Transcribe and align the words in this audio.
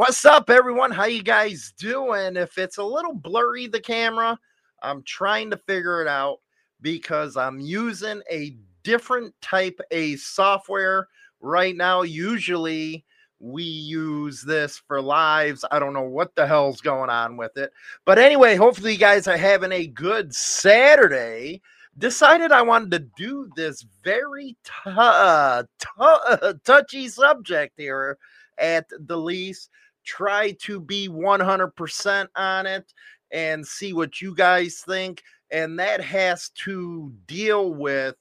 What's 0.00 0.24
up, 0.24 0.48
everyone? 0.48 0.92
How 0.92 1.04
you 1.04 1.22
guys 1.22 1.74
doing? 1.76 2.34
If 2.34 2.56
it's 2.56 2.78
a 2.78 2.82
little 2.82 3.12
blurry, 3.12 3.66
the 3.66 3.80
camera, 3.80 4.38
I'm 4.82 5.02
trying 5.02 5.50
to 5.50 5.58
figure 5.58 6.00
it 6.00 6.08
out 6.08 6.38
because 6.80 7.36
I'm 7.36 7.60
using 7.60 8.22
a 8.32 8.56
different 8.82 9.34
type 9.42 9.78
of 9.90 10.18
software 10.18 11.06
right 11.42 11.76
now. 11.76 12.00
Usually, 12.00 13.04
we 13.40 13.62
use 13.62 14.40
this 14.40 14.78
for 14.78 15.02
lives. 15.02 15.66
I 15.70 15.78
don't 15.78 15.92
know 15.92 16.08
what 16.08 16.34
the 16.34 16.46
hell's 16.46 16.80
going 16.80 17.10
on 17.10 17.36
with 17.36 17.58
it. 17.58 17.70
But 18.06 18.18
anyway, 18.18 18.56
hopefully, 18.56 18.92
you 18.92 18.98
guys 18.98 19.28
are 19.28 19.36
having 19.36 19.72
a 19.72 19.86
good 19.86 20.34
Saturday. 20.34 21.60
Decided 21.98 22.52
I 22.52 22.62
wanted 22.62 22.90
to 22.92 23.00
do 23.18 23.50
this 23.54 23.84
very 24.02 24.56
t- 24.64 24.72
uh, 24.86 25.64
t- 25.78 26.52
touchy 26.64 27.08
subject 27.08 27.74
here 27.76 28.16
at 28.56 28.86
the 28.98 29.18
least 29.18 29.68
try 30.10 30.52
to 30.62 30.80
be 30.80 31.08
100% 31.08 32.28
on 32.34 32.66
it 32.66 32.92
and 33.30 33.66
see 33.66 33.92
what 33.92 34.20
you 34.20 34.34
guys 34.34 34.82
think. 34.86 35.22
And 35.52 35.78
that 35.78 36.02
has 36.02 36.50
to 36.64 37.12
deal 37.26 37.72
with 37.72 38.16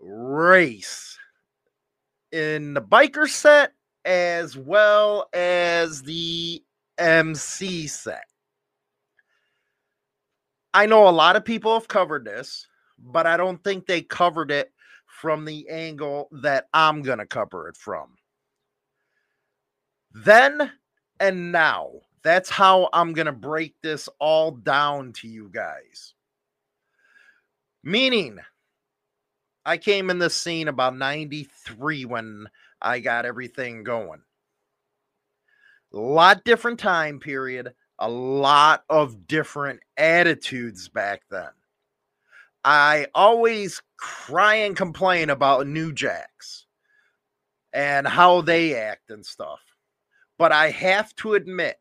race 0.00 1.16
in 2.32 2.74
the 2.74 2.82
biker 2.82 3.28
set 3.28 3.72
as 4.04 4.56
well 4.56 5.28
as 5.32 6.02
the 6.02 6.62
MC 6.98 7.86
set. 7.86 8.24
I 10.74 10.86
know 10.86 11.08
a 11.08 11.10
lot 11.10 11.36
of 11.36 11.44
people 11.44 11.74
have 11.74 11.88
covered 11.88 12.24
this, 12.24 12.66
but 12.98 13.26
I 13.26 13.36
don't 13.36 13.62
think 13.62 13.86
they 13.86 14.02
covered 14.02 14.50
it 14.50 14.72
from 15.06 15.44
the 15.44 15.68
angle 15.68 16.28
that 16.42 16.68
I'm 16.74 17.02
going 17.02 17.18
to 17.18 17.26
cover 17.26 17.68
it 17.68 17.76
from. 17.76 18.16
Then 20.12 20.72
and 21.20 21.52
now. 21.52 21.90
That's 22.22 22.50
how 22.50 22.88
I'm 22.92 23.12
going 23.12 23.26
to 23.26 23.32
break 23.32 23.74
this 23.80 24.08
all 24.18 24.50
down 24.50 25.12
to 25.14 25.28
you 25.28 25.50
guys. 25.52 26.14
Meaning, 27.84 28.38
I 29.64 29.78
came 29.78 30.10
in 30.10 30.18
the 30.18 30.30
scene 30.30 30.68
about 30.68 30.96
93 30.96 32.04
when 32.04 32.48
I 32.82 33.00
got 33.00 33.24
everything 33.24 33.84
going. 33.84 34.20
A 35.92 35.96
lot 35.96 36.44
different 36.44 36.78
time 36.78 37.18
period, 37.20 37.72
a 37.98 38.08
lot 38.08 38.84
of 38.90 39.26
different 39.26 39.80
attitudes 39.96 40.88
back 40.88 41.22
then. 41.30 41.50
I 42.64 43.06
always 43.14 43.80
cry 43.96 44.56
and 44.56 44.76
complain 44.76 45.30
about 45.30 45.66
New 45.66 45.92
Jacks 45.92 46.66
and 47.72 48.06
how 48.06 48.40
they 48.40 48.74
act 48.74 49.10
and 49.10 49.24
stuff. 49.24 49.60
But 50.38 50.52
I 50.52 50.70
have 50.70 51.14
to 51.16 51.34
admit, 51.34 51.76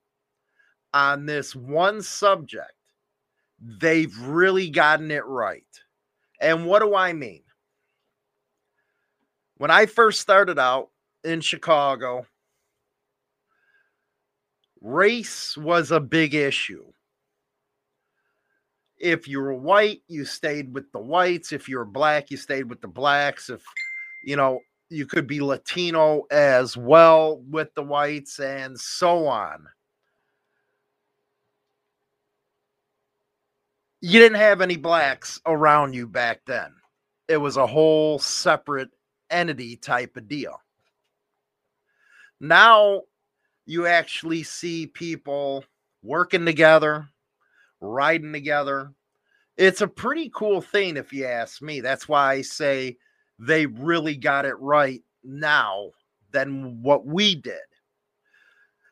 on 0.93 1.26
this 1.26 1.55
one 1.55 2.02
subject, 2.02 2.73
they've 3.59 4.17
really 4.20 4.70
gotten 4.70 5.11
it 5.11 5.26
right. 5.26 5.64
And 6.42 6.65
what 6.65 6.81
do 6.81 6.95
I 6.95 7.14
mean? 7.14 7.43
When 9.58 9.71
I 9.71 9.86
first 9.86 10.21
started 10.21 10.59
out 10.59 10.89
in 11.23 11.42
Chicago, 11.42 12.26
race 14.81 15.58
was 15.58 15.92
a 15.92 15.99
big 15.99 16.33
issue. 16.33 16.86
If 18.99 19.27
you 19.27 19.39
were 19.39 19.54
white, 19.54 20.02
you 20.08 20.26
stayed 20.26 20.73
with 20.73 20.92
the 20.92 20.99
whites. 20.99 21.52
If 21.52 21.70
you 21.70 21.77
were 21.77 21.86
black, 21.86 22.31
you 22.31 22.37
stayed 22.37 22.70
with 22.70 22.81
the 22.81 22.87
blacks. 22.87 23.49
If, 23.49 23.64
you 24.23 24.36
know, 24.36 24.61
you 24.89 25.05
could 25.05 25.27
be 25.27 25.42
Latino 25.42 26.23
as 26.31 26.77
well 26.77 27.42
with 27.49 27.73
the 27.75 27.83
whites 27.83 28.39
and 28.39 28.80
so 28.80 29.27
on. 29.27 29.67
You 33.99 34.20
didn't 34.20 34.37
have 34.37 34.61
any 34.61 34.77
blacks 34.77 35.42
around 35.45 35.93
you 35.93 36.08
back 36.08 36.42
then. 36.45 36.73
It 37.27 37.37
was 37.37 37.58
a 37.58 37.67
whole 37.67 38.20
separate 38.20 38.89
entity 39.30 39.75
type 39.75 40.15
of 40.15 40.27
deal. 40.27 40.61
Now 42.39 43.02
you 43.65 43.87
actually 43.87 44.43
see 44.43 44.87
people 44.87 45.65
working 46.04 46.45
together, 46.45 47.09
riding 47.81 48.31
together. 48.31 48.93
It's 49.58 49.81
a 49.81 49.87
pretty 49.87 50.31
cool 50.33 50.61
thing, 50.61 50.95
if 50.95 51.11
you 51.11 51.25
ask 51.25 51.61
me. 51.61 51.81
That's 51.81 52.08
why 52.08 52.33
I 52.33 52.42
say 52.43 52.98
they 53.39 53.65
really 53.65 54.15
got 54.15 54.45
it 54.45 54.59
right 54.59 55.02
now 55.23 55.92
than 56.31 56.81
what 56.81 57.05
we 57.05 57.36
did. 57.36 57.59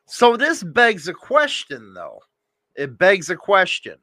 So 0.06 0.36
this 0.36 0.62
begs 0.62 1.08
a 1.08 1.14
question, 1.14 1.94
though. 1.94 2.20
It 2.74 2.98
begs 2.98 3.30
a 3.30 3.36
question. 3.36 3.98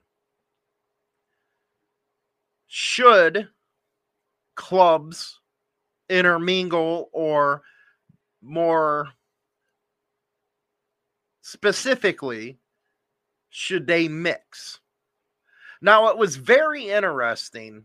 Should 2.68 3.48
clubs 4.56 5.40
intermingle 6.10 7.10
or 7.14 7.62
more 8.42 9.10
specifically, 11.42 12.60
should 13.50 13.88
they 13.88 14.08
mix? 14.08 14.80
Now, 15.82 16.08
it 16.08 16.18
was 16.18 16.36
very 16.36 16.90
interesting 16.90 17.84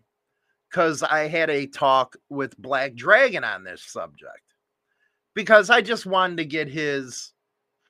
because 0.71 1.03
I 1.03 1.29
had 1.29 1.51
a 1.51 1.67
talk 1.67 2.17
with 2.29 2.57
Black 2.59 2.95
Dragon 2.95 3.45
on 3.45 3.65
this 3.65 3.83
subject 3.83 4.43
because 5.35 5.71
I 5.71 5.81
just 5.81 6.07
wanted 6.07 6.39
to 6.39 6.45
get 6.45 6.69
his 6.69 7.33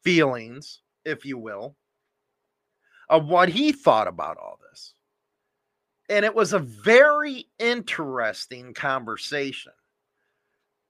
feelings, 0.04 0.80
if 1.04 1.24
you 1.24 1.38
will, 1.38 1.76
of 3.08 3.26
what 3.26 3.48
he 3.48 3.72
thought 3.72 4.06
about 4.06 4.36
all 4.36 4.58
this. 4.70 4.94
And 6.08 6.24
it 6.24 6.34
was 6.34 6.52
a 6.52 6.58
very 6.58 7.46
interesting 7.58 8.74
conversation 8.74 9.72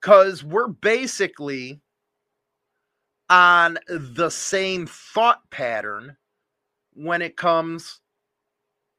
because 0.01 0.45
we're 0.45 0.69
basically 0.69 1.81
on 3.31 3.79
the 3.89 4.31
same 4.31 4.87
thought 4.87 5.41
pattern 5.51 6.17
when 6.95 7.23
it 7.23 7.37
comes 7.37 8.01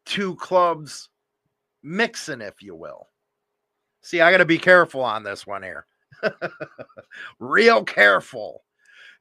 to 0.05 0.35
clubs 0.35 1.09
mixing, 1.83 2.41
if 2.41 2.61
you 2.61 2.75
will. 2.75 3.07
See, 4.01 4.21
I 4.21 4.31
got 4.31 4.37
to 4.37 4.45
be 4.45 4.57
careful 4.57 5.01
on 5.01 5.23
this 5.23 5.45
one 5.45 5.63
here. 5.63 5.85
Real 7.39 7.83
careful. 7.83 8.63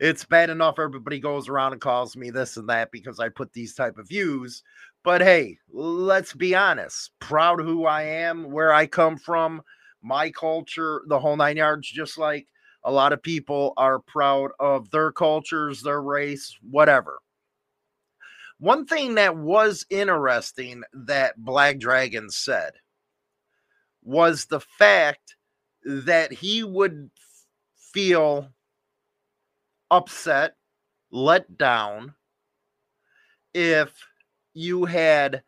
It's 0.01 0.25
bad 0.25 0.49
enough 0.49 0.79
everybody 0.79 1.19
goes 1.19 1.49
around 1.49 1.73
and 1.73 1.81
calls 1.81 2.17
me 2.17 2.31
this 2.31 2.57
and 2.57 2.69
that 2.69 2.93
because 2.93 3.19
I 3.19 3.29
put 3.29 3.53
these 3.53 3.75
type 3.75 3.99
of 3.99 4.09
views. 4.09 4.63
But 5.03 5.21
hey, 5.21 5.59
let's 5.73 6.35
be 6.35 6.55
honest. 6.55 7.11
Proud 7.19 7.61
who 7.61 7.87
I 7.87 8.03
am, 8.03 8.51
where 8.51 8.73
I 8.73 8.87
come 8.87 9.17
from, 9.17 9.63
my 10.03 10.31
culture, 10.31 11.03
the 11.09 11.19
whole 11.19 11.37
nine 11.37 11.57
yards, 11.57 11.89
just 11.89 12.17
like 12.17 12.47
a 12.85 12.93
lot 12.93 13.13
of 13.13 13.23
people 13.23 13.73
are 13.77 13.99
proud 13.99 14.51
of 14.61 14.89
their 14.91 15.11
cultures, 15.11 15.83
their 15.83 16.01
race, 16.01 16.57
whatever. 16.63 17.19
One 18.59 18.87
thing 18.87 19.15
that 19.15 19.37
was 19.37 19.87
interesting 19.89 20.83
that 20.93 21.37
Black 21.37 21.79
Dragon 21.79 22.29
said 22.31 22.73
was 24.03 24.47
the 24.47 24.61
fact 24.61 25.37
that 25.85 26.33
he 26.33 26.65
would 26.65 27.11
feel 27.93 28.49
upset, 29.91 30.57
let 31.11 31.57
down 31.57 32.15
if 33.55 33.91
you 34.55 34.85
had 34.87 35.43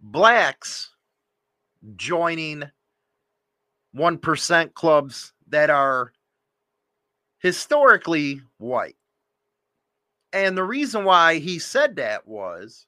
blacks 0.00 0.90
joining 1.96 2.64
1% 3.94 4.74
clubs 4.74 5.32
that 5.48 5.70
are 5.70 6.12
historically 7.38 8.40
white. 8.58 8.95
And 10.36 10.56
the 10.56 10.64
reason 10.64 11.04
why 11.04 11.38
he 11.38 11.58
said 11.58 11.96
that 11.96 12.28
was 12.28 12.86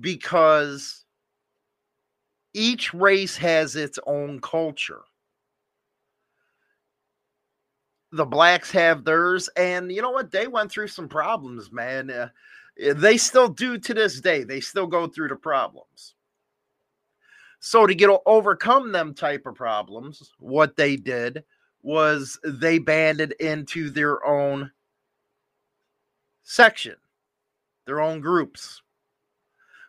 because 0.00 1.04
each 2.52 2.94
race 2.94 3.36
has 3.36 3.74
its 3.74 3.98
own 4.06 4.40
culture. 4.40 5.02
the 8.14 8.24
blacks 8.24 8.70
have 8.70 9.04
theirs, 9.04 9.48
and 9.56 9.90
you 9.90 10.00
know 10.00 10.12
what? 10.12 10.30
They 10.30 10.46
went 10.46 10.70
through 10.70 10.86
some 10.86 11.08
problems, 11.08 11.72
man. 11.72 12.10
Uh, 12.10 12.28
they 12.94 13.16
still 13.16 13.48
do 13.48 13.76
to 13.76 13.92
this 13.92 14.20
day. 14.20 14.44
They 14.44 14.60
still 14.60 14.86
go 14.86 15.08
through 15.08 15.28
the 15.28 15.36
problems. 15.36 16.14
So 17.58 17.86
to 17.88 17.94
get 17.94 18.10
overcome 18.24 18.92
them 18.92 19.14
type 19.14 19.46
of 19.46 19.56
problems, 19.56 20.30
what 20.38 20.76
they 20.76 20.94
did 20.94 21.42
was 21.82 22.38
they 22.44 22.78
banded 22.78 23.32
into 23.40 23.90
their 23.90 24.24
own 24.24 24.70
section, 26.44 26.94
their 27.86 28.00
own 28.00 28.20
groups. 28.20 28.82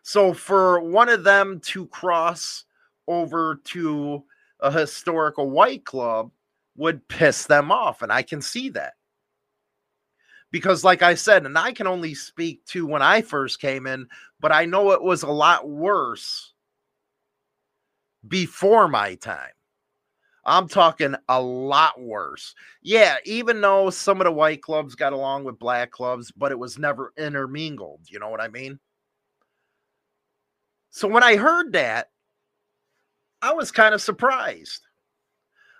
So 0.02 0.32
for 0.34 0.80
one 0.80 1.08
of 1.08 1.24
them 1.24 1.60
to 1.66 1.86
cross 1.86 2.64
over 3.06 3.60
to 3.64 4.24
a 4.60 4.72
historical 4.72 5.50
white 5.50 5.84
club 5.84 6.30
would 6.76 7.06
piss 7.08 7.46
them 7.46 7.70
off. 7.70 8.02
And 8.02 8.12
I 8.12 8.22
can 8.22 8.40
see 8.40 8.70
that. 8.70 8.94
Because, 10.52 10.84
like 10.84 11.02
I 11.02 11.14
said, 11.14 11.44
and 11.44 11.58
I 11.58 11.72
can 11.72 11.86
only 11.86 12.14
speak 12.14 12.64
to 12.66 12.86
when 12.86 13.02
I 13.02 13.20
first 13.20 13.60
came 13.60 13.86
in, 13.86 14.08
but 14.40 14.52
I 14.52 14.64
know 14.64 14.92
it 14.92 15.02
was 15.02 15.22
a 15.22 15.30
lot 15.30 15.68
worse 15.68 16.52
before 18.26 18.88
my 18.88 19.16
time. 19.16 19.50
I'm 20.46 20.68
talking 20.68 21.16
a 21.28 21.42
lot 21.42 22.00
worse. 22.00 22.54
Yeah, 22.80 23.16
even 23.24 23.60
though 23.60 23.90
some 23.90 24.20
of 24.20 24.26
the 24.26 24.32
white 24.32 24.62
clubs 24.62 24.94
got 24.94 25.12
along 25.12 25.42
with 25.42 25.58
black 25.58 25.90
clubs, 25.90 26.30
but 26.30 26.52
it 26.52 26.58
was 26.58 26.78
never 26.78 27.12
intermingled. 27.18 28.02
You 28.08 28.20
know 28.20 28.30
what 28.30 28.40
I 28.40 28.46
mean? 28.46 28.78
So 30.90 31.08
when 31.08 31.24
I 31.24 31.34
heard 31.36 31.72
that, 31.72 32.10
I 33.42 33.52
was 33.54 33.72
kind 33.72 33.92
of 33.92 34.00
surprised. 34.00 34.86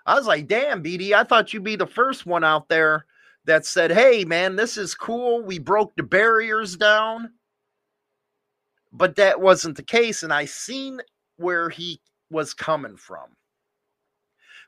I 0.05 0.15
was 0.15 0.27
like, 0.27 0.47
damn, 0.47 0.83
BD, 0.83 1.13
I 1.13 1.23
thought 1.23 1.53
you'd 1.53 1.63
be 1.63 1.77
the 1.77 1.87
first 1.87 2.25
one 2.25 2.43
out 2.43 2.67
there 2.67 3.05
that 3.45 3.65
said, 3.65 3.89
hey, 3.91 4.25
man, 4.25 4.57
this 4.57 4.77
is 4.77 4.93
cool. 4.93 5.41
We 5.41 5.59
broke 5.59 5.95
the 5.95 6.03
barriers 6.03 6.75
down. 6.75 7.31
But 8.91 9.15
that 9.15 9.39
wasn't 9.39 9.77
the 9.77 9.83
case. 9.83 10.23
And 10.23 10.33
I 10.33 10.43
seen 10.43 10.99
where 11.37 11.69
he 11.69 12.01
was 12.29 12.53
coming 12.53 12.97
from. 12.97 13.36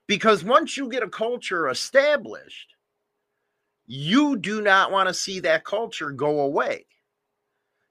Because 0.09 0.43
once 0.43 0.75
you 0.75 0.89
get 0.89 1.03
a 1.03 1.07
culture 1.07 1.69
established, 1.69 2.73
you 3.85 4.37
do 4.37 4.59
not 4.59 4.91
want 4.91 5.07
to 5.07 5.13
see 5.13 5.39
that 5.41 5.63
culture 5.63 6.09
go 6.09 6.39
away. 6.39 6.87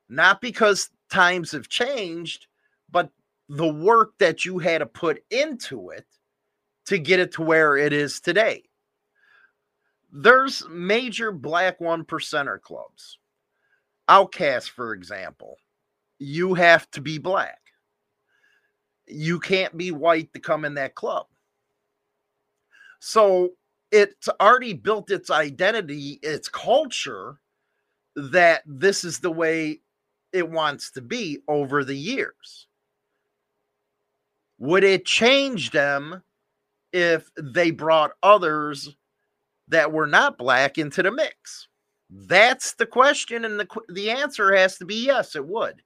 Not 0.08 0.40
because 0.40 0.90
times 1.12 1.52
have 1.52 1.68
changed, 1.68 2.48
but 2.90 3.10
the 3.48 3.72
work 3.72 4.14
that 4.18 4.44
you 4.44 4.58
had 4.58 4.78
to 4.78 4.86
put 4.86 5.22
into 5.30 5.90
it 5.90 6.06
to 6.86 6.98
get 6.98 7.20
it 7.20 7.30
to 7.34 7.42
where 7.42 7.76
it 7.76 7.92
is 7.92 8.18
today. 8.18 8.64
There's 10.10 10.64
major 10.68 11.30
black 11.30 11.80
one 11.80 12.04
percenter 12.04 12.60
clubs. 12.60 13.16
Outcast, 14.08 14.70
for 14.70 14.92
example, 14.92 15.54
you 16.18 16.54
have 16.54 16.90
to 16.90 17.00
be 17.00 17.18
black. 17.18 17.60
You 19.06 19.38
can't 19.38 19.76
be 19.76 19.92
white 19.92 20.32
to 20.32 20.40
come 20.40 20.64
in 20.64 20.74
that 20.74 20.96
club. 20.96 21.28
So 23.00 23.50
it's 23.90 24.28
already 24.40 24.74
built 24.74 25.10
its 25.10 25.30
identity, 25.30 26.18
its 26.22 26.48
culture 26.48 27.38
that 28.16 28.62
this 28.66 29.04
is 29.04 29.20
the 29.20 29.30
way 29.30 29.80
it 30.32 30.48
wants 30.48 30.90
to 30.92 31.00
be 31.00 31.38
over 31.48 31.84
the 31.84 31.96
years. 31.96 32.66
Would 34.58 34.84
it 34.84 35.06
change 35.06 35.70
them 35.70 36.22
if 36.92 37.30
they 37.40 37.70
brought 37.70 38.12
others 38.22 38.96
that 39.68 39.92
were 39.92 40.06
not 40.06 40.38
black 40.38 40.78
into 40.78 41.02
the 41.02 41.12
mix? 41.12 41.68
That's 42.10 42.74
the 42.74 42.86
question, 42.86 43.44
and 43.44 43.60
the 43.60 43.68
the 43.90 44.10
answer 44.10 44.54
has 44.54 44.78
to 44.78 44.86
be 44.86 45.06
yes, 45.06 45.36
it 45.36 45.46
would. 45.46 45.82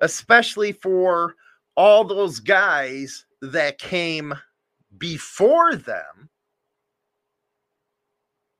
Especially 0.00 0.72
for 0.72 1.34
all 1.76 2.04
those 2.04 2.40
guys 2.40 3.26
that 3.42 3.78
came 3.78 4.34
before 4.98 5.76
them, 5.76 6.28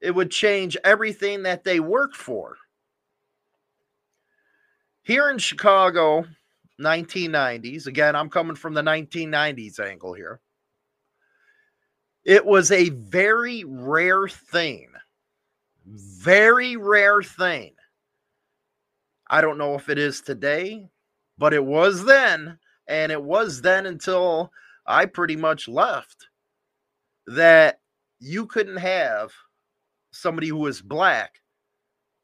it 0.01 0.15
would 0.15 0.31
change 0.31 0.77
everything 0.85 1.45
that 1.45 1.65
they 1.65 1.81
work 1.81 2.15
for. 2.15 2.57
Here 5.03 5.31
in 5.31 5.39
Chicago, 5.39 6.27
1990s, 6.81 7.87
again, 7.87 8.17
I'm 8.17 8.31
coming 8.31 8.57
from 8.57 8.75
the 8.75 8.83
1990s 8.83 9.79
angle 9.81 10.15
here. 10.15 10.41
It 12.25 12.45
was 12.45 12.71
a 12.71 12.89
very 12.89 13.65
rare 13.65 14.29
thing. 14.29 14.89
Very 15.87 16.77
rare 16.77 17.23
thing. 17.23 17.75
I 19.29 19.41
don't 19.41 19.59
know 19.59 19.75
if 19.75 19.89
it 19.89 19.99
is 19.99 20.21
today, 20.23 20.89
but 21.39 21.53
it 21.53 21.65
was 21.65 22.05
then. 22.05 22.59
And 22.87 23.13
it 23.13 23.23
was 23.23 23.63
then 23.63 23.87
until 23.87 24.53
I 24.87 25.07
pretty 25.07 25.37
much 25.37 25.69
left 25.69 26.29
that 27.27 27.81
you 28.21 28.47
couldn't 28.47 28.77
have 28.77 29.33
somebody 30.13 30.49
who 30.49 30.57
was 30.57 30.81
black 30.81 31.41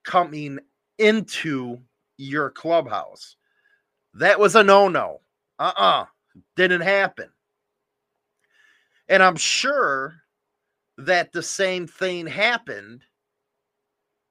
coming 0.04 0.58
into 0.98 1.78
your 2.16 2.50
clubhouse. 2.50 3.36
That 4.14 4.38
was 4.38 4.54
a 4.54 4.62
no 4.62 4.88
no. 4.88 5.20
Uh 5.58 5.72
uh-uh. 5.76 6.02
uh. 6.02 6.06
did 6.56 6.70
not 6.70 6.82
happen. 6.82 7.30
And 9.08 9.22
I'm 9.22 9.36
sure 9.36 10.14
that 10.98 11.32
the 11.32 11.42
same 11.42 11.86
thing 11.86 12.26
happened 12.26 13.02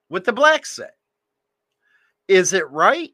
with 0.10 0.26
the 0.26 0.34
black 0.34 0.66
set. 0.66 0.96
Is 2.28 2.54
it 2.54 2.70
right? 2.70 3.12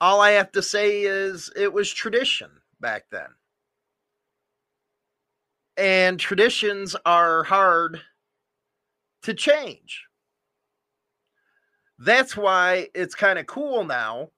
All 0.00 0.20
I 0.20 0.30
have 0.32 0.50
to 0.52 0.62
say 0.62 1.02
is 1.02 1.50
it 1.54 1.72
was 1.72 1.90
tradition 1.92 2.50
back 2.82 3.04
then. 3.10 3.28
And 5.78 6.20
traditions 6.20 6.94
are 7.06 7.44
hard 7.44 8.02
to 9.22 9.32
change. 9.32 10.04
That's 11.98 12.36
why 12.36 12.88
it's 12.94 13.14
kind 13.14 13.38
of 13.38 13.46
cool 13.46 13.84
now 13.84 14.28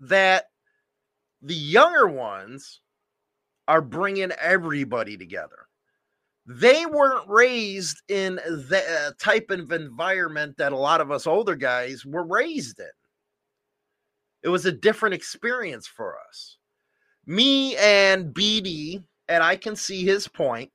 that 0.00 0.46
the 1.42 1.54
younger 1.54 2.06
ones 2.06 2.80
are 3.68 3.82
bringing 3.82 4.32
everybody 4.40 5.16
together. 5.16 5.66
They 6.46 6.86
weren't 6.86 7.28
raised 7.28 8.02
in 8.08 8.36
the 8.36 8.82
uh, 8.88 9.12
type 9.18 9.50
of 9.50 9.72
environment 9.72 10.56
that 10.56 10.72
a 10.72 10.76
lot 10.76 11.00
of 11.00 11.10
us 11.10 11.26
older 11.26 11.54
guys 11.54 12.04
were 12.04 12.24
raised 12.24 12.80
in. 12.80 12.86
It 14.42 14.48
was 14.48 14.64
a 14.64 14.72
different 14.72 15.14
experience 15.14 15.86
for 15.86 16.16
us. 16.28 16.56
Me 17.30 17.76
and 17.76 18.34
BD, 18.34 19.04
and 19.28 19.40
I 19.40 19.54
can 19.54 19.76
see 19.76 20.04
his 20.04 20.26
point, 20.26 20.72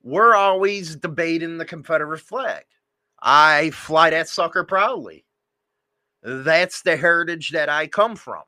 we're 0.00 0.36
always 0.36 0.94
debating 0.94 1.58
the 1.58 1.64
Confederate 1.64 2.20
flag. 2.20 2.62
I 3.20 3.70
fly 3.70 4.10
that 4.10 4.28
sucker 4.28 4.62
proudly. 4.62 5.24
That's 6.22 6.82
the 6.82 6.96
heritage 6.96 7.50
that 7.50 7.68
I 7.68 7.88
come 7.88 8.14
from. 8.14 8.44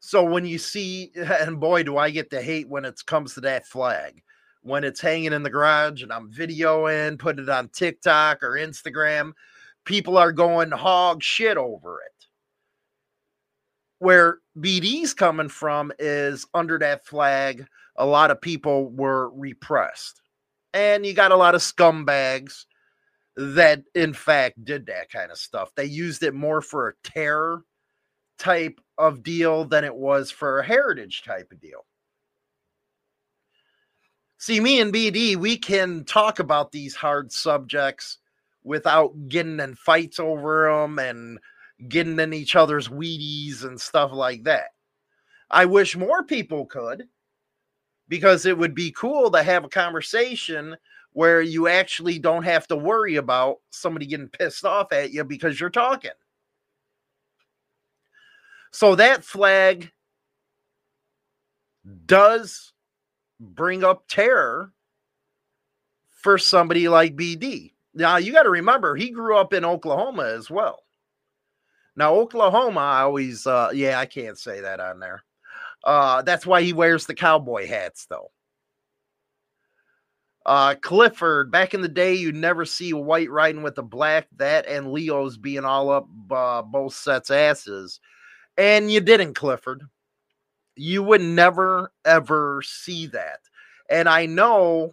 So 0.00 0.24
when 0.24 0.44
you 0.44 0.58
see, 0.58 1.12
and 1.14 1.60
boy, 1.60 1.84
do 1.84 1.98
I 1.98 2.10
get 2.10 2.30
the 2.30 2.42
hate 2.42 2.68
when 2.68 2.84
it 2.84 3.00
comes 3.06 3.34
to 3.34 3.40
that 3.42 3.64
flag, 3.64 4.24
when 4.62 4.82
it's 4.82 5.00
hanging 5.00 5.32
in 5.32 5.44
the 5.44 5.50
garage 5.50 6.02
and 6.02 6.12
I'm 6.12 6.32
videoing, 6.32 7.16
putting 7.16 7.44
it 7.44 7.48
on 7.48 7.68
TikTok 7.68 8.42
or 8.42 8.54
Instagram, 8.54 9.30
people 9.84 10.18
are 10.18 10.32
going 10.32 10.72
hog 10.72 11.22
shit 11.22 11.56
over 11.56 12.00
it. 12.00 12.13
Where 13.98 14.38
BD's 14.58 15.14
coming 15.14 15.48
from 15.48 15.92
is 15.98 16.46
under 16.54 16.78
that 16.78 17.06
flag, 17.06 17.66
a 17.96 18.04
lot 18.04 18.30
of 18.30 18.40
people 18.40 18.90
were 18.90 19.30
repressed. 19.30 20.20
And 20.72 21.06
you 21.06 21.14
got 21.14 21.32
a 21.32 21.36
lot 21.36 21.54
of 21.54 21.60
scumbags 21.60 22.64
that, 23.36 23.82
in 23.94 24.12
fact, 24.12 24.64
did 24.64 24.86
that 24.86 25.10
kind 25.10 25.30
of 25.30 25.38
stuff. 25.38 25.70
They 25.74 25.84
used 25.84 26.22
it 26.22 26.34
more 26.34 26.60
for 26.60 26.88
a 26.88 27.08
terror 27.08 27.64
type 28.38 28.80
of 28.98 29.22
deal 29.22 29.64
than 29.64 29.84
it 29.84 29.94
was 29.94 30.30
for 30.30 30.58
a 30.58 30.66
heritage 30.66 31.22
type 31.22 31.50
of 31.52 31.60
deal. 31.60 31.86
See, 34.38 34.60
me 34.60 34.80
and 34.80 34.92
BD, 34.92 35.36
we 35.36 35.56
can 35.56 36.04
talk 36.04 36.38
about 36.38 36.70
these 36.70 36.94
hard 36.94 37.32
subjects 37.32 38.18
without 38.62 39.28
getting 39.28 39.60
in 39.60 39.74
fights 39.74 40.18
over 40.18 40.70
them 40.70 40.98
and 40.98 41.38
getting 41.88 42.18
in 42.20 42.32
each 42.32 42.56
other's 42.56 42.88
Wheaties 42.88 43.64
and 43.64 43.80
stuff 43.80 44.12
like 44.12 44.44
that. 44.44 44.68
I 45.50 45.66
wish 45.66 45.96
more 45.96 46.22
people 46.22 46.66
could 46.66 47.08
because 48.08 48.46
it 48.46 48.56
would 48.56 48.74
be 48.74 48.92
cool 48.92 49.30
to 49.30 49.42
have 49.42 49.64
a 49.64 49.68
conversation 49.68 50.76
where 51.12 51.40
you 51.40 51.68
actually 51.68 52.18
don't 52.18 52.42
have 52.42 52.66
to 52.66 52.76
worry 52.76 53.16
about 53.16 53.58
somebody 53.70 54.06
getting 54.06 54.28
pissed 54.28 54.64
off 54.64 54.92
at 54.92 55.12
you 55.12 55.24
because 55.24 55.60
you're 55.60 55.70
talking. 55.70 56.10
So 58.72 58.96
that 58.96 59.24
flag 59.24 59.92
does 62.06 62.72
bring 63.38 63.84
up 63.84 64.08
terror 64.08 64.72
for 66.10 66.38
somebody 66.38 66.88
like 66.88 67.14
BD. 67.14 67.72
Now 67.94 68.16
you 68.16 68.32
got 68.32 68.44
to 68.44 68.50
remember 68.50 68.96
he 68.96 69.10
grew 69.10 69.36
up 69.36 69.52
in 69.52 69.64
Oklahoma 69.64 70.24
as 70.24 70.50
well. 70.50 70.83
Now 71.96 72.14
Oklahoma, 72.14 72.80
I 72.80 73.00
always 73.02 73.46
uh 73.46 73.70
yeah, 73.72 73.98
I 73.98 74.06
can't 74.06 74.38
say 74.38 74.60
that 74.60 74.80
on 74.80 75.00
there. 75.00 75.22
Uh 75.84 76.22
that's 76.22 76.46
why 76.46 76.62
he 76.62 76.72
wears 76.72 77.06
the 77.06 77.14
cowboy 77.14 77.66
hats 77.66 78.06
though. 78.08 78.30
Uh 80.46 80.74
Clifford, 80.82 81.50
back 81.50 81.72
in 81.74 81.80
the 81.80 81.88
day, 81.88 82.14
you'd 82.14 82.34
never 82.34 82.64
see 82.64 82.90
a 82.90 82.96
white 82.96 83.30
riding 83.30 83.62
with 83.62 83.78
a 83.78 83.82
black, 83.82 84.28
that 84.36 84.66
and 84.66 84.92
Leo's 84.92 85.36
being 85.36 85.64
all 85.64 85.90
up 85.90 86.08
uh, 86.30 86.62
both 86.62 86.94
sets 86.94 87.30
asses. 87.30 88.00
And 88.56 88.90
you 88.90 89.00
didn't, 89.00 89.34
Clifford. 89.34 89.82
You 90.76 91.02
would 91.04 91.22
never 91.22 91.92
ever 92.04 92.62
see 92.64 93.06
that. 93.08 93.40
And 93.90 94.08
I 94.08 94.26
know 94.26 94.92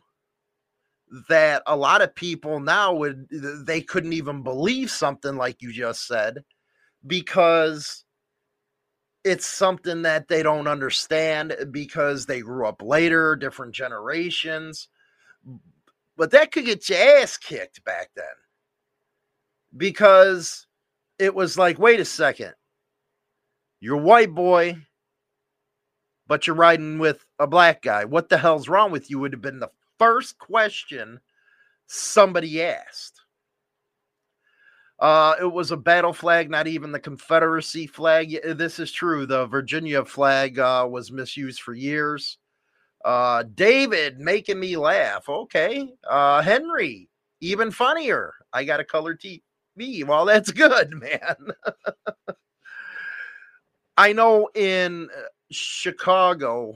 that 1.29 1.61
a 1.67 1.75
lot 1.75 2.01
of 2.01 2.15
people 2.15 2.59
now 2.59 2.93
would 2.93 3.27
they 3.65 3.81
couldn't 3.81 4.13
even 4.13 4.43
believe 4.43 4.89
something 4.89 5.35
like 5.35 5.61
you 5.61 5.73
just 5.73 6.07
said 6.07 6.43
because 7.05 8.03
it's 9.23 9.45
something 9.45 10.01
that 10.03 10.27
they 10.27 10.43
don't 10.43 10.67
understand 10.67 11.51
eh, 11.53 11.65
because 11.65 12.25
they 12.25 12.41
grew 12.41 12.65
up 12.65 12.81
later, 12.81 13.35
different 13.35 13.73
generations. 13.73 14.87
But 16.17 16.31
that 16.31 16.51
could 16.51 16.65
get 16.65 16.89
your 16.89 16.99
ass 16.99 17.37
kicked 17.37 17.83
back 17.83 18.09
then 18.15 18.25
because 19.75 20.67
it 21.19 21.33
was 21.33 21.57
like, 21.57 21.79
wait 21.79 21.99
a 21.99 22.05
second, 22.05 22.53
you're 23.79 23.97
white 23.97 24.33
boy, 24.33 24.77
but 26.27 26.45
you're 26.47 26.55
riding 26.55 26.99
with 26.99 27.25
a 27.39 27.47
black 27.47 27.81
guy. 27.81 28.05
What 28.05 28.29
the 28.29 28.37
hell's 28.37 28.69
wrong 28.69 28.91
with 28.91 29.09
you? 29.09 29.19
Would 29.19 29.33
have 29.33 29.41
been 29.41 29.59
the 29.59 29.71
first 29.99 30.37
question 30.37 31.19
somebody 31.87 32.63
asked. 32.63 33.20
Uh, 35.01 35.35
it 35.41 35.51
was 35.51 35.71
a 35.71 35.77
battle 35.77 36.13
flag, 36.13 36.51
not 36.51 36.67
even 36.67 36.91
the 36.91 36.99
Confederacy 36.99 37.87
flag. 37.87 38.37
This 38.55 38.77
is 38.77 38.91
true. 38.91 39.25
The 39.25 39.47
Virginia 39.47 40.05
flag 40.05 40.59
uh, 40.59 40.87
was 40.89 41.11
misused 41.11 41.61
for 41.61 41.73
years. 41.73 42.37
Uh, 43.03 43.43
David 43.55 44.19
making 44.19 44.59
me 44.59 44.77
laugh. 44.77 45.27
Okay. 45.27 45.91
Uh, 46.07 46.43
Henry, 46.43 47.09
even 47.39 47.71
funnier. 47.71 48.31
I 48.53 48.63
got 48.63 48.79
a 48.79 48.85
color 48.85 49.15
TV. 49.15 50.05
Well, 50.05 50.25
that's 50.25 50.51
good, 50.51 50.91
man. 50.93 51.35
I 53.97 54.13
know 54.13 54.49
in 54.53 55.09
uh, 55.17 55.21
Chicago, 55.49 56.75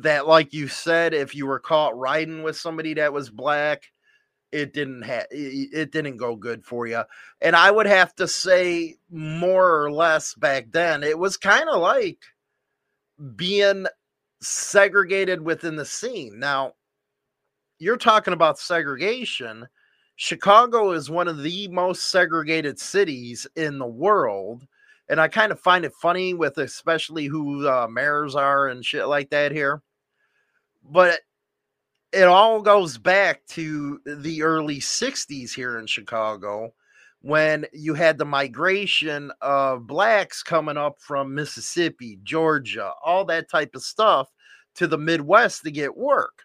that 0.00 0.26
like 0.26 0.52
you 0.52 0.68
said 0.68 1.14
if 1.14 1.34
you 1.34 1.46
were 1.46 1.60
caught 1.60 1.96
riding 1.96 2.42
with 2.42 2.56
somebody 2.56 2.94
that 2.94 3.12
was 3.12 3.30
black 3.30 3.84
it 4.54 4.72
didn't 4.72 5.02
have 5.02 5.26
it 5.30 5.90
didn't 5.90 6.16
go 6.16 6.36
good 6.36 6.64
for 6.64 6.86
you 6.86 7.02
and 7.40 7.56
i 7.56 7.70
would 7.70 7.86
have 7.86 8.14
to 8.14 8.28
say 8.28 8.94
more 9.10 9.82
or 9.82 9.90
less 9.92 10.34
back 10.34 10.66
then 10.70 11.02
it 11.02 11.18
was 11.18 11.36
kind 11.36 11.68
of 11.68 11.80
like 11.80 12.18
being 13.36 13.86
segregated 14.40 15.40
within 15.40 15.76
the 15.76 15.84
scene. 15.84 16.38
Now 16.38 16.72
you're 17.78 17.96
talking 17.96 18.34
about 18.34 18.58
segregation. 18.58 19.66
Chicago 20.16 20.92
is 20.92 21.10
one 21.10 21.28
of 21.28 21.42
the 21.42 21.68
most 21.68 22.10
segregated 22.10 22.78
cities 22.78 23.46
in 23.56 23.78
the 23.78 23.86
world 23.86 24.66
and 25.08 25.20
I 25.20 25.28
kind 25.28 25.52
of 25.52 25.60
find 25.60 25.84
it 25.84 25.92
funny 26.00 26.32
with 26.32 26.56
especially 26.58 27.26
who 27.26 27.68
uh, 27.68 27.86
mayors 27.90 28.34
are 28.34 28.68
and 28.68 28.84
shit 28.84 29.06
like 29.06 29.30
that 29.30 29.52
here. 29.52 29.82
But 30.82 31.20
it 32.14 32.28
all 32.28 32.62
goes 32.62 32.98
back 32.98 33.44
to 33.48 34.00
the 34.06 34.42
early 34.42 34.78
60s 34.78 35.52
here 35.52 35.78
in 35.78 35.86
Chicago 35.86 36.72
when 37.20 37.64
you 37.72 37.94
had 37.94 38.18
the 38.18 38.24
migration 38.24 39.32
of 39.40 39.86
blacks 39.86 40.42
coming 40.42 40.76
up 40.76 41.00
from 41.00 41.34
Mississippi, 41.34 42.18
Georgia, 42.22 42.92
all 43.04 43.24
that 43.24 43.50
type 43.50 43.74
of 43.74 43.82
stuff 43.82 44.28
to 44.74 44.86
the 44.86 44.98
Midwest 44.98 45.62
to 45.62 45.70
get 45.70 45.96
work. 45.96 46.42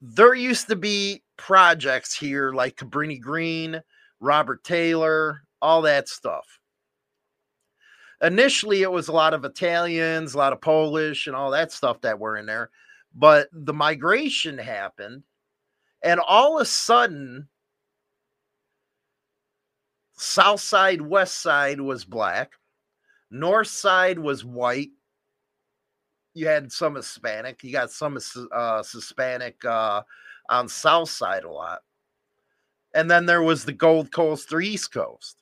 There 0.00 0.34
used 0.34 0.68
to 0.68 0.76
be 0.76 1.22
projects 1.36 2.14
here 2.14 2.52
like 2.52 2.76
Cabrini 2.76 3.20
Green, 3.20 3.82
Robert 4.18 4.64
Taylor, 4.64 5.42
all 5.60 5.82
that 5.82 6.08
stuff 6.08 6.60
initially 8.22 8.82
it 8.82 8.90
was 8.90 9.08
a 9.08 9.12
lot 9.12 9.34
of 9.34 9.44
Italians, 9.44 10.34
a 10.34 10.38
lot 10.38 10.52
of 10.52 10.60
Polish, 10.60 11.26
and 11.26 11.34
all 11.34 11.50
that 11.50 11.72
stuff 11.72 12.00
that 12.02 12.18
were 12.18 12.36
in 12.36 12.46
there. 12.46 12.70
But 13.14 13.48
the 13.52 13.74
migration 13.74 14.56
happened, 14.58 15.24
and 16.02 16.20
all 16.20 16.58
of 16.58 16.62
a 16.62 16.66
sudden, 16.66 17.48
South 20.12 20.60
side, 20.60 21.00
West 21.00 21.38
side 21.38 21.80
was 21.80 22.04
black, 22.04 22.52
North 23.30 23.68
side 23.68 24.18
was 24.18 24.44
white. 24.44 24.90
You 26.34 26.46
had 26.46 26.70
some 26.70 26.94
Hispanic. 26.94 27.62
You 27.64 27.72
got 27.72 27.90
some 27.90 28.18
uh, 28.52 28.82
Hispanic 28.82 29.64
uh, 29.64 30.02
on 30.48 30.68
South 30.68 31.10
side 31.10 31.44
a 31.44 31.50
lot, 31.50 31.80
and 32.94 33.10
then 33.10 33.26
there 33.26 33.42
was 33.42 33.64
the 33.64 33.72
Gold 33.72 34.12
Coast 34.12 34.52
or 34.52 34.60
East 34.60 34.92
Coast. 34.92 35.36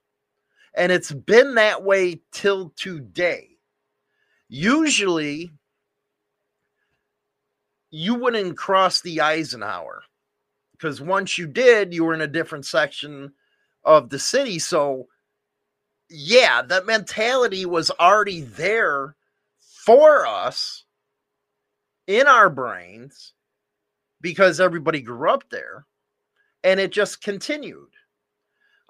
And 0.74 0.92
it's 0.92 1.12
been 1.12 1.56
that 1.56 1.82
way 1.82 2.22
till 2.30 2.70
today. 2.76 3.48
Usually, 4.48 5.52
you 7.90 8.14
wouldn't 8.14 8.56
cross 8.56 9.00
the 9.00 9.20
Eisenhower 9.20 10.02
because 10.72 11.00
once 11.00 11.38
you 11.38 11.46
did, 11.46 11.92
you 11.92 12.04
were 12.04 12.14
in 12.14 12.20
a 12.20 12.26
different 12.26 12.66
section 12.66 13.32
of 13.84 14.10
the 14.10 14.18
city. 14.18 14.58
So, 14.58 15.06
yeah, 16.10 16.62
that 16.62 16.86
mentality 16.86 17.66
was 17.66 17.90
already 17.90 18.42
there 18.42 19.16
for 19.58 20.26
us 20.26 20.84
in 22.06 22.26
our 22.26 22.50
brains 22.50 23.32
because 24.20 24.60
everybody 24.60 25.00
grew 25.00 25.30
up 25.30 25.44
there 25.50 25.86
and 26.64 26.80
it 26.80 26.92
just 26.92 27.22
continued. 27.22 27.88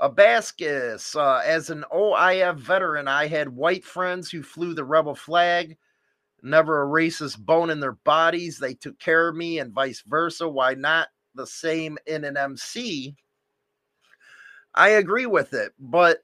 Abascus, 0.00 1.16
uh, 1.16 1.42
as 1.44 1.70
an 1.70 1.84
OIF 1.92 2.56
veteran, 2.56 3.08
I 3.08 3.26
had 3.26 3.48
white 3.48 3.84
friends 3.84 4.30
who 4.30 4.42
flew 4.42 4.72
the 4.72 4.84
rebel 4.84 5.14
flag, 5.14 5.76
never 6.42 6.82
a 6.82 6.86
racist 6.86 7.38
bone 7.38 7.70
in 7.70 7.80
their 7.80 7.92
bodies. 7.92 8.58
They 8.58 8.74
took 8.74 8.98
care 8.98 9.28
of 9.28 9.36
me 9.36 9.58
and 9.58 9.72
vice 9.72 10.02
versa. 10.06 10.48
Why 10.48 10.74
not 10.74 11.08
the 11.34 11.46
same 11.46 11.98
in 12.06 12.24
an 12.24 12.36
MC? 12.36 13.16
I 14.74 14.90
agree 14.90 15.26
with 15.26 15.54
it, 15.54 15.72
but 15.78 16.18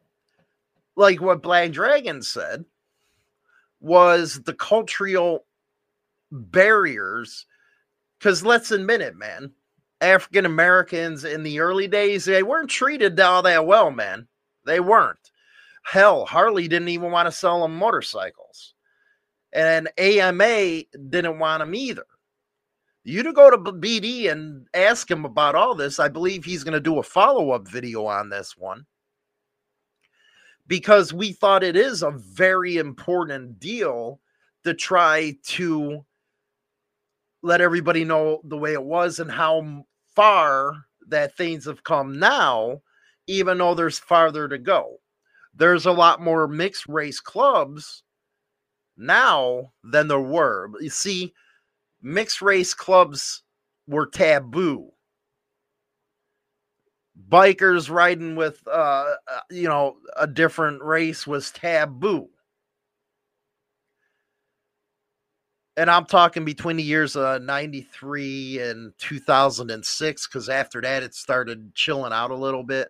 like 0.97 1.21
what 1.21 1.43
Black 1.43 1.73
Dragon 1.73 2.23
said 2.23 2.65
was 3.81 4.43
the 4.43 4.55
cultural 4.55 5.47
barriers. 6.31 7.47
Because 8.19 8.45
let's 8.45 8.71
admit 8.71 9.01
it, 9.01 9.17
man 9.17 9.53
African 10.05 10.45
Americans 10.45 11.25
in 11.25 11.43
the 11.43 11.61
early 11.61 11.89
days, 11.89 12.27
they 12.27 12.43
weren't 12.43 12.69
treated 12.69 13.19
all 13.19 13.43
that 13.43 13.67
well, 13.67 13.91
man. 13.91 14.29
They 14.67 14.79
weren't. 14.79 15.31
Hell, 15.83 16.27
Harley 16.27 16.69
didn't 16.69 16.89
even 16.89 17.11
want 17.11 17.27
to 17.27 17.33
sell 17.33 17.63
them 17.63 17.77
motorcycles. 17.77 18.74
And 19.55 19.89
AMA 19.99 20.83
didn't 21.09 21.39
want 21.39 21.63
him 21.63 21.75
either. 21.75 22.07
You 23.05 23.23
to 23.23 23.33
go 23.33 23.51
to 23.51 23.59
BD 23.59 24.31
and 24.31 24.67
ask 24.75 25.11
him 25.11 25.25
about 25.25 25.55
all 25.55 25.75
this. 25.75 26.01
I 26.01 26.09
believe 26.09 26.45
he's 26.45 26.65
going 26.65 26.75
to 26.75 26.81
do 26.81 26.99
a 26.99 27.03
follow 27.03 27.51
up 27.51 27.69
video 27.69 28.07
on 28.07 28.31
this 28.31 28.57
one 28.57 28.87
because 30.67 31.13
we 31.13 31.33
thought 31.33 31.63
it 31.63 31.77
is 31.77 32.03
a 32.03 32.11
very 32.11 32.79
important 32.79 33.61
deal 33.61 34.21
to 34.65 34.75
try 34.75 35.37
to 35.45 36.05
let 37.43 37.61
everybody 37.61 38.05
know 38.05 38.41
the 38.45 38.57
way 38.57 38.73
it 38.73 38.83
was 38.83 39.19
and 39.19 39.31
how 39.31 39.85
far 40.17 40.87
that 41.09 41.37
things 41.37 41.67
have 41.67 41.85
come 41.85 42.19
now, 42.19 42.81
even 43.27 43.59
though 43.59 43.75
there's 43.75 43.99
farther 43.99 44.49
to 44.49 44.57
go. 44.57 44.97
There's 45.55 45.85
a 45.85 45.93
lot 45.93 46.23
more 46.23 46.49
mixed 46.49 46.89
race 46.89 47.21
clubs 47.21 48.04
now 48.97 49.73
than 49.83 50.09
there 50.09 50.21
were. 50.21 50.71
You 50.81 50.91
see, 50.91 51.35
mixed 52.03 52.43
race 52.43 52.75
clubs 52.75 53.43
were 53.87 54.07
taboo. 54.07 54.91
Bikers 57.29 57.91
riding 57.91 58.37
with, 58.37 58.61
uh, 58.67 59.15
uh 59.31 59.41
you 59.51 59.69
know, 59.69 59.97
a 60.17 60.27
different 60.27 60.83
race 60.83 61.27
was 61.27 61.51
taboo. 61.51 62.29
and 65.77 65.91
I'm 65.91 66.07
talking 66.07 66.45
between 66.45 66.77
the 66.77 66.83
years 66.83 67.17
of 67.17 67.43
93 67.43 68.61
and 68.61 68.93
2006, 68.99 70.27
because 70.27 70.49
after 70.49 70.81
that 70.81 71.03
it 71.03 71.15
started 71.15 71.75
chilling 71.75 72.13
out 72.13 72.31
a 72.31 72.37
little 72.37 72.63
bit. 72.63 72.89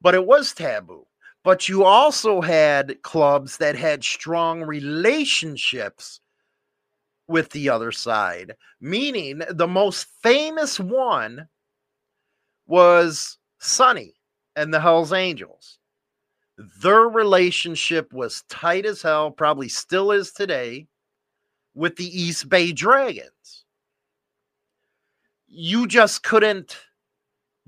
But 0.00 0.14
it 0.14 0.24
was 0.24 0.52
taboo. 0.52 1.06
But 1.48 1.66
you 1.66 1.84
also 1.84 2.42
had 2.42 3.00
clubs 3.00 3.56
that 3.56 3.74
had 3.74 4.04
strong 4.04 4.64
relationships 4.64 6.20
with 7.26 7.48
the 7.52 7.70
other 7.70 7.90
side, 7.90 8.54
meaning 8.82 9.40
the 9.48 9.66
most 9.66 10.08
famous 10.22 10.78
one 10.78 11.48
was 12.66 13.38
Sonny 13.60 14.12
and 14.56 14.74
the 14.74 14.80
Hells 14.80 15.14
Angels. 15.14 15.78
Their 16.82 17.04
relationship 17.04 18.12
was 18.12 18.44
tight 18.50 18.84
as 18.84 19.00
hell, 19.00 19.30
probably 19.30 19.70
still 19.70 20.12
is 20.12 20.32
today, 20.32 20.86
with 21.72 21.96
the 21.96 22.22
East 22.22 22.50
Bay 22.50 22.72
Dragons. 22.72 23.64
You 25.46 25.86
just 25.86 26.22
couldn't 26.22 26.76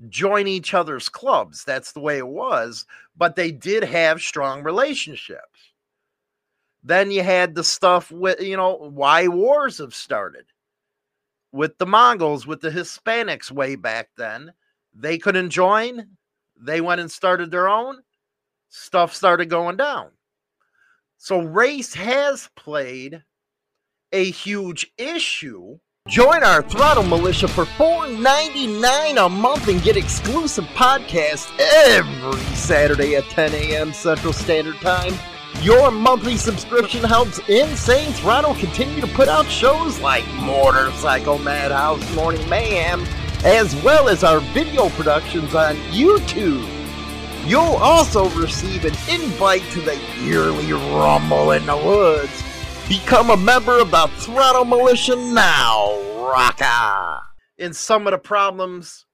join 0.09 0.47
each 0.47 0.73
other's 0.73 1.09
clubs. 1.09 1.63
That's 1.63 1.91
the 1.91 1.99
way 1.99 2.17
it 2.17 2.27
was, 2.27 2.85
but 3.17 3.35
they 3.35 3.51
did 3.51 3.83
have 3.83 4.21
strong 4.21 4.63
relationships. 4.63 5.73
Then 6.83 7.11
you 7.11 7.21
had 7.21 7.53
the 7.53 7.63
stuff 7.63 8.11
with, 8.11 8.41
you 8.41 8.57
know, 8.57 8.75
why 8.75 9.27
wars 9.27 9.77
have 9.77 9.93
started 9.93 10.45
with 11.51 11.77
the 11.77 11.85
Mongols, 11.85 12.47
with 12.47 12.61
the 12.61 12.71
Hispanics 12.71 13.51
way 13.51 13.75
back 13.75 14.09
then. 14.17 14.53
They 14.93 15.17
couldn't 15.17 15.51
join. 15.51 16.07
They 16.59 16.81
went 16.81 17.01
and 17.01 17.11
started 17.11 17.51
their 17.51 17.69
own. 17.69 17.99
Stuff 18.69 19.13
started 19.13 19.49
going 19.49 19.77
down. 19.77 20.09
So 21.17 21.41
race 21.41 21.93
has 21.93 22.49
played 22.55 23.23
a 24.11 24.31
huge 24.31 24.91
issue 24.97 25.77
Join 26.07 26.43
our 26.43 26.63
Throttle 26.63 27.03
Militia 27.03 27.47
for 27.47 27.63
$4.99 27.63 29.23
a 29.23 29.29
month 29.29 29.67
and 29.67 29.81
get 29.83 29.95
exclusive 29.95 30.65
podcasts 30.73 31.51
every 31.59 32.41
Saturday 32.55 33.15
at 33.15 33.25
10 33.25 33.53
a.m. 33.53 33.93
Central 33.93 34.33
Standard 34.33 34.77
Time. 34.77 35.13
Your 35.61 35.91
monthly 35.91 36.37
subscription 36.37 37.03
helps 37.03 37.37
Insane 37.47 38.13
Throttle 38.13 38.55
continue 38.55 38.99
to 38.99 39.05
put 39.09 39.27
out 39.27 39.45
shows 39.45 39.99
like 39.99 40.25
Motorcycle 40.33 41.37
Madhouse 41.37 42.15
Morning 42.15 42.49
Mayhem, 42.49 43.05
as 43.45 43.75
well 43.83 44.09
as 44.09 44.23
our 44.23 44.39
video 44.39 44.89
productions 44.89 45.53
on 45.53 45.75
YouTube. 45.91 46.67
You'll 47.47 47.61
also 47.77 48.27
receive 48.31 48.85
an 48.85 48.95
invite 49.07 49.63
to 49.73 49.81
the 49.81 49.97
yearly 50.23 50.73
Rumble 50.73 51.51
in 51.51 51.67
the 51.67 51.77
Woods 51.77 52.40
Become 52.91 53.29
a 53.29 53.37
member 53.37 53.79
of 53.79 53.89
the 53.89 54.07
Throttle 54.17 54.65
Militia 54.65 55.15
now, 55.15 55.97
Rocka! 56.17 57.21
In 57.57 57.73
some 57.73 58.05
of 58.05 58.11
the 58.11 58.17
problems 58.17 59.05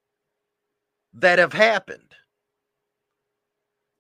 that 1.14 1.38
have 1.38 1.54
happened. 1.54 2.16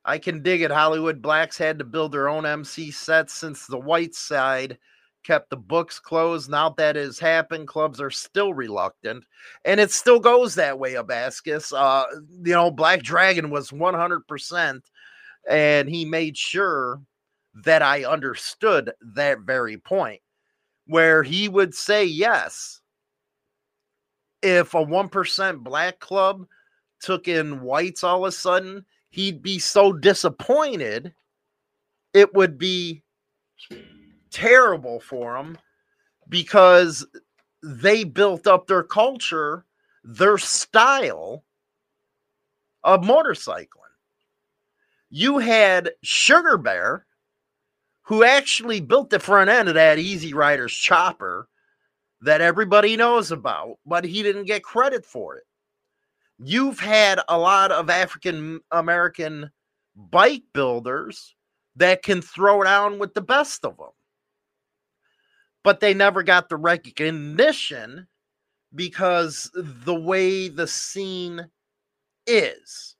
I 0.03 0.17
can 0.17 0.41
dig 0.41 0.63
it. 0.63 0.71
Hollywood 0.71 1.21
Blacks 1.21 1.59
had 1.59 1.77
to 1.77 1.85
build 1.85 2.11
their 2.11 2.27
own 2.27 2.43
MC 2.43 2.89
sets 2.89 3.35
since 3.35 3.67
the 3.67 3.77
white 3.77 4.15
side 4.15 4.79
kept 5.23 5.51
the 5.51 5.57
books 5.57 5.99
closed. 5.99 6.49
Now 6.49 6.69
that 6.69 6.95
has 6.95 7.19
happened, 7.19 7.67
clubs 7.67 8.01
are 8.01 8.09
still 8.09 8.55
reluctant, 8.55 9.25
and 9.63 9.79
it 9.79 9.91
still 9.91 10.19
goes 10.19 10.55
that 10.55 10.79
way. 10.79 10.95
Abascus, 10.95 11.71
uh, 11.71 12.05
you 12.43 12.53
know, 12.53 12.71
Black 12.71 13.03
Dragon 13.03 13.51
was 13.51 13.69
100%, 13.69 14.81
and 15.47 15.87
he 15.87 16.03
made 16.03 16.35
sure 16.35 16.99
that 17.63 17.81
I 17.81 18.05
understood 18.05 18.93
that 19.01 19.39
very 19.39 19.77
point, 19.77 20.21
where 20.85 21.23
he 21.23 21.49
would 21.49 21.73
say 21.73 22.05
yes. 22.05 22.81
If 24.43 24.75
a 24.75 24.85
1% 24.85 25.63
black 25.63 25.99
club 25.99 26.45
took 27.01 27.27
in 27.27 27.61
whites 27.61 28.03
all 28.03 28.25
of 28.25 28.29
a 28.29 28.31
sudden, 28.31 28.85
he'd 29.09 29.41
be 29.41 29.57
so 29.57 29.91
disappointed. 29.91 31.13
It 32.13 32.33
would 32.35 32.59
be 32.59 33.01
terrible 34.29 34.99
for 34.99 35.35
him 35.35 35.57
because 36.29 37.07
they 37.63 38.03
built 38.03 38.45
up 38.45 38.67
their 38.67 38.83
culture, 38.83 39.65
their 40.03 40.37
style 40.37 41.43
of 42.83 43.01
motorcycling. 43.01 43.67
You 45.09 45.39
had 45.39 45.91
Sugar 46.03 46.57
Bear, 46.57 47.06
who 48.07 48.23
actually 48.23 48.79
built 48.79 49.09
the 49.09 49.19
front 49.19 49.49
end 49.49 49.67
of 49.67 49.75
that 49.75 49.99
Easy 49.99 50.33
Riders 50.33 50.73
chopper 50.73 51.49
that 52.21 52.39
everybody 52.39 52.95
knows 52.95 53.31
about, 53.31 53.79
but 53.85 54.05
he 54.05 54.23
didn't 54.23 54.45
get 54.45 54.63
credit 54.63 55.05
for 55.05 55.35
it. 55.35 55.43
You've 56.39 56.79
had 56.79 57.19
a 57.27 57.37
lot 57.37 57.71
of 57.71 57.89
African 57.89 58.61
American 58.71 59.51
bike 59.95 60.43
builders 60.53 61.35
that 61.75 62.01
can 62.01 62.21
throw 62.21 62.63
down 62.63 62.97
with 62.97 63.13
the 63.13 63.21
best 63.21 63.65
of 63.65 63.75
them, 63.75 63.89
but 65.63 65.81
they 65.81 65.93
never 65.93 66.23
got 66.23 66.47
the 66.47 66.55
recognition 66.55 68.07
because 68.73 69.51
the 69.53 69.95
way 69.95 70.47
the 70.47 70.67
scene 70.67 71.49
is. 72.25 72.96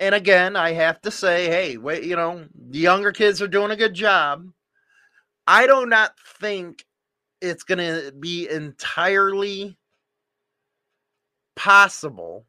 And 0.00 0.14
again, 0.14 0.56
I 0.56 0.72
have 0.72 1.00
to 1.02 1.10
say, 1.10 1.46
hey, 1.46 1.76
wait, 1.76 2.04
you 2.04 2.16
know, 2.16 2.46
the 2.70 2.78
younger 2.78 3.12
kids 3.12 3.40
are 3.40 3.48
doing 3.48 3.70
a 3.70 3.76
good 3.76 3.94
job. 3.94 4.48
I 5.46 5.66
do 5.66 5.86
not 5.86 6.14
think 6.40 6.84
it's 7.40 7.62
going 7.62 7.78
to 7.78 8.12
be 8.12 8.48
entirely 8.48 9.76
possible 11.54 12.46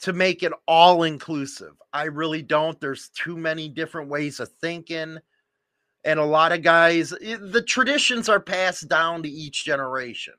to 0.00 0.12
make 0.12 0.42
it 0.42 0.52
all 0.68 1.02
inclusive. 1.02 1.72
I 1.92 2.04
really 2.04 2.42
don't. 2.42 2.80
There's 2.80 3.08
too 3.08 3.36
many 3.36 3.68
different 3.68 4.08
ways 4.08 4.40
of 4.40 4.50
thinking. 4.60 5.18
And 6.04 6.20
a 6.20 6.24
lot 6.24 6.52
of 6.52 6.62
guys, 6.62 7.12
eh, 7.20 7.38
the 7.40 7.62
traditions 7.62 8.28
are 8.28 8.38
passed 8.38 8.88
down 8.88 9.22
to 9.24 9.28
each 9.28 9.64
generation. 9.64 10.34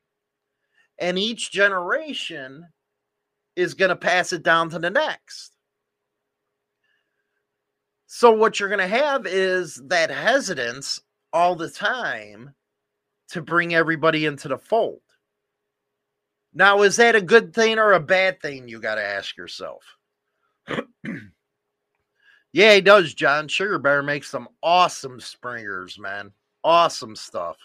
And 0.99 1.19
each 1.19 1.51
generation 1.51 2.67
is 3.57 3.73
going 3.73 3.89
to 3.89 3.95
pass 3.95 4.31
it 4.31 4.43
down 4.43 4.69
to 4.69 4.79
the 4.79 4.89
next. 4.89 5.57
So, 8.05 8.31
what 8.31 8.59
you're 8.59 8.69
going 8.69 8.79
to 8.79 8.87
have 8.87 9.25
is 9.25 9.81
that 9.87 10.09
hesitance 10.09 11.01
all 11.33 11.55
the 11.55 11.69
time 11.69 12.53
to 13.29 13.41
bring 13.41 13.75
everybody 13.75 14.25
into 14.25 14.47
the 14.47 14.57
fold. 14.57 15.01
Now, 16.53 16.83
is 16.83 16.95
that 16.95 17.15
a 17.15 17.21
good 17.21 17.53
thing 17.53 17.77
or 17.77 17.93
a 17.93 17.99
bad 17.99 18.41
thing? 18.41 18.69
You 18.69 18.79
got 18.79 18.95
to 18.95 19.03
ask 19.03 19.35
yourself. 19.35 19.83
yeah, 22.53 22.75
he 22.75 22.81
does, 22.81 23.13
John. 23.13 23.49
Sugar 23.49 23.79
Bear 23.79 24.01
makes 24.01 24.29
some 24.29 24.47
awesome 24.63 25.19
springers, 25.19 25.99
man. 25.99 26.31
Awesome 26.63 27.15
stuff 27.15 27.57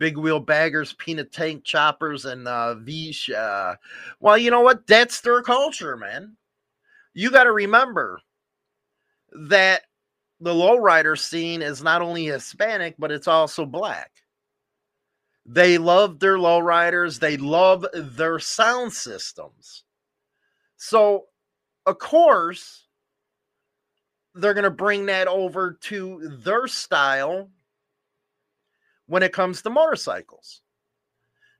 big 0.00 0.16
wheel 0.16 0.40
baggers, 0.40 0.94
peanut 0.94 1.30
tank 1.30 1.62
choppers, 1.62 2.24
and 2.24 2.48
uh. 2.48 2.74
Uh, 3.36 3.74
well, 4.18 4.38
you 4.38 4.50
know 4.50 4.62
what? 4.62 4.86
That's 4.88 5.20
their 5.20 5.42
culture, 5.42 5.96
man. 5.96 6.36
You 7.14 7.30
got 7.30 7.44
to 7.44 7.52
remember 7.52 8.20
that 9.32 9.82
the 10.40 10.52
lowrider 10.52 11.16
scene 11.16 11.62
is 11.62 11.82
not 11.82 12.02
only 12.02 12.24
Hispanic, 12.24 12.96
but 12.98 13.12
it's 13.12 13.28
also 13.28 13.66
black. 13.66 14.10
They 15.44 15.78
love 15.78 16.18
their 16.18 16.38
lowriders, 16.38 17.20
they 17.20 17.36
love 17.36 17.84
their 17.92 18.38
sound 18.38 18.92
systems. 18.92 19.84
So, 20.76 21.26
of 21.86 21.98
course, 21.98 22.86
they're 24.34 24.54
going 24.54 24.64
to 24.64 24.70
bring 24.70 25.06
that 25.06 25.28
over 25.28 25.72
to 25.82 26.38
their 26.42 26.66
style 26.66 27.50
when 29.10 29.24
it 29.24 29.32
comes 29.32 29.60
to 29.60 29.68
motorcycles. 29.68 30.62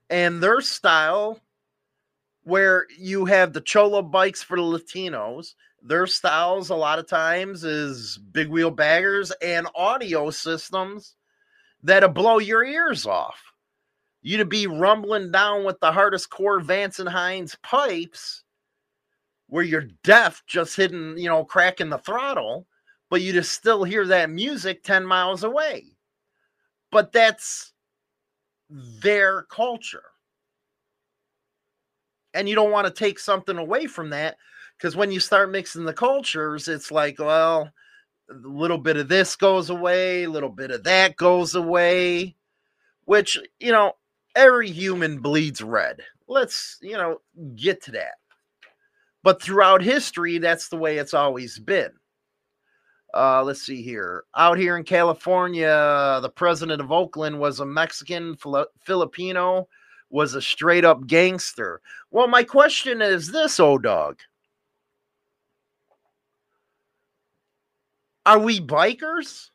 And 0.08 0.40
their 0.40 0.60
style, 0.60 1.40
where 2.44 2.86
you 2.96 3.24
have 3.24 3.52
the 3.52 3.60
Cholo 3.60 4.02
bikes 4.02 4.40
for 4.40 4.56
the 4.56 4.62
Latinos, 4.62 5.54
their 5.82 6.06
styles 6.06 6.70
a 6.70 6.76
lot 6.76 7.00
of 7.00 7.08
times 7.08 7.64
is 7.64 8.18
big 8.30 8.48
wheel 8.50 8.70
baggers 8.70 9.32
and 9.42 9.66
audio 9.74 10.30
systems 10.30 11.16
that'll 11.82 12.10
blow 12.10 12.38
your 12.38 12.62
ears 12.62 13.04
off. 13.04 13.42
You'd 14.22 14.48
be 14.48 14.68
rumbling 14.68 15.32
down 15.32 15.64
with 15.64 15.80
the 15.80 15.90
hardest 15.90 16.30
core 16.30 16.60
Vance 16.60 17.00
and 17.00 17.08
Hines 17.08 17.56
pipes 17.64 18.44
where 19.48 19.64
you're 19.64 19.88
deaf, 20.04 20.44
just 20.46 20.76
hitting, 20.76 21.18
you 21.18 21.28
know, 21.28 21.44
cracking 21.44 21.90
the 21.90 21.98
throttle, 21.98 22.68
but 23.08 23.22
you 23.22 23.32
just 23.32 23.50
still 23.50 23.82
hear 23.82 24.06
that 24.06 24.30
music 24.30 24.84
10 24.84 25.04
miles 25.04 25.42
away 25.42 25.96
but 26.90 27.12
that's 27.12 27.72
their 28.68 29.42
culture. 29.42 30.02
And 32.34 32.48
you 32.48 32.54
don't 32.54 32.70
want 32.70 32.86
to 32.86 32.92
take 32.92 33.18
something 33.18 33.58
away 33.58 33.86
from 33.86 34.10
that 34.10 34.36
because 34.76 34.96
when 34.96 35.10
you 35.10 35.20
start 35.20 35.50
mixing 35.50 35.84
the 35.84 35.92
cultures, 35.92 36.68
it's 36.68 36.90
like, 36.90 37.18
well, 37.18 37.70
a 38.30 38.34
little 38.34 38.78
bit 38.78 38.96
of 38.96 39.08
this 39.08 39.34
goes 39.36 39.70
away, 39.70 40.24
a 40.24 40.30
little 40.30 40.48
bit 40.48 40.70
of 40.70 40.84
that 40.84 41.16
goes 41.16 41.54
away, 41.54 42.36
which, 43.04 43.36
you 43.58 43.72
know, 43.72 43.92
every 44.36 44.70
human 44.70 45.18
bleeds 45.20 45.62
red. 45.62 46.00
Let's, 46.28 46.78
you 46.80 46.92
know, 46.92 47.20
get 47.56 47.82
to 47.84 47.90
that. 47.92 48.14
But 49.22 49.42
throughout 49.42 49.82
history, 49.82 50.38
that's 50.38 50.68
the 50.68 50.76
way 50.76 50.98
it's 50.98 51.14
always 51.14 51.58
been. 51.58 51.90
Uh, 53.12 53.42
let's 53.42 53.62
see 53.62 53.82
here. 53.82 54.24
Out 54.36 54.58
here 54.58 54.76
in 54.76 54.84
California, 54.84 56.18
the 56.22 56.30
president 56.30 56.80
of 56.80 56.92
Oakland 56.92 57.38
was 57.38 57.60
a 57.60 57.66
Mexican, 57.66 58.36
Filipino, 58.80 59.68
was 60.10 60.34
a 60.34 60.42
straight 60.42 60.84
up 60.84 61.06
gangster. 61.06 61.80
Well, 62.10 62.28
my 62.28 62.44
question 62.44 63.02
is 63.02 63.32
this, 63.32 63.58
O 63.58 63.78
Dog. 63.78 64.18
Are 68.26 68.38
we 68.38 68.60
bikers 68.60 69.50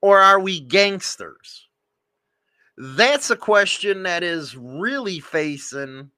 or 0.00 0.18
are 0.18 0.40
we 0.40 0.60
gangsters? 0.60 1.68
That's 2.78 3.30
a 3.30 3.36
question 3.36 4.04
that 4.04 4.22
is 4.22 4.56
really 4.56 5.20
facing 5.20 6.10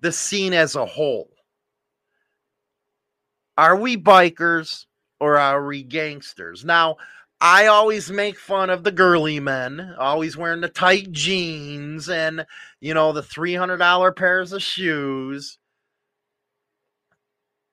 the 0.00 0.12
scene 0.12 0.52
as 0.52 0.76
a 0.76 0.84
whole. 0.84 1.31
Are 3.62 3.76
we 3.76 3.96
bikers 3.96 4.86
or 5.20 5.38
are 5.38 5.64
we 5.64 5.84
gangsters? 5.84 6.64
Now, 6.64 6.96
I 7.40 7.66
always 7.66 8.10
make 8.10 8.36
fun 8.36 8.70
of 8.70 8.82
the 8.82 8.90
girly 8.90 9.38
men, 9.38 9.94
always 10.00 10.36
wearing 10.36 10.62
the 10.62 10.68
tight 10.68 11.12
jeans 11.12 12.08
and, 12.08 12.44
you 12.80 12.92
know, 12.92 13.12
the 13.12 13.22
$300 13.22 14.16
pairs 14.16 14.52
of 14.52 14.64
shoes. 14.64 15.58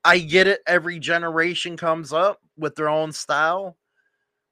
I 0.05 0.19
get 0.19 0.45
it. 0.45 0.59
Every 0.67 0.99
generation 0.99 1.75
comes 1.75 2.13
up 2.13 2.39
with 2.55 2.75
their 2.75 2.87
own 2.87 3.11
style. 3.11 3.75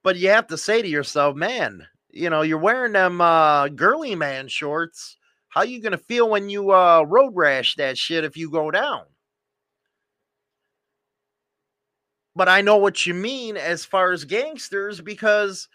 But 0.03 0.15
you 0.15 0.29
have 0.29 0.47
to 0.47 0.57
say 0.57 0.81
to 0.81 0.87
yourself, 0.87 1.35
man, 1.35 1.85
you 2.09 2.31
know, 2.31 2.41
you're 2.41 2.57
wearing 2.57 2.93
them 2.93 3.21
uh, 3.21 3.67
girly 3.67 4.15
man 4.15 4.47
shorts. 4.47 5.17
How 5.49 5.61
you 5.61 5.83
going 5.83 5.91
to 5.91 5.99
feel 5.99 6.31
when 6.31 6.49
you 6.49 6.71
uh, 6.71 7.03
road 7.07 7.33
rash 7.35 7.75
that 7.75 7.95
shit 7.95 8.23
if 8.23 8.37
you 8.37 8.49
go 8.49 8.71
down? 8.71 9.03
But 12.37 12.47
I 12.47 12.61
know 12.61 12.77
what 12.77 13.07
you 13.07 13.15
mean 13.15 13.57
as 13.57 13.83
far 13.83 14.11
as 14.11 14.23
gangsters 14.23 15.01
because 15.01 15.67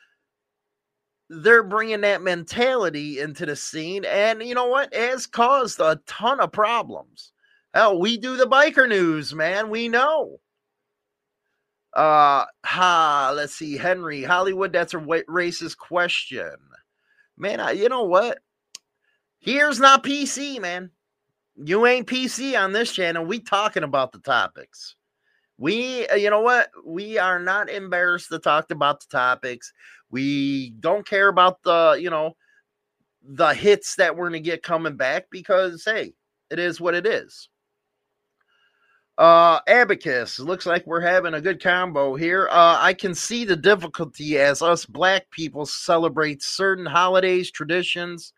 they're 1.29 1.65
bringing 1.65 2.03
that 2.03 2.23
mentality 2.23 3.19
into 3.19 3.45
the 3.45 3.57
scene. 3.57 4.05
And 4.05 4.41
you 4.45 4.55
know 4.55 4.69
what? 4.69 4.93
It 4.93 5.11
has 5.11 5.27
caused 5.27 5.81
a 5.81 5.99
ton 6.07 6.39
of 6.39 6.53
problems. 6.53 7.33
Hell, 7.75 7.99
we 7.99 8.17
do 8.17 8.37
the 8.37 8.47
biker 8.47 8.89
news, 8.89 9.35
man. 9.35 9.71
We 9.71 9.89
know. 9.89 10.39
Uh, 11.95 12.45
ha, 12.65 13.33
let's 13.35 13.57
see, 13.57 13.77
Henry 13.77 14.23
Hollywood. 14.23 14.73
That's 14.73 14.95
a 14.95 14.99
racist 14.99 15.79
question, 15.79 16.55
man. 17.37 17.59
I, 17.59 17.73
you 17.73 17.89
know 17.89 18.05
what? 18.05 18.39
Here's 19.41 19.81
not 19.81 20.05
PC, 20.05 20.61
man. 20.61 20.93
You 21.57 21.87
ain't 21.87 22.07
PC 22.07 22.57
on 22.57 22.71
this 22.71 22.93
channel. 22.93 23.25
We 23.25 23.41
talking 23.41 23.83
about 23.83 24.13
the 24.13 24.21
topics. 24.21 24.95
We, 25.63 26.09
uh, 26.09 26.17
you 26.17 26.29
know 26.29 26.41
what? 26.41 26.71
We 26.85 27.19
are 27.19 27.39
not 27.39 27.71
embarrassed 27.71 28.31
to 28.31 28.41
talk 28.41 28.73
about 28.73 28.99
the 28.99 29.07
topics. 29.17 29.73
We 30.11 30.71
don't 30.81 31.07
care 31.07 31.29
about 31.29 31.63
the, 31.63 31.97
you 32.01 32.11
know, 32.11 32.33
the 33.23 33.55
hits 33.55 33.95
that 33.95 34.17
we're 34.17 34.29
going 34.29 34.43
to 34.43 34.51
get 34.51 34.65
coming 34.65 34.97
back 34.97 35.27
because, 35.31 35.85
hey, 35.85 36.15
it 36.51 36.59
is 36.59 36.81
what 36.81 36.97
it 36.97 37.07
is. 37.07 37.49
Uh, 39.17 39.61
Abacus, 39.69 40.41
looks 40.41 40.67
like 40.67 40.85
we're 40.85 41.01
having 41.01 41.35
a 41.35 41.41
good 41.41 41.63
combo 41.63 42.17
here. 42.17 42.49
Uh, 42.51 42.79
I 42.81 42.93
can 42.93 43.15
see 43.15 43.45
the 43.45 43.55
difficulty 43.55 44.39
as 44.39 44.63
us 44.63 44.85
black 44.85 45.31
people 45.31 45.65
celebrate 45.65 46.43
certain 46.43 46.87
holidays, 46.87 47.53
traditions 47.53 48.33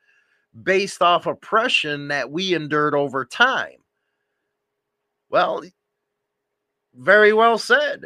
based 0.63 1.01
off 1.01 1.25
oppression 1.25 2.09
that 2.09 2.31
we 2.31 2.55
endured 2.55 2.95
over 2.95 3.25
time. 3.25 3.79
Well, 5.31 5.63
very 6.97 7.33
well 7.33 7.59
said. 7.59 8.05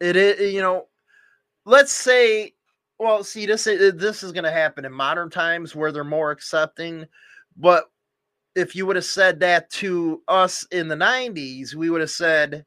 It 0.00 0.16
is, 0.16 0.52
you 0.52 0.60
know, 0.60 0.86
let's 1.64 1.92
say, 1.92 2.54
well, 2.98 3.24
see, 3.24 3.46
this 3.46 3.64
this 3.64 4.22
is 4.22 4.32
going 4.32 4.44
to 4.44 4.50
happen 4.50 4.84
in 4.84 4.92
modern 4.92 5.30
times 5.30 5.74
where 5.74 5.92
they're 5.92 6.04
more 6.04 6.30
accepting, 6.30 7.06
but 7.56 7.84
if 8.54 8.74
you 8.74 8.86
would 8.86 8.96
have 8.96 9.04
said 9.04 9.40
that 9.40 9.70
to 9.70 10.22
us 10.28 10.66
in 10.72 10.88
the 10.88 10.96
90s, 10.96 11.74
we 11.74 11.88
would 11.88 12.00
have 12.00 12.10
said, 12.10 12.64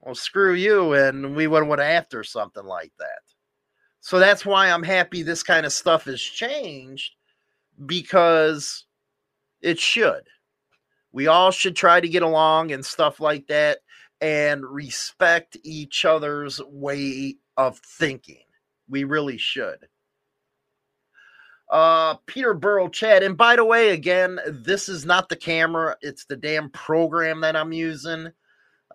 well, 0.00 0.14
screw 0.14 0.52
you, 0.52 0.92
and 0.92 1.34
we 1.34 1.46
would 1.46 1.62
have 1.62 1.68
went 1.68 1.80
after 1.80 2.22
something 2.22 2.64
like 2.64 2.92
that. 2.98 3.20
So 4.00 4.18
that's 4.18 4.44
why 4.44 4.70
I'm 4.70 4.82
happy 4.82 5.22
this 5.22 5.42
kind 5.42 5.64
of 5.64 5.72
stuff 5.72 6.04
has 6.04 6.20
changed 6.20 7.14
because 7.86 8.84
it 9.62 9.78
should. 9.78 10.28
We 11.12 11.26
all 11.26 11.50
should 11.50 11.74
try 11.74 12.00
to 12.00 12.08
get 12.08 12.22
along 12.22 12.72
and 12.72 12.84
stuff 12.84 13.18
like 13.18 13.46
that 13.46 13.78
and 14.20 14.64
respect 14.64 15.56
each 15.62 16.04
other's 16.04 16.60
way 16.66 17.36
of 17.56 17.78
thinking. 17.78 18.42
We 18.88 19.04
really 19.04 19.38
should. 19.38 19.86
Uh, 21.70 22.14
Peter 22.26 22.54
Burrow, 22.54 22.88
Chad. 22.88 23.22
And 23.22 23.36
by 23.36 23.56
the 23.56 23.64
way, 23.64 23.90
again, 23.90 24.38
this 24.46 24.88
is 24.88 25.04
not 25.04 25.28
the 25.28 25.36
camera, 25.36 25.96
it's 26.02 26.24
the 26.24 26.36
damn 26.36 26.70
program 26.70 27.40
that 27.40 27.56
I'm 27.56 27.72
using. 27.72 28.28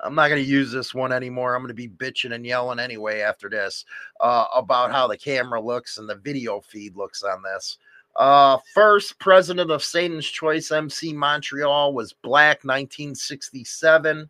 I'm 0.01 0.15
not 0.15 0.29
going 0.29 0.41
to 0.41 0.49
use 0.49 0.71
this 0.71 0.93
one 0.93 1.11
anymore. 1.11 1.55
I'm 1.55 1.61
going 1.61 1.69
to 1.69 1.73
be 1.73 1.89
bitching 1.89 2.33
and 2.33 2.45
yelling 2.45 2.79
anyway 2.79 3.19
after 3.19 3.49
this 3.49 3.83
uh, 4.21 4.45
about 4.55 4.91
how 4.91 5.07
the 5.07 5.17
camera 5.17 5.59
looks 5.59 5.97
and 5.97 6.07
the 6.07 6.15
video 6.15 6.61
feed 6.61 6.95
looks 6.95 7.21
on 7.21 7.43
this. 7.43 7.77
Uh, 8.15 8.57
first 8.73 9.19
president 9.19 9.71
of 9.71 9.83
Satan's 9.83 10.25
Choice 10.25 10.71
MC 10.71 11.13
Montreal 11.13 11.93
was 11.93 12.13
Black 12.13 12.63
1967. 12.63 14.29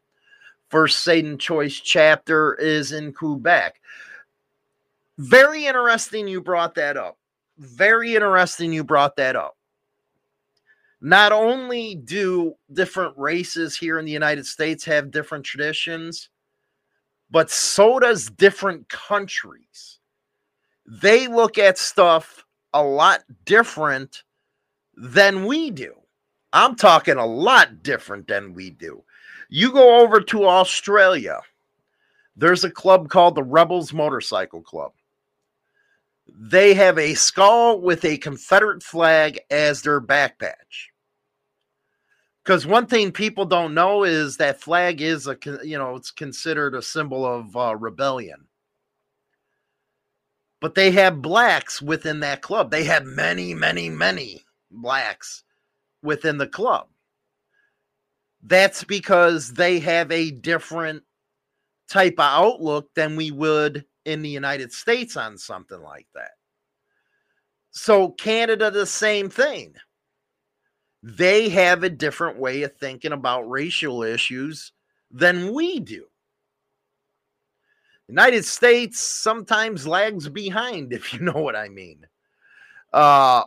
First 0.69 0.99
Satan 0.99 1.37
Choice 1.37 1.75
chapter 1.75 2.55
is 2.55 2.91
in 2.91 3.13
Quebec. 3.13 3.79
Very 5.17 5.65
interesting 5.65 6.27
you 6.27 6.41
brought 6.41 6.75
that 6.75 6.95
up 6.95 7.19
very 7.59 8.15
interesting 8.15 8.71
you 8.71 8.83
brought 8.83 9.17
that 9.17 9.35
up. 9.35 9.57
Not 11.01 11.31
only 11.31 11.95
do 11.95 12.55
different 12.71 13.17
races 13.17 13.77
here 13.77 13.99
in 13.99 14.05
the 14.05 14.11
United 14.11 14.45
States 14.45 14.83
have 14.85 15.11
different 15.11 15.45
traditions, 15.45 16.29
but 17.29 17.51
so 17.51 17.99
does 17.99 18.29
different 18.29 18.87
countries. 18.89 19.99
They 20.85 21.27
look 21.27 21.57
at 21.57 21.77
stuff 21.77 22.45
a 22.73 22.83
lot 22.83 23.23
different 23.45 24.23
than 24.95 25.45
we 25.45 25.69
do. 25.69 25.95
I'm 26.53 26.75
talking 26.75 27.17
a 27.17 27.25
lot 27.25 27.83
different 27.83 28.27
than 28.27 28.53
we 28.53 28.71
do. 28.71 29.03
You 29.49 29.71
go 29.71 30.01
over 30.01 30.21
to 30.21 30.45
Australia, 30.45 31.41
there's 32.35 32.63
a 32.63 32.71
club 32.71 33.09
called 33.09 33.35
the 33.35 33.43
Rebels 33.43 33.93
Motorcycle 33.93 34.61
Club 34.61 34.91
they 36.37 36.73
have 36.73 36.97
a 36.97 37.13
skull 37.15 37.81
with 37.81 38.05
a 38.05 38.17
Confederate 38.17 38.83
flag 38.83 39.39
as 39.49 39.81
their 39.81 39.99
back 39.99 40.39
patch. 40.39 40.91
Because 42.43 42.65
one 42.65 42.87
thing 42.87 43.11
people 43.11 43.45
don't 43.45 43.73
know 43.73 44.03
is 44.03 44.37
that 44.37 44.61
flag 44.61 45.01
is 45.01 45.27
a 45.27 45.37
you 45.63 45.77
know 45.77 45.95
it's 45.95 46.11
considered 46.11 46.73
a 46.73 46.81
symbol 46.81 47.25
of 47.25 47.55
uh, 47.55 47.75
rebellion. 47.75 48.45
But 50.61 50.75
they 50.75 50.91
have 50.91 51.21
blacks 51.21 51.81
within 51.81 52.19
that 52.21 52.41
club. 52.41 52.69
They 52.71 52.83
have 52.85 53.05
many, 53.05 53.53
many, 53.53 53.89
many 53.89 54.43
blacks 54.71 55.43
within 56.03 56.37
the 56.37 56.47
club. 56.47 56.87
That's 58.43 58.83
because 58.83 59.53
they 59.53 59.79
have 59.79 60.11
a 60.11 60.31
different 60.31 61.03
type 61.89 62.13
of 62.13 62.19
outlook 62.19 62.89
than 62.95 63.15
we 63.15 63.31
would 63.31 63.85
in 64.05 64.21
the 64.21 64.29
United 64.29 64.71
States 64.71 65.17
on 65.17 65.37
something 65.37 65.81
like 65.81 66.07
that. 66.15 66.31
So, 67.71 68.09
Canada, 68.09 68.71
the 68.71 68.85
same 68.85 69.29
thing. 69.29 69.75
They 71.03 71.49
have 71.49 71.83
a 71.83 71.89
different 71.89 72.37
way 72.37 72.63
of 72.63 72.75
thinking 72.77 73.11
about 73.11 73.49
racial 73.49 74.03
issues 74.03 74.71
than 75.11 75.53
we 75.53 75.79
do. 75.79 76.05
United 78.07 78.43
States 78.43 78.99
sometimes 78.99 79.87
lags 79.87 80.27
behind, 80.27 80.93
if 80.93 81.13
you 81.13 81.19
know 81.19 81.33
what 81.33 81.55
I 81.55 81.69
mean. 81.69 82.05
Uh, 82.91 83.43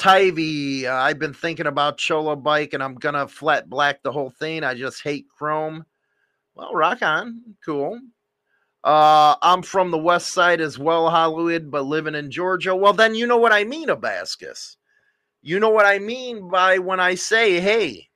Tyvee, 0.00 0.86
uh, 0.86 0.94
I've 0.94 1.18
been 1.18 1.34
thinking 1.34 1.66
about 1.66 1.98
Cholo 1.98 2.34
bike 2.34 2.72
and 2.72 2.82
I'm 2.82 2.94
gonna 2.94 3.28
flat 3.28 3.68
black 3.68 4.02
the 4.02 4.10
whole 4.10 4.30
thing. 4.30 4.64
I 4.64 4.74
just 4.74 5.02
hate 5.02 5.26
chrome. 5.28 5.84
Well, 6.54 6.72
rock 6.72 7.02
on, 7.02 7.42
cool. 7.62 8.00
Uh, 8.82 9.34
I'm 9.42 9.62
from 9.62 9.90
the 9.90 9.98
west 9.98 10.28
side 10.28 10.62
as 10.62 10.78
well, 10.78 11.10
Hollywood, 11.10 11.70
but 11.70 11.82
living 11.82 12.14
in 12.14 12.30
Georgia. 12.30 12.74
Well, 12.74 12.94
then 12.94 13.14
you 13.14 13.26
know 13.26 13.36
what 13.36 13.52
I 13.52 13.64
mean, 13.64 13.88
Abascus. 13.90 14.78
You 15.42 15.60
know 15.60 15.68
what 15.68 15.84
I 15.84 15.98
mean 15.98 16.48
by 16.48 16.78
when 16.78 16.98
I 16.98 17.14
say, 17.14 17.60
hey, 17.60 18.08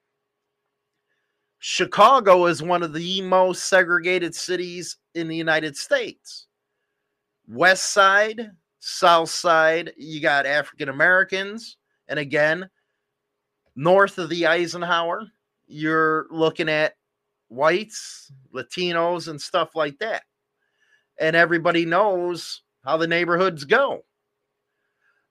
Chicago 1.59 2.47
is 2.47 2.63
one 2.63 2.83
of 2.83 2.95
the 2.95 3.21
most 3.21 3.67
segregated 3.67 4.35
cities 4.35 4.97
in 5.15 5.29
the 5.29 5.37
United 5.37 5.77
States. 5.77 6.47
West 7.47 7.93
side, 7.93 8.53
south 8.87 9.31
side, 9.31 9.93
you 9.97 10.21
got 10.21 10.45
African 10.47 10.91
Americans. 10.91 11.79
And 12.09 12.19
again, 12.19 12.69
north 13.77 14.19
of 14.19 14.29
the 14.29 14.47
Eisenhower, 14.47 15.27
you're 15.67 16.27
looking 16.31 16.69
at 16.69 16.95
whites, 17.49 18.31
Latinos, 18.55 19.29
and 19.29 19.41
stuff 19.41 19.75
like 19.75 19.99
that. 20.01 20.25
and 21.21 21.37
everybody 21.37 21.87
knows 21.87 22.63
how 22.85 22.97
the 22.97 23.07
neighborhoods 23.07 23.65
go. 23.65 24.05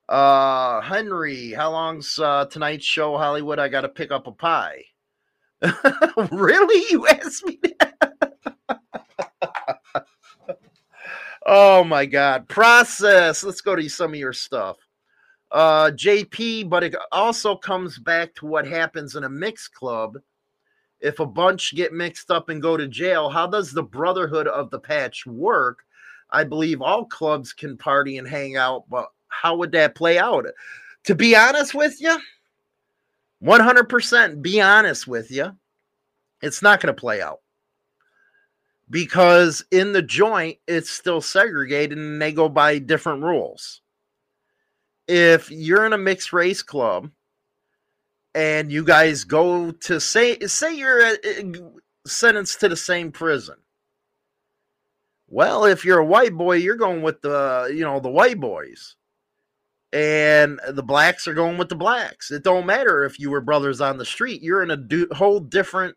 Uh, 0.10 0.82
Henry, 0.82 1.52
how 1.52 1.72
long's 1.72 2.18
uh, 2.20 2.46
tonight's 2.46 2.86
show, 2.86 3.18
Hollywood? 3.18 3.60
I 3.60 3.68
got 3.68 3.82
to 3.82 3.90
pick 3.90 4.12
up 4.12 4.28
a 4.28 4.32
pie. 4.32 4.84
really? 6.32 6.86
You 6.90 7.08
asked 7.08 7.46
me 7.46 7.60
that? 7.80 8.13
Oh 11.46 11.84
my 11.84 12.06
God. 12.06 12.48
Process. 12.48 13.44
Let's 13.44 13.62
go 13.62 13.76
to 13.76 13.90
some 13.90 14.12
of 14.12 14.20
your 14.20 14.34
stuff. 14.34 14.78
Uh, 15.52 15.92
JP, 15.92 16.70
but 16.70 16.84
it 16.84 16.96
also 17.12 17.56
comes 17.56 18.00
back 18.00 18.34
to 18.36 18.46
what 18.46 18.66
happens 18.66 19.16
in 19.16 19.24
a 19.24 19.30
mixed 19.30 19.74
club. 19.74 20.18
If 21.00 21.20
a 21.20 21.26
bunch 21.26 21.76
get 21.76 21.94
mixed 21.94 22.32
up 22.32 22.50
and 22.50 22.62
go 22.62 22.76
to 22.78 22.88
jail, 22.88 23.30
how 23.30 23.46
does 23.46 23.72
the 23.72 23.84
brotherhood 23.84 24.48
of 24.48 24.72
the 24.72 24.80
patch 24.80 25.26
work? 25.28 25.84
I 26.32 26.44
believe 26.44 26.82
all 26.82 27.06
clubs 27.06 27.54
can 27.54 27.78
party 27.78 28.18
and 28.18 28.28
hang 28.28 28.56
out, 28.56 28.86
but 28.90 29.10
how 29.28 29.56
would 29.58 29.72
that 29.74 29.96
play 29.96 30.18
out? 30.18 30.48
To 31.04 31.14
be 31.14 31.36
honest 31.36 31.76
with 31.76 32.02
you, 32.02 32.18
100% 33.44 34.42
be 34.42 34.62
honest 34.62 35.08
with 35.08 35.30
you, 35.30 35.56
it's 36.42 36.62
not 36.62 36.80
going 36.80 36.94
to 36.94 37.00
play 37.00 37.22
out 37.22 37.42
because 38.94 39.66
in 39.72 39.92
the 39.92 40.04
joint, 40.04 40.60
it's 40.68 40.92
still 40.92 41.20
segregated 41.20 41.98
and 41.98 42.22
they 42.22 42.32
go 42.32 42.48
by 42.48 42.78
different 42.78 43.24
rules. 43.24 43.82
If 45.08 45.50
you're 45.50 45.88
in 45.88 45.94
a 45.94 45.98
mixed 45.98 46.32
race 46.32 46.62
club 46.62 47.10
and 48.36 48.72
you 48.72 48.84
guys 48.84 49.24
go 49.24 49.72
to 49.72 50.00
say, 50.00 50.38
say 50.42 50.76
you're 50.76 51.04
uh, 51.08 51.16
sentenced 52.06 52.60
to 52.60 52.70
the 52.70 52.76
same 52.76 53.12
prison. 53.12 53.56
Well, 55.28 55.66
if 55.66 55.84
you're 55.84 55.98
a 55.98 56.06
white 56.06 56.36
boy, 56.36 56.58
you're 56.58 56.76
going 56.76 57.02
with 57.02 57.20
the, 57.24 57.74
you 57.76 57.82
know, 57.82 58.00
the 58.00 58.12
white 58.12 58.40
boys 58.40 58.96
and 59.92 60.60
the 60.70 60.84
blacks 60.84 61.28
are 61.28 61.34
going 61.34 61.58
with 61.58 61.70
the 61.70 61.76
blacks. 61.76 62.30
It 62.30 62.44
don't 62.44 62.68
matter 62.68 63.06
if 63.06 63.20
you 63.20 63.32
were 63.32 63.42
brothers 63.42 63.82
on 63.82 63.98
the 63.98 64.06
street. 64.06 64.44
You're 64.44 64.62
in 64.62 64.70
a 64.70 64.78
do- 64.78 65.10
whole 65.14 65.40
different 65.40 65.96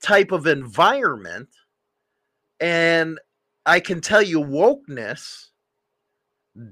type 0.00 0.30
of 0.30 0.46
environment. 0.46 1.48
And 2.60 3.18
I 3.66 3.80
can 3.80 4.00
tell 4.00 4.22
you 4.22 4.40
wokeness 4.40 5.46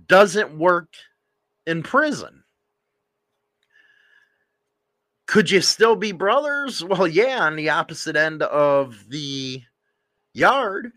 doesn't 0.07 0.59
work 0.59 0.93
in 1.67 1.83
prison. 1.83 2.45
Could 5.27 5.51
you 5.51 5.61
still 5.61 5.97
be 5.97 6.13
brothers? 6.13 6.85
Well, 6.89 7.07
yeah, 7.07 7.41
on 7.45 7.57
the 7.57 7.71
opposite 7.71 8.17
end 8.17 8.43
of 8.43 9.09
the 9.09 9.63
yard 10.35 10.93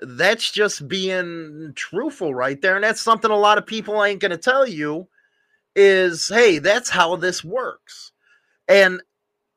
that's 0.00 0.50
just 0.52 0.86
being 0.88 1.72
truthful 1.74 2.34
right 2.34 2.60
there 2.62 2.76
and 2.76 2.84
that's 2.84 3.00
something 3.00 3.30
a 3.30 3.36
lot 3.36 3.58
of 3.58 3.66
people 3.66 4.02
ain't 4.04 4.20
going 4.20 4.30
to 4.30 4.36
tell 4.36 4.66
you 4.66 5.08
is 5.74 6.28
hey 6.28 6.58
that's 6.58 6.88
how 6.90 7.16
this 7.16 7.44
works 7.44 8.12
and 8.68 9.00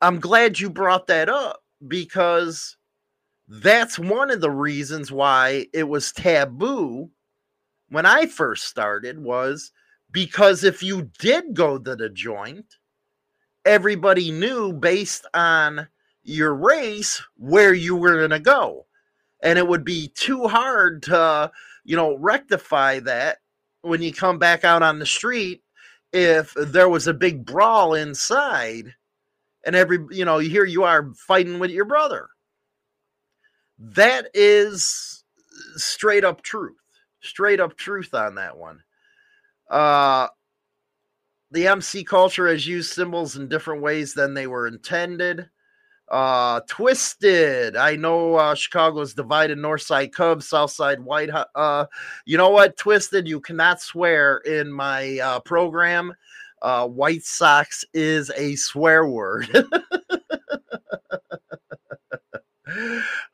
i'm 0.00 0.18
glad 0.20 0.58
you 0.58 0.68
brought 0.68 1.06
that 1.06 1.28
up 1.28 1.62
because 1.86 2.76
that's 3.60 3.98
one 3.98 4.30
of 4.30 4.40
the 4.40 4.50
reasons 4.50 5.12
why 5.12 5.66
it 5.72 5.84
was 5.84 6.12
taboo 6.12 7.10
when 7.90 8.06
i 8.06 8.26
first 8.26 8.64
started 8.64 9.18
was 9.18 9.72
because 10.10 10.64
if 10.64 10.82
you 10.82 11.10
did 11.18 11.54
go 11.54 11.78
to 11.78 11.94
the 11.96 12.08
joint 12.08 12.76
everybody 13.64 14.30
knew 14.30 14.72
based 14.72 15.26
on 15.34 15.88
your 16.22 16.54
race 16.54 17.22
where 17.36 17.74
you 17.74 17.96
were 17.96 18.18
going 18.18 18.30
to 18.30 18.38
go. 18.40 18.86
And 19.42 19.58
it 19.58 19.66
would 19.66 19.84
be 19.84 20.08
too 20.08 20.46
hard 20.46 21.02
to 21.04 21.50
you 21.84 21.96
know 21.96 22.16
rectify 22.16 23.00
that 23.00 23.38
when 23.80 24.02
you 24.02 24.12
come 24.12 24.38
back 24.38 24.62
out 24.62 24.84
on 24.84 25.00
the 25.00 25.06
street 25.06 25.62
if 26.12 26.54
there 26.54 26.88
was 26.88 27.08
a 27.08 27.14
big 27.14 27.44
brawl 27.44 27.94
inside 27.94 28.94
and 29.66 29.74
every 29.74 29.98
you 30.10 30.24
know 30.24 30.38
here 30.38 30.64
you 30.64 30.84
are 30.84 31.12
fighting 31.14 31.58
with 31.58 31.72
your 31.72 31.84
brother 31.84 32.28
that 33.82 34.28
is 34.32 35.24
straight 35.76 36.24
up 36.24 36.42
truth 36.42 36.76
straight 37.20 37.60
up 37.60 37.76
truth 37.76 38.14
on 38.14 38.34
that 38.34 38.56
one 38.56 38.80
uh 39.70 40.28
the 41.50 41.66
mc 41.66 42.04
culture 42.04 42.48
has 42.48 42.66
used 42.66 42.92
symbols 42.92 43.36
in 43.36 43.48
different 43.48 43.82
ways 43.82 44.14
than 44.14 44.34
they 44.34 44.46
were 44.46 44.66
intended 44.66 45.48
uh, 46.12 46.60
Twisted. 46.68 47.74
I 47.74 47.96
know 47.96 48.34
uh, 48.34 48.54
Chicago's 48.54 49.14
divided 49.14 49.56
North 49.56 49.80
Side 49.80 50.12
Cubs, 50.12 50.46
South 50.46 50.70
Side 50.70 51.00
White. 51.00 51.30
Uh, 51.54 51.86
you 52.26 52.36
know 52.36 52.50
what, 52.50 52.76
Twisted? 52.76 53.26
You 53.26 53.40
cannot 53.40 53.80
swear 53.80 54.38
in 54.38 54.70
my 54.70 55.18
uh, 55.20 55.40
program. 55.40 56.12
Uh, 56.60 56.86
White 56.86 57.24
Sox 57.24 57.84
is 57.94 58.30
a 58.36 58.54
swear 58.56 59.06
word. 59.06 59.48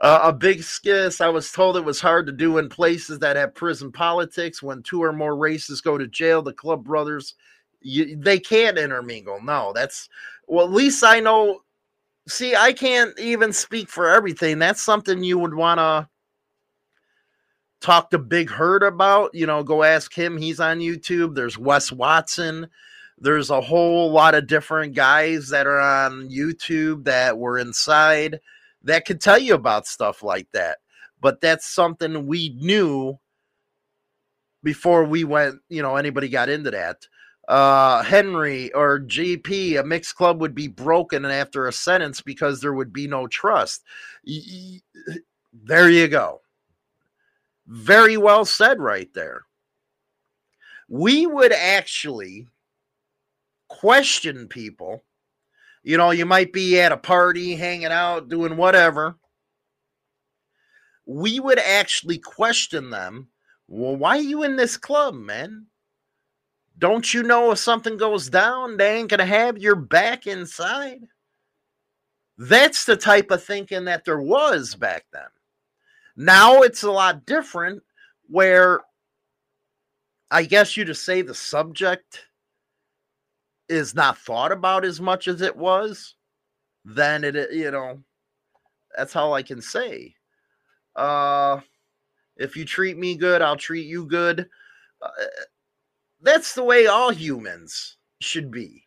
Uh, 0.01 0.21
a 0.23 0.33
big 0.33 0.59
skiss. 0.61 1.21
I 1.21 1.29
was 1.29 1.51
told 1.51 1.77
it 1.77 1.85
was 1.85 2.01
hard 2.01 2.27
to 2.27 2.33
do 2.33 2.59
in 2.59 2.69
places 2.69 3.19
that 3.19 3.37
have 3.37 3.55
prison 3.55 3.91
politics. 3.91 4.63
When 4.63 4.83
two 4.83 5.03
or 5.03 5.13
more 5.13 5.37
races 5.37 5.81
go 5.81 5.99
to 5.99 6.07
jail, 6.07 6.41
the 6.43 6.53
club 6.53 6.85
brothers, 6.85 7.35
you, 7.81 8.17
they 8.17 8.39
can't 8.39 8.79
intermingle. 8.79 9.41
No, 9.43 9.73
that's 9.75 10.09
well. 10.47 10.67
At 10.67 10.73
least 10.73 11.03
I 11.03 11.21
know 11.21 11.63
see, 12.29 12.55
I 12.55 12.73
can't 12.73 13.19
even 13.19 13.53
speak 13.53 13.89
for 13.89 14.09
everything. 14.09 14.59
That's 14.59 14.83
something 14.83 15.25
you 15.25 15.39
would 15.39 15.55
want 15.55 15.79
to 15.79 16.09
talk 17.81 18.11
to 18.11 18.19
Big 18.19 18.51
Hurt 18.51 18.83
about. 18.83 19.35
You 19.35 19.47
know, 19.47 19.63
go 19.63 19.83
ask 19.83 20.15
him. 20.15 20.37
He's 20.37 20.61
on 20.61 20.79
YouTube. 20.79 21.35
There's 21.35 21.59
Wes 21.59 21.91
Watson. 21.91 22.69
There's 23.21 23.51
a 23.51 23.61
whole 23.61 24.13
lot 24.13 24.35
of 24.35 24.47
different 24.47 24.95
guys 24.95 25.49
that 25.49 25.67
are 25.67 25.81
on 25.81 26.31
YouTube 26.31 27.05
that 27.05 27.37
were 27.37 27.59
inside 27.59 28.41
that 28.89 29.07
could 29.07 29.21
tell 29.21 29.39
you 29.39 29.55
about 29.55 29.87
stuff 29.87 30.23
like 30.23 30.49
that. 30.53 30.79
But 31.21 31.41
that's 31.41 31.67
something 31.67 32.27
we 32.27 32.51
knew 32.51 33.19
before 34.63 35.05
we 35.05 35.25
went, 35.25 35.61
you 35.69 35.83
know, 35.83 35.97
anybody 35.97 36.29
got 36.29 36.49
into 36.49 36.71
that 36.71 37.07
uh, 37.49 38.03
Henry 38.03 38.71
or 38.75 39.01
GP, 39.01 39.81
a 39.81 39.83
mixed 39.83 40.15
club 40.15 40.41
would 40.41 40.55
be 40.55 40.69
broken 40.69 41.25
after 41.25 41.67
a 41.67 41.73
sentence 41.73 42.21
because 42.21 42.61
there 42.61 42.75
would 42.75 42.93
be 42.93 43.09
no 43.09 43.27
trust. 43.27 43.83
There 45.65 45.89
you 45.89 46.09
go. 46.09 46.43
Very 47.67 48.19
well 48.19 48.45
said, 48.45 48.79
right 48.79 49.13
there. 49.15 49.43
We 50.89 51.27
would 51.27 51.53
actually 51.53 52.47
question 53.69 54.47
people. 54.47 55.03
You 55.89 55.97
know, 55.97 56.11
you 56.11 56.27
might 56.27 56.53
be 56.53 56.79
at 56.79 56.93
a 56.93 56.99
party, 56.99 57.57
hanging 57.57 57.87
out, 57.87 58.29
doing 58.29 58.59
whatever. 58.59 59.17
We 61.07 61.41
would 61.41 61.59
actually 61.59 62.19
question 62.19 62.91
them. 62.91 63.29
Well, 63.69 63.97
why 63.97 64.19
are 64.19 64.21
you 64.21 64.43
in 64.43 64.57
this 64.57 64.77
club, 64.77 65.15
man? 65.15 65.65
Don't 66.77 67.15
you 67.15 67.23
know 67.23 67.53
if 67.53 67.59
something 67.59 67.97
goes 67.97 68.29
down, 68.29 68.77
they 68.77 68.99
ain't 68.99 69.09
going 69.09 69.21
to 69.21 69.25
have 69.25 69.57
your 69.57 69.77
back 69.77 70.27
inside? 70.27 71.01
That's 72.37 72.85
the 72.85 72.95
type 72.95 73.31
of 73.31 73.43
thinking 73.43 73.87
that 73.87 74.05
there 74.05 74.21
was 74.21 74.75
back 74.75 75.07
then. 75.11 75.23
Now 76.19 76.61
it's 76.61 76.83
a 76.83 76.93
lot 76.93 77.25
different 77.25 77.83
where 78.29 78.83
I 80.31 80.43
guess 80.43 80.77
you 80.77 80.85
just 80.85 81.07
say 81.07 81.23
the 81.23 81.35
subject 81.35 82.28
is 83.69 83.95
not 83.95 84.19
thought 84.19 84.53
about 84.53 84.85
as 84.85 85.01
much 85.01 85.29
as 85.29 85.43
it 85.43 85.57
was, 85.57 86.15
then 86.85 87.25
it, 87.25 87.53
you 87.53 87.71
know, 87.71 88.03
that's 88.97 89.15
all 89.17 89.35
I 89.35 89.43
can 89.43 89.61
say. 89.61 90.15
Uh, 90.97 91.61
if 92.37 92.57
you 92.57 92.65
treat 92.65 92.97
me 92.97 93.17
good, 93.17 93.43
I'll 93.43 93.57
treat 93.57 93.87
you 93.87 94.07
good. 94.07 94.49
Uh, 95.01 95.09
that's 96.21 96.55
the 96.55 96.65
way 96.65 96.87
all 96.87 97.11
humans 97.11 97.97
should 98.21 98.51
be. 98.51 98.85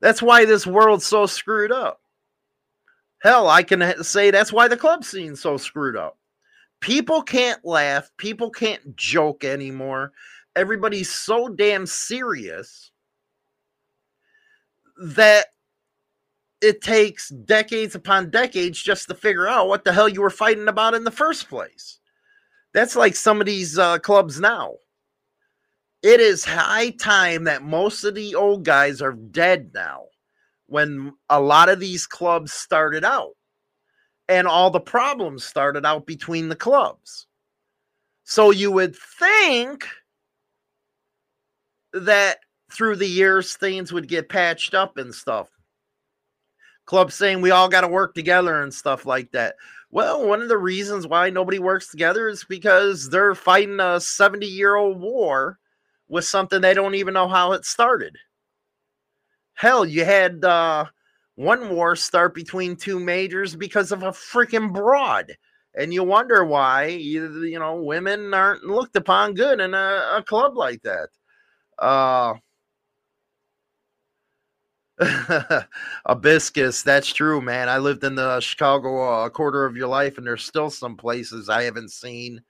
That's 0.00 0.22
why 0.22 0.44
this 0.44 0.66
world's 0.66 1.06
so 1.06 1.26
screwed 1.26 1.72
up. 1.72 2.00
Hell, 3.22 3.48
I 3.48 3.62
can 3.62 4.02
say 4.02 4.30
that's 4.30 4.52
why 4.52 4.68
the 4.68 4.76
club 4.76 5.04
scene's 5.04 5.40
so 5.40 5.56
screwed 5.56 5.96
up. 5.96 6.18
People 6.80 7.22
can't 7.22 7.64
laugh, 7.64 8.10
people 8.18 8.50
can't 8.50 8.96
joke 8.96 9.44
anymore. 9.44 10.12
Everybody's 10.56 11.10
so 11.12 11.48
damn 11.48 11.86
serious 11.86 12.92
that 15.02 15.46
it 16.60 16.80
takes 16.82 17.28
decades 17.30 17.94
upon 17.94 18.30
decades 18.30 18.82
just 18.82 19.08
to 19.08 19.14
figure 19.14 19.48
out 19.48 19.68
what 19.68 19.84
the 19.84 19.92
hell 19.92 20.08
you 20.08 20.22
were 20.22 20.30
fighting 20.30 20.68
about 20.68 20.94
in 20.94 21.04
the 21.04 21.10
first 21.10 21.48
place. 21.48 21.98
That's 22.72 22.96
like 22.96 23.16
some 23.16 23.40
of 23.40 23.46
these 23.46 23.78
uh, 23.78 23.98
clubs 23.98 24.40
now. 24.40 24.74
It 26.02 26.20
is 26.20 26.44
high 26.44 26.90
time 26.90 27.44
that 27.44 27.62
most 27.62 28.04
of 28.04 28.14
the 28.14 28.34
old 28.34 28.64
guys 28.64 29.02
are 29.02 29.12
dead 29.14 29.72
now 29.74 30.04
when 30.66 31.12
a 31.30 31.40
lot 31.40 31.68
of 31.68 31.80
these 31.80 32.06
clubs 32.06 32.52
started 32.52 33.04
out. 33.04 33.32
and 34.28 34.46
all 34.46 34.70
the 34.70 34.80
problems 34.80 35.44
started 35.44 35.84
out 35.84 36.06
between 36.06 36.48
the 36.48 36.56
clubs. 36.56 37.26
So 38.24 38.50
you 38.50 38.70
would 38.72 38.96
think 38.96 39.86
that 41.94 42.38
through 42.72 42.96
the 42.96 43.06
years 43.06 43.56
things 43.56 43.92
would 43.92 44.08
get 44.08 44.28
patched 44.28 44.74
up 44.74 44.96
and 44.98 45.14
stuff. 45.14 45.48
Clubs 46.86 47.14
saying 47.14 47.40
we 47.40 47.50
all 47.50 47.68
got 47.68 47.80
to 47.80 47.88
work 47.88 48.14
together 48.14 48.62
and 48.62 48.74
stuff 48.74 49.06
like 49.06 49.30
that. 49.32 49.54
Well, 49.90 50.26
one 50.26 50.42
of 50.42 50.48
the 50.48 50.58
reasons 50.58 51.06
why 51.06 51.30
nobody 51.30 51.58
works 51.58 51.90
together 51.90 52.28
is 52.28 52.44
because 52.44 53.08
they're 53.08 53.34
fighting 53.34 53.80
a 53.80 54.00
70 54.00 54.44
year 54.46 54.74
old 54.74 55.00
war 55.00 55.58
with 56.08 56.24
something 56.24 56.60
they 56.60 56.74
don't 56.74 56.96
even 56.96 57.14
know 57.14 57.28
how 57.28 57.52
it 57.52 57.64
started. 57.64 58.16
Hell, 59.54 59.84
you 59.84 60.04
had 60.04 60.44
uh, 60.44 60.86
one 61.36 61.70
war 61.70 61.96
start 61.96 62.34
between 62.34 62.76
two 62.76 62.98
majors 62.98 63.54
because 63.54 63.92
of 63.92 64.02
a 64.02 64.10
freaking 64.10 64.72
broad. 64.72 65.32
And 65.76 65.94
you 65.94 66.04
wonder 66.04 66.44
why, 66.44 66.86
you 66.86 67.58
know, 67.58 67.76
women 67.76 68.34
aren't 68.34 68.64
looked 68.64 68.96
upon 68.96 69.34
good 69.34 69.60
in 69.60 69.74
a, 69.74 70.16
a 70.16 70.24
club 70.24 70.56
like 70.56 70.82
that. 70.82 71.08
Uh, 71.78 72.34
Abiscus, 76.08 76.84
that's 76.84 77.12
true, 77.12 77.40
man. 77.40 77.68
I 77.68 77.78
lived 77.78 78.04
in 78.04 78.14
the 78.14 78.40
Chicago 78.40 79.22
uh, 79.22 79.26
a 79.26 79.30
quarter 79.30 79.64
of 79.64 79.76
your 79.76 79.88
life, 79.88 80.18
and 80.18 80.26
there's 80.26 80.44
still 80.44 80.70
some 80.70 80.96
places 80.96 81.48
I 81.48 81.64
haven't 81.64 81.90
seen 81.90 82.40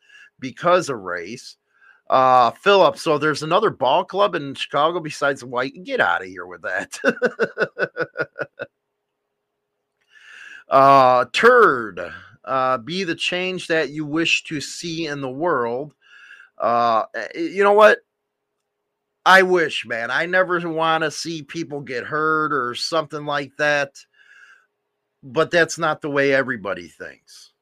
because 0.40 0.90
of 0.90 1.00
race. 1.00 1.56
Uh, 2.10 2.50
Philip, 2.50 2.98
so 2.98 3.16
there's 3.16 3.42
another 3.42 3.70
ball 3.70 4.04
club 4.04 4.34
in 4.34 4.54
Chicago 4.54 5.00
besides 5.00 5.42
White. 5.42 5.72
Get 5.84 6.00
out 6.00 6.20
of 6.20 6.28
here 6.28 6.46
with 6.46 6.60
that. 6.62 6.98
uh, 10.68 11.24
turd, 11.32 12.12
uh, 12.44 12.78
be 12.78 13.04
the 13.04 13.14
change 13.14 13.68
that 13.68 13.88
you 13.88 14.04
wish 14.04 14.44
to 14.44 14.60
see 14.60 15.06
in 15.06 15.22
the 15.22 15.30
world. 15.30 15.94
Uh, 16.58 17.04
eh, 17.14 17.38
you 17.38 17.64
know 17.64 17.72
what? 17.72 18.00
I 19.26 19.42
wish, 19.42 19.86
man. 19.86 20.10
I 20.10 20.26
never 20.26 20.60
want 20.68 21.04
to 21.04 21.10
see 21.10 21.42
people 21.42 21.80
get 21.80 22.04
hurt 22.04 22.52
or 22.52 22.74
something 22.74 23.24
like 23.24 23.56
that. 23.56 23.98
But 25.22 25.50
that's 25.50 25.78
not 25.78 26.02
the 26.02 26.10
way 26.10 26.34
everybody 26.34 26.88
thinks. 26.88 27.52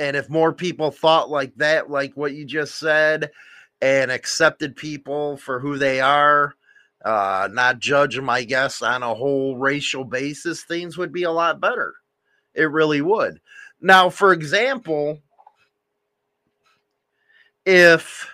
And 0.00 0.16
if 0.16 0.28
more 0.28 0.52
people 0.52 0.90
thought 0.90 1.30
like 1.30 1.54
that, 1.56 1.90
like 1.90 2.16
what 2.16 2.32
you 2.32 2.44
just 2.44 2.76
said, 2.76 3.30
and 3.80 4.10
accepted 4.10 4.76
people 4.76 5.36
for 5.36 5.60
who 5.60 5.78
they 5.78 6.00
are, 6.00 6.54
uh, 7.04 7.48
not 7.52 7.78
judge 7.78 8.16
them, 8.16 8.28
I 8.28 8.44
guess, 8.44 8.82
on 8.82 9.02
a 9.02 9.14
whole 9.14 9.56
racial 9.56 10.04
basis, 10.04 10.64
things 10.64 10.98
would 10.98 11.12
be 11.12 11.22
a 11.22 11.30
lot 11.30 11.60
better. 11.60 11.94
It 12.54 12.70
really 12.70 13.00
would. 13.00 13.40
Now, 13.80 14.10
for 14.10 14.32
example, 14.32 15.20
if 17.64 18.28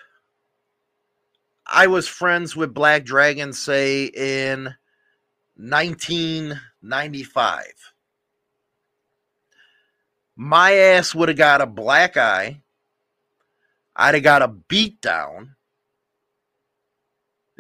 I 1.68 1.88
was 1.88 2.06
friends 2.06 2.54
with 2.54 2.72
Black 2.72 3.04
Dragon, 3.04 3.52
say 3.52 4.04
in 4.04 4.76
1995. 5.56 7.64
My 10.36 10.72
ass 10.72 11.12
would 11.14 11.28
have 11.28 11.38
got 11.38 11.60
a 11.60 11.66
black 11.66 12.16
eye. 12.16 12.60
I'd 13.96 14.14
have 14.14 14.22
got 14.22 14.42
a 14.42 14.48
beat 14.48 15.00
down 15.00 15.56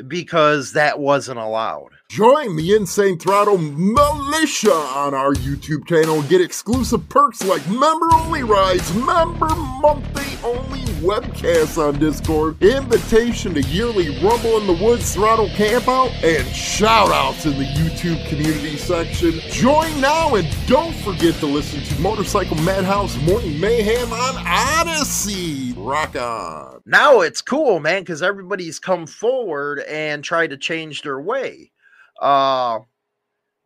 because 0.06 0.74
that 0.74 0.98
wasn't 0.98 1.38
allowed. 1.38 1.95
Join 2.08 2.56
the 2.56 2.74
Insane 2.74 3.18
Throttle 3.18 3.58
Militia 3.58 4.72
on 4.72 5.12
our 5.12 5.34
YouTube 5.34 5.86
channel 5.86 6.22
get 6.22 6.40
exclusive 6.40 7.06
perks 7.08 7.44
like 7.44 7.68
member 7.68 8.06
only 8.14 8.44
rides, 8.44 8.94
member 8.94 9.54
monthly 9.54 10.38
only 10.42 10.80
webcasts 11.02 11.76
on 11.76 11.98
Discord, 11.98 12.62
invitation 12.62 13.52
to 13.54 13.60
yearly 13.60 14.18
Rumble 14.24 14.56
in 14.58 14.66
the 14.66 14.82
Woods 14.82 15.14
Throttle 15.14 15.48
Campout, 15.48 16.10
and 16.22 16.46
shout 16.54 17.10
outs 17.10 17.44
in 17.44 17.58
the 17.58 17.64
YouTube 17.64 18.26
community 18.28 18.76
section. 18.76 19.32
Join 19.50 20.00
now 20.00 20.36
and 20.36 20.48
don't 20.66 20.94
forget 20.96 21.34
to 21.40 21.46
listen 21.46 21.82
to 21.82 22.00
Motorcycle 22.00 22.56
Madhouse 22.62 23.20
Morning 23.22 23.60
Mayhem 23.60 24.12
on 24.12 24.46
Odyssey. 24.46 25.74
Rock 25.76 26.16
on. 26.16 26.80
Now 26.86 27.20
it's 27.20 27.42
cool, 27.42 27.80
man, 27.80 28.02
because 28.02 28.22
everybody's 28.22 28.78
come 28.78 29.06
forward 29.06 29.80
and 29.80 30.24
tried 30.24 30.50
to 30.50 30.56
change 30.56 31.02
their 31.02 31.20
way. 31.20 31.72
Uh, 32.20 32.80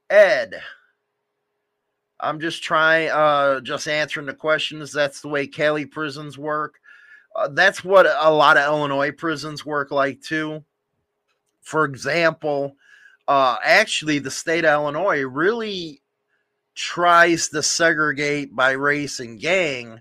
Ed, 0.09 0.61
I'm 2.19 2.41
just 2.41 2.63
trying, 2.63 3.11
uh, 3.11 3.61
just 3.61 3.89
answering 3.89 4.27
the 4.27 4.35
questions. 4.35 4.93
That's 4.93 5.21
the 5.21 5.29
way 5.29 5.47
Cali 5.47 5.87
prisons 5.87 6.37
work. 6.37 6.81
Uh, 7.35 7.49
that's 7.49 7.85
what 7.85 8.07
a 8.07 8.31
lot 8.31 8.57
of 8.57 8.65
Illinois 8.65 9.13
prisons 9.13 9.65
work 9.65 9.91
like 9.91 10.21
too. 10.21 10.65
For 11.63 11.85
example, 11.85 12.77
uh, 13.29 13.57
actually, 13.63 14.19
the 14.19 14.31
state 14.31 14.65
of 14.65 14.73
Illinois 14.73 15.23
really 15.23 16.03
tries 16.75 17.49
to 17.51 17.63
segregate 17.63 18.55
by 18.55 18.73
race 18.73 19.21
and 19.21 19.41
gang. 19.41 20.01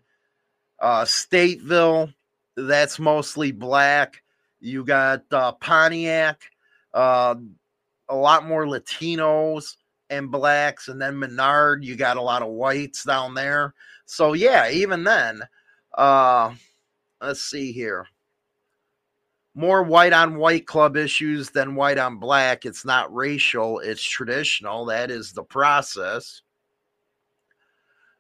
Uh, 0.80 1.04
Stateville, 1.04 2.14
that's 2.56 3.00
mostly 3.00 3.52
black. 3.52 4.24
You 4.60 4.84
got 4.84 5.24
uh, 5.32 5.52
Pontiac, 5.54 6.42
uh, 6.94 7.36
a 8.10 8.16
lot 8.16 8.46
more 8.46 8.66
Latinos 8.66 9.76
and 10.10 10.32
blacks, 10.32 10.88
and 10.88 11.02
then 11.02 11.18
Menard, 11.18 11.84
you 11.84 11.96
got 11.96 12.18
a 12.18 12.22
lot 12.22 12.42
of 12.42 12.50
whites 12.50 13.04
down 13.04 13.34
there. 13.36 13.74
So 14.06 14.34
yeah, 14.34 14.70
even 14.70 15.04
then, 15.04 15.44
uh, 15.96 16.54
let's 17.22 17.42
see 17.42 17.72
here. 17.72 18.08
More 19.54 19.84
white 19.84 20.14
on 20.14 20.38
white 20.38 20.66
club 20.66 20.96
issues 20.98 21.50
than 21.50 21.76
white 21.76 21.98
on 21.98 22.18
black. 22.18 22.66
It's 22.66 22.86
not 22.86 23.14
racial, 23.14 23.80
it's 23.80 24.04
traditional. 24.04 24.86
That 24.86 25.12
is 25.12 25.32
the 25.32 25.44
process. 25.44 26.42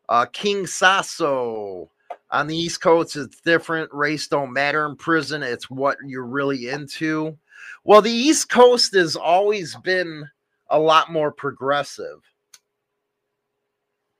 Uh, 0.08 0.26
King 0.26 0.66
Sasso 0.68 1.90
on 2.32 2.48
the 2.48 2.58
East 2.58 2.82
Coast, 2.82 3.16
it's 3.16 3.42
different. 3.42 3.92
Race 3.94 4.28
don't 4.28 4.54
matter 4.54 4.86
in 4.86 4.96
prison, 4.96 5.42
it's 5.44 5.70
what 5.70 5.98
you're 6.06 6.26
really 6.26 6.70
into. 6.70 7.38
Well, 7.84 8.02
the 8.02 8.12
East 8.12 8.50
Coast 8.50 8.96
has 8.96 9.16
always 9.16 9.76
been 9.78 10.28
a 10.70 10.80
lot 10.80 11.12
more 11.12 11.32
progressive 11.32 12.22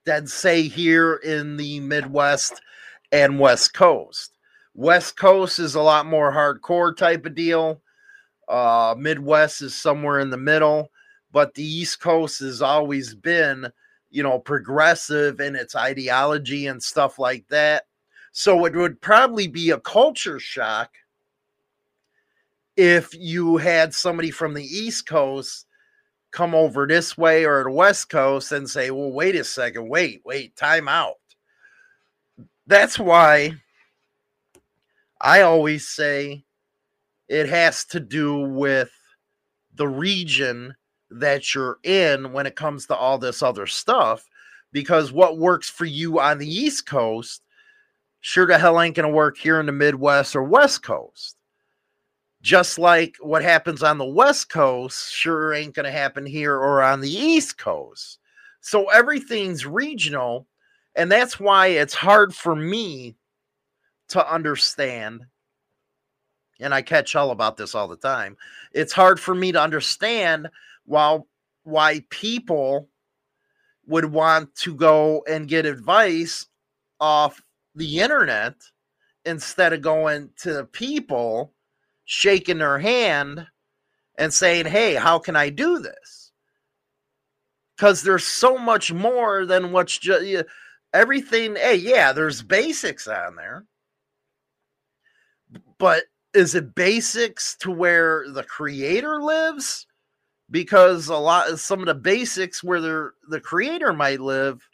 than, 0.06 0.28
say, 0.28 0.64
here 0.64 1.16
in 1.16 1.58
the 1.58 1.80
Midwest 1.80 2.62
and 3.12 3.40
West 3.40 3.74
Coast. 3.74 4.34
West 4.74 5.18
Coast 5.18 5.60
is 5.60 5.76
a 5.76 5.82
lot 5.82 6.06
more 6.06 6.32
hardcore 6.32 6.96
type 6.96 7.26
of 7.26 7.36
deal. 7.36 7.82
Uh, 8.48 8.96
Midwest 8.98 9.62
is 9.62 9.76
somewhere 9.76 10.20
in 10.20 10.30
the 10.30 10.38
middle, 10.38 10.90
but 11.32 11.54
the 11.54 11.64
East 11.64 12.00
Coast 12.00 12.40
has 12.40 12.62
always 12.62 13.14
been, 13.14 13.68
you 14.10 14.24
know, 14.24 14.40
progressive 14.40 15.40
in 15.40 15.56
its 15.56 15.76
ideology 15.76 16.68
and 16.68 16.82
stuff 16.82 17.20
like 17.20 17.48
that. 17.50 17.84
So 18.32 18.66
it 18.66 18.76
would 18.76 19.02
probably 19.02 19.48
be 19.48 19.72
a 19.72 19.80
culture 19.80 20.40
shock 20.40 20.92
if 22.80 23.14
you 23.14 23.58
had 23.58 23.94
somebody 23.94 24.32
from 24.32 24.54
the 24.54 24.64
East 24.64 25.06
Coast 25.06 25.66
come 26.32 26.56
over 26.56 26.88
this 26.88 27.18
way 27.18 27.44
or 27.44 27.66
the 27.66 27.72
West 27.72 28.10
Coast 28.10 28.54
and 28.54 28.70
say, 28.70 28.90
well, 28.90 29.12
wait 29.12 29.36
a 29.36 29.44
second, 29.44 29.90
wait, 29.90 30.22
wait, 30.24 30.56
time 30.56 30.88
out. 30.88 31.16
That's 32.68 32.98
why 32.98 33.56
I 35.20 35.42
always 35.42 35.90
say 35.90 36.46
it 37.28 37.50
has 37.50 37.84
to 37.88 38.00
do 38.00 38.48
with 38.48 38.92
the 39.76 39.90
region 39.90 40.74
that 41.12 41.54
you're 41.54 41.80
in 41.84 42.32
when 42.32 42.46
it 42.46 42.56
comes 42.56 42.86
to 42.86 42.96
all 42.96 43.18
this 43.18 43.44
other 43.44 43.68
stuff. 43.68 44.26
Because 44.72 45.12
what 45.12 45.38
works 45.38 45.70
for 45.70 45.84
you 45.84 46.22
on 46.22 46.38
the 46.38 46.48
East 46.48 46.86
Coast 46.86 47.42
sure 48.22 48.46
to 48.46 48.58
hell 48.58 48.80
ain't 48.80 48.96
going 48.96 49.10
to 49.10 49.14
work 49.14 49.38
here 49.38 49.60
in 49.60 49.66
the 49.66 49.74
Midwest 49.74 50.34
or 50.34 50.44
West 50.44 50.82
Coast. 50.82 51.36
Just 52.42 52.80
like 52.80 53.16
what 53.20 53.44
happens 53.44 53.84
on 53.84 53.98
the 53.98 54.06
West 54.06 54.50
Coast 54.50 55.14
sure 55.14 55.54
ain't 55.54 55.76
going 55.76 55.86
to 55.86 55.92
happen 55.92 56.26
here 56.26 56.56
or 56.56 56.82
on 56.82 57.02
the 57.02 57.12
East 57.12 57.58
Coast. 57.58 58.20
So 58.62 58.90
everything's 58.90 59.66
regional. 59.66 60.48
And 60.96 61.12
that's 61.12 61.40
why 61.40 61.68
it's 61.68 61.94
hard 61.94 62.34
for 62.34 62.56
me 62.56 63.16
to 64.10 64.34
understand. 64.34 65.26
And 66.60 66.74
I 66.74 66.82
catch 66.82 67.16
all 67.16 67.32
about 67.32 67.58
this 67.58 67.76
all 67.76 67.88
the 67.88 67.98
time. 67.98 68.38
It's 68.74 68.94
hard 68.94 69.20
for 69.20 69.36
me 69.36 69.52
to 69.52 69.62
understand 69.62 70.50
why 70.86 71.20
why 71.64 72.04
people 72.10 72.90
would 73.86 74.06
want 74.06 74.54
to 74.56 74.74
go 74.76 75.24
and 75.28 75.48
get 75.48 75.66
advice 75.66 76.48
off 77.00 77.42
the 77.76 78.00
internet 78.00 78.56
instead 79.26 79.74
of 79.74 79.82
going 79.82 80.30
to 80.38 80.66
people 80.72 81.54
shaking 82.12 82.58
her 82.58 82.80
hand 82.80 83.46
and 84.18 84.34
saying, 84.34 84.66
Hey, 84.66 84.96
how 84.96 85.20
can 85.20 85.36
I 85.36 85.50
do 85.50 85.78
this? 85.78 86.32
Because 87.78 88.02
there's 88.02 88.26
so 88.26 88.58
much 88.58 88.92
more 88.92 89.46
than 89.46 89.72
what's 89.72 89.96
just 89.96 90.26
everything. 90.92 91.56
Hey, 91.56 91.76
yeah, 91.76 92.12
there's 92.12 92.42
basics 92.42 93.08
on 93.08 93.36
there, 93.36 93.66
but 95.78 96.06
is 96.34 96.56
it 96.56 96.74
basics 96.74 97.56
to 97.58 97.70
where 97.70 98.26
the 98.32 98.44
creator 98.44 99.22
lives? 99.22 99.86
Because 100.50 101.10
a 101.10 101.16
lot 101.16 101.52
of 101.52 101.60
some 101.60 101.80
of 101.80 101.86
the 101.86 101.94
basics 101.94 102.64
where 102.64 102.82
the 103.30 103.40
creator 103.40 103.94
might 103.94 104.20
live, 104.20 104.68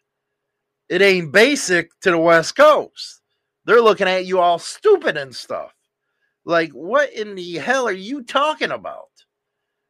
it 0.87 1.01
ain't 1.01 1.33
basic 1.33 1.91
to 1.99 2.11
the 2.11 2.17
West 2.17 2.55
Coast. 2.55 3.21
They're 3.65 3.81
looking 3.81 4.07
at 4.07 4.25
you 4.25 4.39
all 4.39 4.57
stupid 4.57 5.17
and 5.17 5.35
stuff. 5.35 5.74
Like, 6.45 6.71
what 6.71 7.11
in 7.11 7.35
the 7.35 7.55
hell 7.55 7.87
are 7.87 7.91
you 7.91 8.23
talking 8.23 8.71
about? 8.71 9.09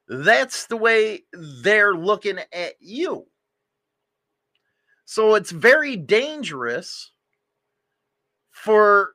That's 0.07 0.67
the 0.67 0.77
way 0.77 1.23
they're 1.33 1.95
looking 1.95 2.39
at 2.53 2.73
you. 2.79 3.25
So 5.05 5.35
it's 5.35 5.51
very 5.51 5.97
dangerous 5.97 7.11
for 8.51 9.13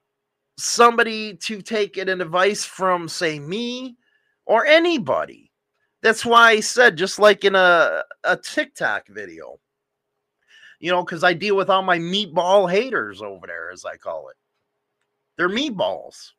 somebody 0.59 1.35
to 1.37 1.63
take 1.63 1.97
an 1.97 2.09
advice 2.09 2.65
from, 2.65 3.09
say, 3.09 3.39
me 3.39 3.97
or 4.45 4.67
anybody. 4.67 5.51
That's 6.03 6.25
why 6.25 6.51
I 6.51 6.61
said, 6.61 6.97
just 6.97 7.19
like 7.19 7.45
in 7.45 7.55
a, 7.55 8.05
a 8.25 8.37
TikTok 8.37 9.09
video, 9.09 9.59
you 10.79 10.91
know, 10.91 11.05
because 11.05 11.25
I 11.25 11.33
deal 11.33 11.57
with 11.57 11.71
all 11.71 11.83
my 11.83 11.99
meatball 11.99 12.71
haters 12.71 13.23
over 13.23 13.47
there, 13.47 13.71
as 13.71 13.85
I 13.85 13.97
call 13.97 14.29
it. 14.29 14.37
They're 15.37 15.49
meatballs. 15.49 16.33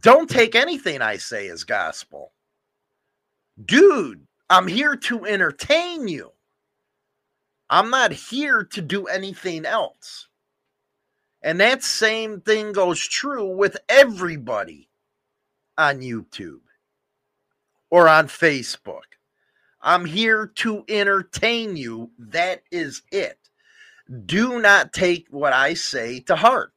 Don't 0.00 0.30
take 0.30 0.54
anything 0.54 1.02
I 1.02 1.16
say 1.16 1.48
as 1.48 1.64
gospel. 1.64 2.32
Dude, 3.64 4.26
I'm 4.48 4.66
here 4.68 4.96
to 4.96 5.24
entertain 5.24 6.08
you. 6.08 6.32
I'm 7.68 7.90
not 7.90 8.12
here 8.12 8.64
to 8.64 8.82
do 8.82 9.06
anything 9.06 9.64
else. 9.64 10.28
And 11.42 11.60
that 11.60 11.82
same 11.82 12.40
thing 12.40 12.72
goes 12.72 13.00
true 13.00 13.56
with 13.56 13.76
everybody 13.88 14.88
on 15.76 16.00
YouTube 16.00 16.60
or 17.90 18.08
on 18.08 18.28
Facebook. 18.28 19.16
I'm 19.80 20.04
here 20.04 20.46
to 20.56 20.84
entertain 20.88 21.76
you. 21.76 22.12
That 22.18 22.62
is 22.70 23.02
it. 23.10 23.38
Do 24.26 24.60
not 24.60 24.92
take 24.92 25.26
what 25.30 25.52
I 25.52 25.74
say 25.74 26.20
to 26.20 26.36
heart. 26.36 26.74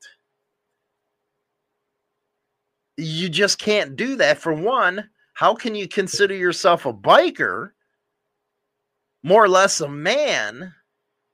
You 2.97 3.29
just 3.29 3.59
can't 3.59 3.95
do 3.95 4.15
that. 4.17 4.39
For 4.39 4.53
one, 4.53 5.09
how 5.33 5.53
can 5.53 5.75
you 5.75 5.87
consider 5.87 6.35
yourself 6.35 6.85
a 6.85 6.93
biker, 6.93 7.71
more 9.23 9.43
or 9.43 9.49
less 9.49 9.81
a 9.81 9.89
man, 9.89 10.73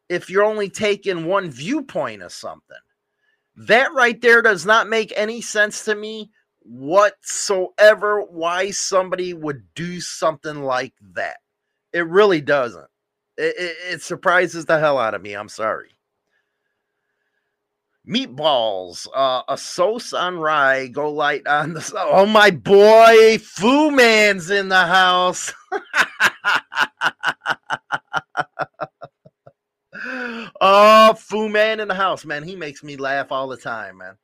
if 0.09 0.30
you're 0.30 0.43
only 0.43 0.70
taking 0.70 1.26
one 1.26 1.51
viewpoint 1.51 2.24
of 2.24 2.32
something? 2.32 2.78
That 3.55 3.93
right 3.93 4.20
there 4.22 4.41
does 4.41 4.66
not 4.66 4.89
make 4.89 5.14
any 5.16 5.41
sense 5.41 5.86
to 5.86 5.95
me 5.95 6.32
whatsoever 6.64 8.22
why 8.22 8.72
somebody 8.72 9.34
would 9.34 9.64
do 9.76 9.99
something 9.99 10.64
like 10.64 10.93
that. 11.14 11.38
It 11.93 12.07
really 12.07 12.41
doesn't. 12.41 12.88
It, 13.38 13.55
it, 13.57 13.93
it, 13.93 14.01
surprises 14.01 14.66
the 14.66 14.80
hell 14.80 14.97
out 14.97 15.14
of 15.14 15.22
me. 15.22 15.34
I'm 15.34 15.49
sorry. 15.49 15.89
Meatballs, 18.12 19.07
uh, 19.16 19.43
a 19.47 19.57
sauce 19.57 20.12
on 20.12 20.38
rye, 20.38 20.88
go 20.88 21.09
light 21.09 21.47
on 21.47 21.72
the. 21.74 21.93
Oh, 21.95 22.26
my 22.26 22.51
boy, 22.51 23.38
Fu 23.38 23.89
Man's 23.89 24.49
in 24.49 24.68
the 24.68 24.86
house. 24.86 25.53
oh, 30.59 31.14
Fu 31.14 31.47
Man 31.47 31.80
in 31.80 31.88
the 31.88 31.93
house, 31.93 32.26
man. 32.26 32.43
He 32.43 32.57
makes 32.57 32.84
me 32.84 32.97
laugh 32.97 33.32
all 33.32 33.47
the 33.47 33.55
time, 33.55 33.99
man. 33.99 34.18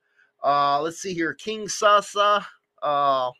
Uh, 0.44 0.82
let's 0.82 0.98
see 0.98 1.14
here. 1.14 1.34
King 1.34 1.70
Sasa. 1.70 2.46
Uh, 2.82 3.32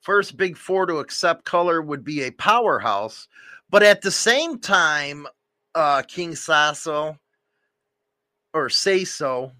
first 0.00 0.36
big 0.36 0.58
four 0.58 0.84
to 0.84 0.98
accept 0.98 1.46
color 1.46 1.80
would 1.80 2.04
be 2.04 2.24
a 2.24 2.32
powerhouse, 2.32 3.28
but 3.70 3.82
at 3.82 4.02
the 4.02 4.10
same 4.10 4.58
time, 4.58 5.26
uh, 5.74 6.02
King 6.02 6.34
Sasso 6.34 7.18
or 8.56 8.70
say 8.70 9.04
so. 9.04 9.52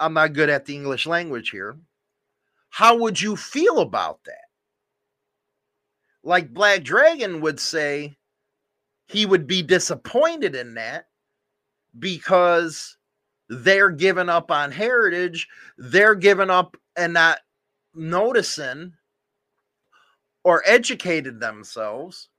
I'm 0.00 0.14
not 0.14 0.32
good 0.32 0.48
at 0.48 0.64
the 0.64 0.74
English 0.74 1.06
language 1.06 1.50
here. 1.50 1.76
How 2.70 2.96
would 2.96 3.20
you 3.20 3.36
feel 3.36 3.80
about 3.80 4.24
that? 4.24 4.46
Like 6.22 6.54
Black 6.54 6.82
Dragon 6.82 7.42
would 7.42 7.60
say, 7.60 8.16
he 9.08 9.26
would 9.26 9.46
be 9.46 9.60
disappointed 9.60 10.54
in 10.54 10.72
that 10.74 11.08
because 11.98 12.96
they're 13.50 13.90
giving 13.90 14.30
up 14.30 14.50
on 14.50 14.72
heritage, 14.72 15.46
they're 15.76 16.14
giving 16.14 16.48
up 16.48 16.78
and 16.96 17.12
not 17.12 17.40
noticing 17.94 18.94
or 20.44 20.62
educated 20.64 21.40
themselves 21.40 22.30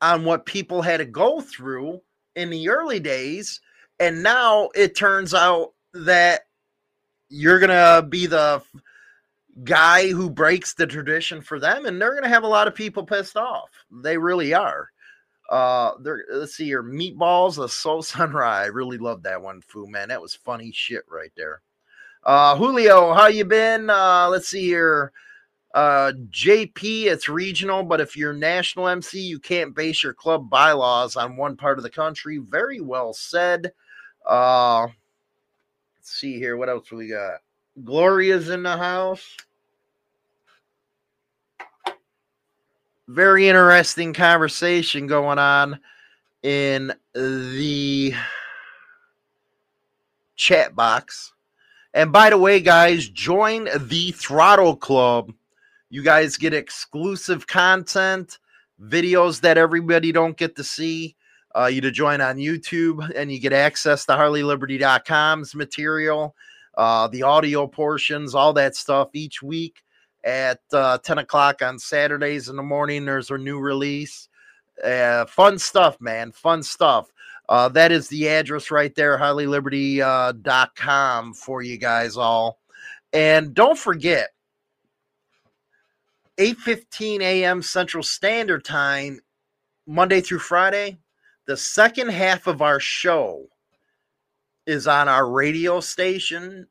on 0.00 0.24
what 0.24 0.46
people 0.46 0.80
had 0.80 0.96
to 0.98 1.04
go 1.04 1.42
through 1.42 2.00
in 2.34 2.48
the 2.48 2.70
early 2.70 2.98
days. 2.98 3.60
And 4.00 4.22
now 4.22 4.70
it 4.74 4.96
turns 4.96 5.34
out 5.34 5.72
that 5.92 6.42
you're 7.28 7.58
to 7.70 8.06
be 8.08 8.26
the 8.26 8.62
guy 9.64 10.10
who 10.10 10.30
breaks 10.30 10.74
the 10.74 10.86
tradition 10.86 11.42
for 11.42 11.58
them, 11.58 11.86
and 11.86 12.00
they're 12.00 12.12
to 12.22 12.28
have 12.28 12.44
a 12.44 12.48
lot 12.48 12.68
of 12.68 12.74
people 12.74 13.04
pissed 13.04 13.36
off. 13.36 13.70
They 13.90 14.16
really 14.16 14.54
are. 14.54 14.88
Uh. 15.50 15.92
Let's 15.98 16.54
see 16.54 16.66
here. 16.66 16.82
Meatballs, 16.82 17.62
a 17.62 17.68
Soul 17.68 18.02
Sunrise. 18.02 18.66
I 18.66 18.66
really 18.66 18.98
love 18.98 19.22
that 19.24 19.42
one, 19.42 19.60
Foo 19.62 19.86
man. 19.86 20.08
That 20.08 20.22
was 20.22 20.34
funny 20.34 20.72
shit 20.72 21.04
right 21.10 21.32
there. 21.36 21.62
Uh, 22.24 22.56
Julio, 22.56 23.14
how 23.14 23.28
you 23.28 23.44
been? 23.44 23.88
Uh, 23.88 24.28
let's 24.30 24.48
see 24.48 24.64
here. 24.64 25.12
Uh, 25.74 26.12
JP, 26.30 27.04
it's 27.04 27.28
regional, 27.28 27.82
but 27.82 28.00
if 28.00 28.16
you're 28.16 28.32
national 28.32 28.88
MC, 28.88 29.20
you 29.20 29.38
can't 29.38 29.74
base 29.74 30.02
your 30.02 30.14
club 30.14 30.50
bylaws 30.50 31.16
on 31.16 31.36
one 31.36 31.56
part 31.56 31.78
of 31.78 31.84
the 31.84 31.90
country. 31.90 32.38
Very 32.38 32.80
well 32.80 33.12
said. 33.12 33.72
Uh, 34.28 34.82
let's 35.96 36.12
see 36.12 36.38
here. 36.38 36.56
What 36.56 36.68
else 36.68 36.92
we 36.92 37.08
got? 37.08 37.40
Gloria's 37.82 38.50
in 38.50 38.62
the 38.62 38.76
house. 38.76 39.36
very 43.08 43.48
interesting 43.48 44.12
conversation 44.12 45.06
going 45.06 45.38
on 45.38 45.80
in 46.42 46.92
the 47.14 48.12
chat 50.36 50.76
box. 50.76 51.32
And 51.94 52.12
by 52.12 52.30
the 52.30 52.38
way, 52.38 52.60
guys, 52.60 53.08
join 53.08 53.68
the 53.78 54.12
Throttle 54.12 54.76
Club. 54.76 55.32
You 55.88 56.04
guys 56.04 56.36
get 56.36 56.52
exclusive 56.52 57.46
content, 57.46 58.38
videos 58.80 59.40
that 59.40 59.56
everybody 59.56 60.12
don't 60.12 60.36
get 60.36 60.54
to 60.56 60.64
see. 60.64 61.16
Uh, 61.58 61.66
you 61.66 61.80
to 61.80 61.90
join 61.90 62.20
on 62.20 62.36
YouTube, 62.36 63.10
and 63.16 63.32
you 63.32 63.40
get 63.40 63.52
access 63.52 64.04
to 64.06 64.12
HarleyLiberty.com's 64.12 65.54
material, 65.54 66.36
uh, 66.76 67.08
the 67.08 67.22
audio 67.22 67.66
portions, 67.66 68.34
all 68.34 68.52
that 68.52 68.76
stuff 68.76 69.08
each 69.14 69.42
week 69.42 69.82
at 70.22 70.60
uh, 70.72 70.98
10 70.98 71.18
o'clock 71.18 71.62
on 71.62 71.78
Saturdays 71.78 72.48
in 72.48 72.56
the 72.56 72.62
morning. 72.62 73.04
There's 73.04 73.30
a 73.30 73.38
new 73.38 73.58
release. 73.58 74.28
Uh, 74.84 75.24
fun 75.26 75.58
stuff, 75.58 76.00
man. 76.00 76.30
Fun 76.30 76.62
stuff. 76.62 77.10
Uh, 77.48 77.68
that 77.70 77.90
is 77.90 78.08
the 78.08 78.28
address 78.28 78.70
right 78.70 78.94
there, 78.94 79.18
HarleyLiberty.com 79.18 81.30
uh, 81.30 81.34
for 81.34 81.62
you 81.62 81.78
guys 81.78 82.16
all. 82.16 82.60
And 83.12 83.54
don't 83.54 83.78
forget, 83.78 84.30
8:15 86.38 87.20
a.m. 87.20 87.62
Central 87.62 88.04
Standard 88.04 88.64
Time, 88.64 89.18
Monday 89.86 90.20
through 90.20 90.38
Friday. 90.38 90.98
The 91.48 91.56
second 91.56 92.10
half 92.10 92.46
of 92.46 92.62
our 92.62 92.78
show 92.78 93.46
is 94.66 94.86
on 94.86 95.08
our 95.08 95.28
radio 95.28 95.80
station 95.80 96.68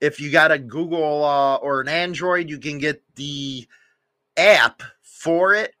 if 0.00 0.20
you 0.20 0.30
got 0.30 0.52
a 0.52 0.58
Google 0.58 1.24
uh, 1.24 1.56
or 1.56 1.80
an 1.80 1.88
Android, 1.88 2.48
you 2.48 2.58
can 2.58 2.78
get 2.78 3.02
the 3.16 3.66
app 4.36 4.82
for 5.02 5.54
it. 5.54 5.74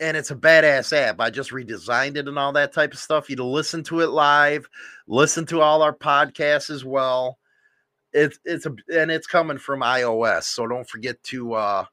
And 0.00 0.16
it's 0.16 0.32
a 0.32 0.36
badass 0.36 0.92
app. 0.92 1.20
I 1.20 1.30
just 1.30 1.50
redesigned 1.50 2.16
it 2.16 2.26
and 2.26 2.38
all 2.38 2.52
that 2.52 2.72
type 2.72 2.92
of 2.92 2.98
stuff. 2.98 3.30
You 3.30 3.36
listen 3.36 3.84
to 3.84 4.00
it 4.00 4.08
live, 4.08 4.68
listen 5.06 5.46
to 5.46 5.60
all 5.60 5.80
our 5.80 5.94
podcasts 5.94 6.70
as 6.70 6.84
well. 6.84 7.38
It's 8.12 8.38
it's 8.44 8.66
a 8.66 8.74
and 8.94 9.10
it's 9.10 9.26
coming 9.26 9.56
from 9.56 9.80
iOS, 9.80 10.42
so 10.42 10.66
don't 10.66 10.86
forget 10.86 11.22
to 11.24 11.54
uh, 11.54 11.84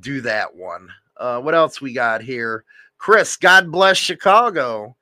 do 0.00 0.20
that 0.22 0.56
one. 0.56 0.88
Uh, 1.16 1.40
what 1.40 1.54
else 1.54 1.80
we 1.80 1.92
got 1.92 2.22
here? 2.22 2.64
Chris, 3.04 3.36
God 3.36 3.70
bless 3.70 3.98
Chicago. 3.98 4.96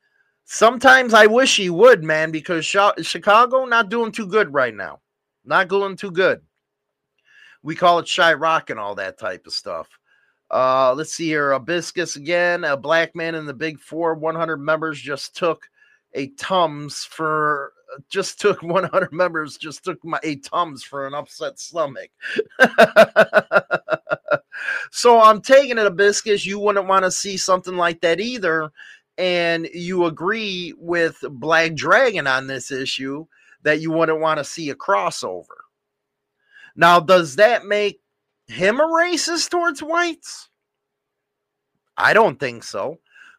Sometimes 0.45 1.15
I 1.15 1.27
wish 1.27 1.57
he 1.57 1.71
would, 1.71 2.03
man, 2.03 2.33
because 2.33 2.65
Chicago 2.65 3.65
not 3.65 3.91
doing 3.91 4.11
too 4.11 4.27
good 4.27 4.53
right 4.53 4.75
now. 4.75 4.99
Not 5.45 5.69
going 5.69 5.95
too 5.95 6.11
good. 6.11 6.41
We 7.63 7.77
call 7.77 8.01
it 8.01 8.07
Chiraq 8.07 8.71
and 8.71 8.81
all 8.81 8.97
that 8.97 9.21
type 9.21 9.47
of 9.47 9.53
stuff. 9.53 9.89
Uh, 10.51 10.93
let's 10.95 11.15
see 11.15 11.27
here. 11.29 11.53
Abiscus 11.53 12.17
again. 12.17 12.65
A 12.65 12.77
black 12.77 13.15
man 13.15 13.37
in 13.37 13.47
the 13.47 13.55
Big 13.55 13.79
Four. 13.79 14.17
100 14.17 14.57
members 14.57 15.01
just 15.01 15.37
took 15.37 15.65
a 16.15 16.27
Tums 16.31 17.05
for 17.05 17.73
just 18.09 18.41
took 18.41 18.61
100 18.65 19.13
members 19.13 19.57
just 19.59 19.85
took 19.85 20.05
my 20.05 20.19
eight 20.25 20.45
Tums 20.45 20.83
for 20.83 21.07
an 21.07 21.15
upset 21.15 21.61
stomach. 21.61 22.11
so 24.91 25.21
I'm 25.21 25.41
taking 25.41 25.79
it, 25.79 25.87
Abiscus. 25.87 26.45
You 26.45 26.59
wouldn't 26.59 26.89
want 26.89 27.05
to 27.05 27.11
see 27.11 27.37
something 27.37 27.77
like 27.77 28.01
that 28.01 28.21
either. 28.21 28.71
And 29.19 29.69
you 29.75 30.07
agree 30.07 30.75
with 30.79 31.23
Black 31.31 31.75
Dragon 31.75 32.27
on 32.27 32.47
this 32.47 32.71
issue 32.71 33.27
that 33.63 33.81
you 33.81 33.91
wouldn't 33.91 34.21
want 34.21 34.39
to 34.39 34.45
see 34.45 34.71
a 34.71 34.75
crossover. 34.75 35.45
Now, 36.75 37.01
does 37.01 37.37
that 37.37 37.67
make 37.67 38.01
him 38.47 38.81
a 38.81 38.85
racist 38.85 39.51
towards 39.51 39.83
whites? 39.83 40.49
I 41.97 42.15
don't 42.15 42.41
think 42.41 42.65
so. 42.65 42.99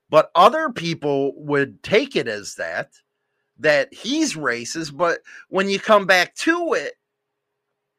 But 0.09 0.29
other 0.35 0.69
people 0.69 1.33
would 1.37 1.81
take 1.81 2.15
it 2.15 2.27
as 2.27 2.55
that, 2.55 2.91
that 3.57 3.91
he's 3.91 4.35
racist. 4.35 4.95
But 4.95 5.19
when 5.49 5.69
you 5.69 5.79
come 5.79 6.05
back 6.05 6.35
to 6.35 6.73
it, 6.73 6.93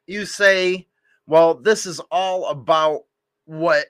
you 0.06 0.24
say, 0.24 0.86
well, 1.26 1.54
this 1.54 1.86
is 1.86 2.00
all 2.10 2.46
about 2.46 3.02
what 3.46 3.86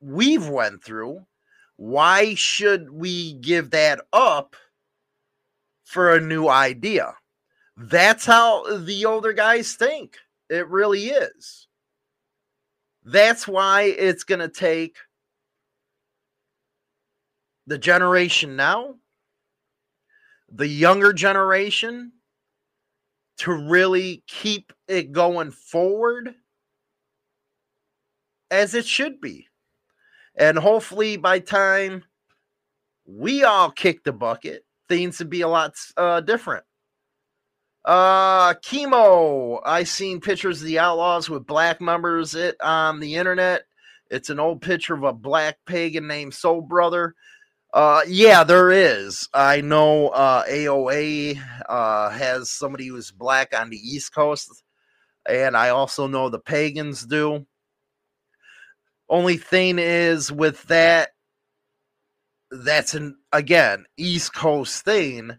we've 0.00 0.48
went 0.48 0.82
through. 0.82 1.24
Why 1.76 2.34
should 2.34 2.90
we 2.90 3.34
give 3.34 3.70
that 3.70 4.00
up 4.12 4.56
for 5.84 6.14
a 6.14 6.20
new 6.20 6.48
idea? 6.48 7.14
That's 7.76 8.24
how 8.24 8.78
the 8.78 9.04
older 9.04 9.32
guys 9.32 9.74
think. 9.74 10.16
It 10.48 10.68
really 10.68 11.06
is. 11.08 11.66
That's 13.04 13.46
why 13.46 13.82
it's 13.82 14.24
going 14.24 14.40
to 14.40 14.48
take 14.48 14.96
the 17.66 17.78
generation 17.78 18.56
now, 18.56 18.94
the 20.50 20.66
younger 20.66 21.12
generation, 21.12 22.12
to 23.38 23.52
really 23.52 24.22
keep 24.26 24.72
it 24.88 25.12
going 25.12 25.50
forward 25.50 26.34
as 28.50 28.74
it 28.74 28.86
should 28.86 29.20
be. 29.20 29.48
And 30.36 30.58
hopefully, 30.58 31.16
by 31.16 31.38
time 31.40 32.04
we 33.06 33.44
all 33.44 33.70
kick 33.70 34.04
the 34.04 34.12
bucket, 34.12 34.64
things 34.88 35.18
would 35.18 35.30
be 35.30 35.40
a 35.40 35.48
lot 35.48 35.74
uh, 35.96 36.20
different. 36.20 36.64
Uh, 37.84 38.54
chemo. 38.54 39.60
I 39.64 39.84
seen 39.84 40.20
pictures 40.20 40.60
of 40.60 40.66
the 40.66 40.78
Outlaws 40.78 41.30
with 41.30 41.46
black 41.46 41.80
members 41.80 42.34
it 42.34 42.56
on 42.60 43.00
the 43.00 43.14
internet. 43.14 43.62
It's 44.10 44.30
an 44.30 44.40
old 44.40 44.60
picture 44.60 44.94
of 44.94 45.04
a 45.04 45.12
black 45.12 45.58
pagan 45.66 46.06
named 46.06 46.34
Soul 46.34 46.60
Brother. 46.60 47.14
Uh, 47.72 48.02
yeah, 48.08 48.44
there 48.44 48.70
is. 48.70 49.28
I 49.34 49.60
know 49.60 50.08
uh, 50.08 50.44
AOA 50.44 51.40
uh, 51.68 52.10
has 52.10 52.50
somebody 52.50 52.86
who's 52.88 53.10
black 53.10 53.58
on 53.58 53.70
the 53.70 53.76
East 53.76 54.14
Coast, 54.14 54.62
and 55.28 55.56
I 55.56 55.70
also 55.70 56.06
know 56.06 56.28
the 56.28 56.38
pagans 56.38 57.04
do. 57.04 57.46
Only 59.08 59.36
thing 59.36 59.78
is 59.78 60.32
with 60.32 60.62
that, 60.64 61.10
that's 62.50 62.94
an 62.94 63.16
again 63.32 63.84
East 63.96 64.34
Coast 64.34 64.84
thing 64.84 65.36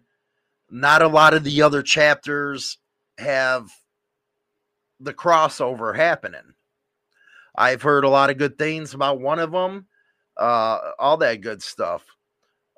not 0.70 1.02
a 1.02 1.08
lot 1.08 1.34
of 1.34 1.44
the 1.44 1.62
other 1.62 1.82
chapters 1.82 2.78
have 3.18 3.70
the 5.00 5.14
crossover 5.14 5.96
happening. 5.96 6.54
I've 7.56 7.82
heard 7.82 8.04
a 8.04 8.08
lot 8.08 8.30
of 8.30 8.38
good 8.38 8.58
things 8.58 8.94
about 8.94 9.20
one 9.20 9.38
of 9.38 9.50
them, 9.50 9.86
uh, 10.36 10.78
all 10.98 11.16
that 11.18 11.40
good 11.40 11.62
stuff. 11.62 12.04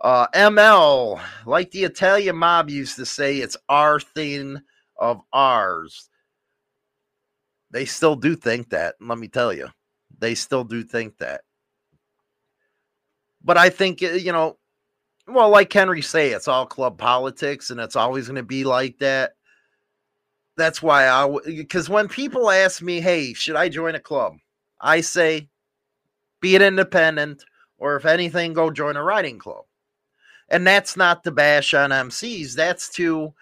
Uh, 0.00 0.26
ML, 0.34 1.20
like 1.44 1.70
the 1.72 1.84
Italian 1.84 2.36
mob 2.36 2.70
used 2.70 2.96
to 2.96 3.04
say, 3.04 3.36
it's 3.38 3.56
our 3.68 4.00
thing 4.00 4.58
of 4.98 5.20
ours. 5.32 6.08
They 7.70 7.84
still 7.84 8.16
do 8.16 8.34
think 8.34 8.70
that. 8.70 8.94
Let 9.00 9.18
me 9.18 9.28
tell 9.28 9.52
you, 9.52 9.68
they 10.18 10.34
still 10.34 10.64
do 10.64 10.82
think 10.82 11.18
that. 11.18 11.42
But 13.44 13.58
I 13.58 13.68
think, 13.68 14.00
you 14.00 14.32
know, 14.32 14.56
well, 15.28 15.50
like 15.50 15.72
Henry 15.72 16.02
say, 16.02 16.30
it's 16.30 16.48
all 16.48 16.66
club 16.66 16.98
politics, 16.98 17.70
and 17.70 17.78
it's 17.78 17.96
always 17.96 18.26
going 18.26 18.36
to 18.36 18.42
be 18.42 18.64
like 18.64 18.98
that. 18.98 19.32
That's 20.56 20.82
why 20.82 21.08
I, 21.08 21.28
because 21.46 21.88
when 21.88 22.08
people 22.08 22.50
ask 22.50 22.82
me, 22.82 23.00
"Hey, 23.00 23.32
should 23.32 23.56
I 23.56 23.68
join 23.68 23.94
a 23.94 24.00
club?" 24.00 24.36
I 24.80 25.00
say, 25.00 25.48
"Be 26.40 26.56
an 26.56 26.62
independent, 26.62 27.44
or 27.78 27.96
if 27.96 28.04
anything, 28.04 28.52
go 28.52 28.70
join 28.70 28.96
a 28.96 29.02
writing 29.02 29.38
club." 29.38 29.64
And 30.50 30.66
that's 30.66 30.96
not 30.96 31.24
to 31.24 31.30
bash 31.30 31.74
on 31.74 31.90
MCs. 31.90 32.54
That's 32.54 32.88
to 32.90 33.32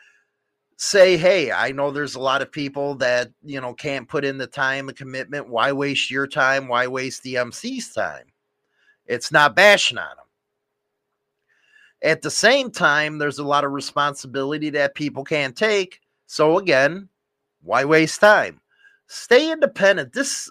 say, 0.76 1.16
"Hey, 1.16 1.50
I 1.52 1.72
know 1.72 1.90
there's 1.90 2.14
a 2.14 2.20
lot 2.20 2.42
of 2.42 2.52
people 2.52 2.94
that 2.96 3.30
you 3.42 3.60
know 3.60 3.74
can't 3.74 4.08
put 4.08 4.24
in 4.24 4.38
the 4.38 4.46
time 4.46 4.88
and 4.88 4.96
commitment. 4.96 5.48
Why 5.48 5.72
waste 5.72 6.10
your 6.10 6.26
time? 6.26 6.68
Why 6.68 6.86
waste 6.86 7.22
the 7.22 7.36
MC's 7.36 7.92
time?" 7.92 8.26
It's 9.06 9.32
not 9.32 9.56
bashing 9.56 9.98
on 9.98 10.16
them 10.16 10.28
at 12.02 12.22
the 12.22 12.30
same 12.30 12.70
time, 12.70 13.18
there's 13.18 13.38
a 13.38 13.44
lot 13.44 13.64
of 13.64 13.72
responsibility 13.72 14.70
that 14.70 14.94
people 14.94 15.24
can't 15.24 15.56
take. 15.56 16.00
So 16.26 16.58
again, 16.58 17.08
why 17.62 17.84
waste 17.84 18.20
time? 18.20 18.60
Stay 19.06 19.50
independent. 19.50 20.12
This 20.12 20.50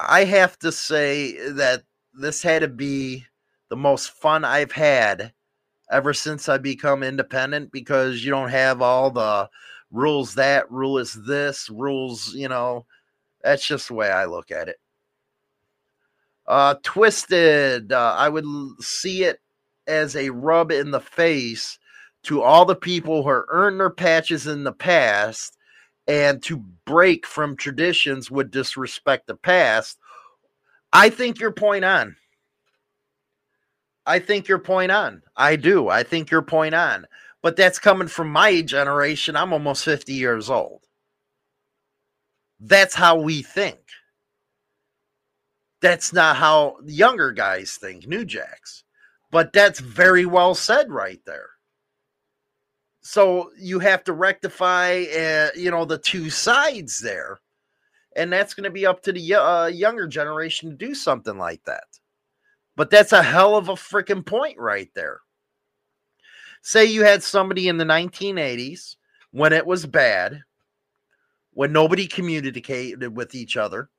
I 0.00 0.24
have 0.24 0.58
to 0.60 0.72
say 0.72 1.50
that 1.52 1.82
this 2.14 2.42
had 2.42 2.62
to 2.62 2.68
be 2.68 3.26
the 3.68 3.76
most 3.76 4.10
fun 4.10 4.44
I've 4.44 4.72
had 4.72 5.32
ever 5.90 6.14
since 6.14 6.48
I 6.48 6.58
become 6.58 7.02
independent 7.02 7.72
because 7.72 8.24
you 8.24 8.30
don't 8.30 8.50
have 8.50 8.82
all 8.82 9.10
the 9.10 9.48
rules 9.90 10.34
that 10.36 10.70
rule 10.70 10.98
is 10.98 11.14
this 11.26 11.68
rules, 11.70 12.34
you 12.34 12.48
know, 12.48 12.86
that's 13.42 13.66
just 13.66 13.88
the 13.88 13.94
way 13.94 14.10
I 14.10 14.26
look 14.26 14.50
at 14.50 14.68
it. 14.68 14.76
Uh 16.46 16.74
twisted, 16.82 17.92
uh, 17.92 18.14
I 18.16 18.28
would 18.28 18.44
see 18.80 19.24
it 19.24 19.40
as 19.86 20.16
a 20.16 20.30
rub 20.30 20.72
in 20.72 20.90
the 20.90 21.00
face 21.00 21.78
to 22.24 22.42
all 22.42 22.64
the 22.64 22.76
people 22.76 23.22
who 23.22 23.42
earned 23.48 23.80
their 23.80 23.90
patches 23.90 24.46
in 24.46 24.64
the 24.64 24.72
past 24.72 25.56
and 26.06 26.42
to 26.44 26.58
break 26.84 27.26
from 27.26 27.56
traditions 27.56 28.30
would 28.30 28.50
disrespect 28.50 29.26
the 29.26 29.36
past. 29.36 29.98
I 30.92 31.08
think 31.10 31.40
your 31.40 31.52
point 31.52 31.84
on. 31.84 32.16
I 34.06 34.18
think 34.18 34.48
your 34.48 34.58
point 34.58 34.90
on. 34.90 35.22
I 35.36 35.56
do. 35.56 35.88
I 35.88 36.02
think 36.02 36.30
your 36.30 36.42
point 36.42 36.74
on. 36.74 37.06
But 37.42 37.56
that's 37.56 37.78
coming 37.78 38.08
from 38.08 38.30
my 38.30 38.60
generation. 38.62 39.36
I'm 39.36 39.52
almost 39.52 39.84
50 39.84 40.12
years 40.12 40.50
old. 40.50 40.82
That's 42.58 42.94
how 42.94 43.20
we 43.20 43.42
think. 43.42 43.78
That's 45.80 46.12
not 46.12 46.36
how 46.36 46.76
younger 46.84 47.32
guys 47.32 47.76
think, 47.80 48.06
New 48.06 48.24
Jacks. 48.24 48.84
But 49.30 49.52
that's 49.52 49.80
very 49.80 50.26
well 50.26 50.54
said 50.54 50.90
right 50.90 51.20
there. 51.24 51.48
So 53.00 53.50
you 53.56 53.78
have 53.78 54.04
to 54.04 54.12
rectify, 54.12 55.04
uh, 55.04 55.48
you 55.56 55.70
know, 55.70 55.86
the 55.86 55.98
two 55.98 56.28
sides 56.28 57.00
there. 57.00 57.40
And 58.16 58.30
that's 58.32 58.54
going 58.54 58.64
to 58.64 58.70
be 58.70 58.84
up 58.84 59.02
to 59.04 59.12
the 59.12 59.34
uh, 59.34 59.66
younger 59.66 60.06
generation 60.06 60.70
to 60.70 60.76
do 60.76 60.94
something 60.94 61.38
like 61.38 61.64
that. 61.64 61.84
But 62.80 62.88
that's 62.88 63.12
a 63.12 63.22
hell 63.22 63.56
of 63.56 63.68
a 63.68 63.74
freaking 63.74 64.24
point 64.24 64.56
right 64.56 64.88
there. 64.94 65.20
Say 66.62 66.86
you 66.86 67.04
had 67.04 67.22
somebody 67.22 67.68
in 67.68 67.76
the 67.76 67.84
1980s 67.84 68.96
when 69.32 69.52
it 69.52 69.66
was 69.66 69.84
bad, 69.84 70.40
when 71.52 71.72
nobody 71.72 72.06
communicated 72.06 73.14
with 73.14 73.34
each 73.34 73.58
other, 73.58 73.90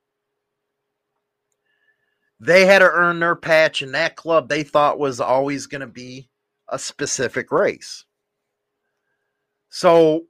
they 2.39 2.65
had 2.65 2.79
to 2.79 2.89
earn 2.89 3.19
their 3.19 3.36
patch 3.36 3.84
in 3.84 3.91
that 3.91 4.15
club 4.15 4.49
they 4.49 4.63
thought 4.63 4.97
was 4.97 5.19
always 5.19 5.67
going 5.67 5.82
to 5.82 5.86
be 5.86 6.27
a 6.67 6.79
specific 6.79 7.51
race. 7.51 8.05
So 9.69 10.25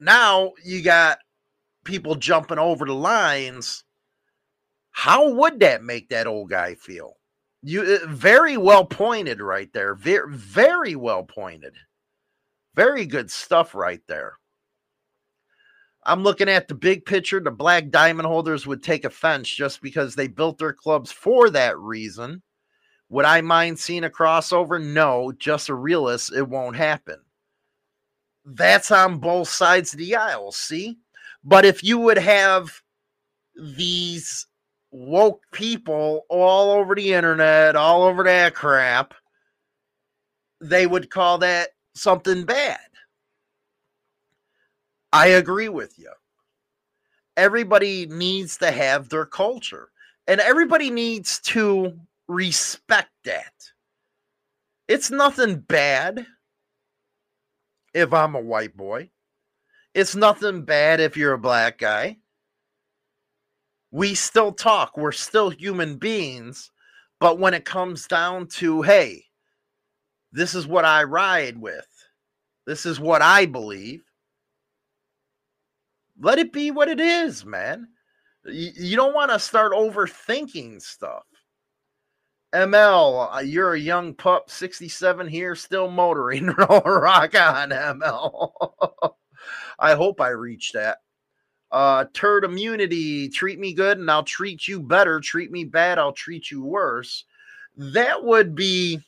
now 0.00 0.54
you 0.64 0.82
got 0.82 1.18
people 1.84 2.16
jumping 2.16 2.58
over 2.58 2.84
the 2.84 2.94
lines. 2.94 3.84
How 4.90 5.30
would 5.30 5.60
that 5.60 5.84
make 5.84 6.08
that 6.08 6.26
old 6.26 6.50
guy 6.50 6.74
feel? 6.74 7.14
You 7.62 7.82
uh, 7.82 8.06
very 8.06 8.56
well 8.56 8.84
pointed 8.84 9.40
right 9.40 9.72
there. 9.72 9.94
Very 9.94 10.34
very 10.34 10.96
well 10.96 11.24
pointed. 11.24 11.74
Very 12.74 13.04
good 13.06 13.30
stuff 13.30 13.74
right 13.74 14.00
there. 14.06 14.34
I'm 16.04 16.22
looking 16.22 16.48
at 16.48 16.68
the 16.68 16.74
big 16.74 17.04
picture. 17.04 17.40
The 17.40 17.50
black 17.50 17.90
diamond 17.90 18.26
holders 18.26 18.66
would 18.66 18.82
take 18.82 19.04
offense 19.04 19.48
just 19.48 19.82
because 19.82 20.14
they 20.14 20.28
built 20.28 20.58
their 20.58 20.72
clubs 20.72 21.12
for 21.12 21.50
that 21.50 21.78
reason. 21.78 22.42
Would 23.10 23.26
I 23.26 23.40
mind 23.42 23.78
seeing 23.78 24.04
a 24.04 24.10
crossover? 24.10 24.82
No, 24.82 25.32
just 25.32 25.68
a 25.68 25.74
realist, 25.74 26.32
it 26.32 26.48
won't 26.48 26.76
happen. 26.76 27.18
That's 28.44 28.90
on 28.90 29.18
both 29.18 29.48
sides 29.48 29.92
of 29.92 29.98
the 29.98 30.16
aisle, 30.16 30.52
see? 30.52 30.98
But 31.44 31.64
if 31.64 31.84
you 31.84 31.98
would 31.98 32.18
have 32.18 32.70
these 33.56 34.46
woke 34.90 35.42
people 35.52 36.26
all 36.28 36.72
over 36.72 36.94
the 36.94 37.14
internet, 37.14 37.76
all 37.76 38.02
over 38.02 38.24
that 38.24 38.54
crap, 38.54 39.14
they 40.60 40.86
would 40.86 41.10
call 41.10 41.38
that 41.38 41.70
something 41.94 42.44
bad. 42.44 42.78
I 45.12 45.28
agree 45.28 45.68
with 45.68 45.98
you. 45.98 46.10
Everybody 47.36 48.06
needs 48.06 48.58
to 48.58 48.70
have 48.70 49.08
their 49.08 49.26
culture, 49.26 49.88
and 50.26 50.40
everybody 50.40 50.90
needs 50.90 51.40
to 51.40 51.98
respect 52.28 53.10
that. 53.24 53.52
It's 54.88 55.10
nothing 55.10 55.60
bad 55.60 56.26
if 57.94 58.12
I'm 58.12 58.34
a 58.34 58.40
white 58.40 58.76
boy. 58.76 59.10
It's 59.94 60.14
nothing 60.14 60.62
bad 60.62 61.00
if 61.00 61.16
you're 61.16 61.32
a 61.32 61.38
black 61.38 61.78
guy. 61.78 62.18
We 63.90 64.14
still 64.14 64.52
talk, 64.52 64.96
we're 64.96 65.12
still 65.12 65.50
human 65.50 65.96
beings. 65.96 66.70
But 67.18 67.38
when 67.38 67.54
it 67.54 67.64
comes 67.64 68.06
down 68.06 68.46
to, 68.46 68.82
hey, 68.82 69.24
this 70.32 70.54
is 70.54 70.66
what 70.66 70.84
I 70.84 71.04
ride 71.04 71.58
with, 71.58 71.86
this 72.66 72.86
is 72.86 72.98
what 72.98 73.20
I 73.20 73.46
believe, 73.46 74.02
let 76.18 76.38
it 76.38 76.52
be 76.52 76.70
what 76.70 76.88
it 76.88 77.00
is, 77.00 77.44
man. 77.44 77.88
You, 78.44 78.96
don't 78.96 79.14
want 79.14 79.30
to 79.30 79.38
start 79.38 79.72
overthinking 79.72 80.80
stuff. 80.80 81.24
ML, 82.54 83.36
uh, 83.36 83.40
you're 83.40 83.74
a 83.74 83.78
young 83.78 84.14
pup, 84.14 84.50
67 84.50 85.28
here, 85.28 85.54
still 85.54 85.90
motoring. 85.90 86.46
Rock 86.58 87.34
on, 87.34 87.70
ML. 87.70 88.52
I 89.78 89.94
hope 89.94 90.20
I 90.20 90.30
reach 90.30 90.72
that. 90.72 90.98
Uh, 91.72 92.04
turd 92.12 92.44
immunity, 92.44 93.28
treat 93.28 93.60
me 93.60 93.72
good 93.72 93.98
and 93.98 94.10
I'll 94.10 94.24
treat 94.24 94.66
you 94.66 94.80
better. 94.80 95.20
Treat 95.20 95.52
me 95.52 95.64
bad, 95.64 95.98
I'll 95.98 96.12
treat 96.12 96.50
you 96.50 96.64
worse. 96.64 97.24
That 97.76 98.24
would 98.24 98.54
be, 98.54 99.00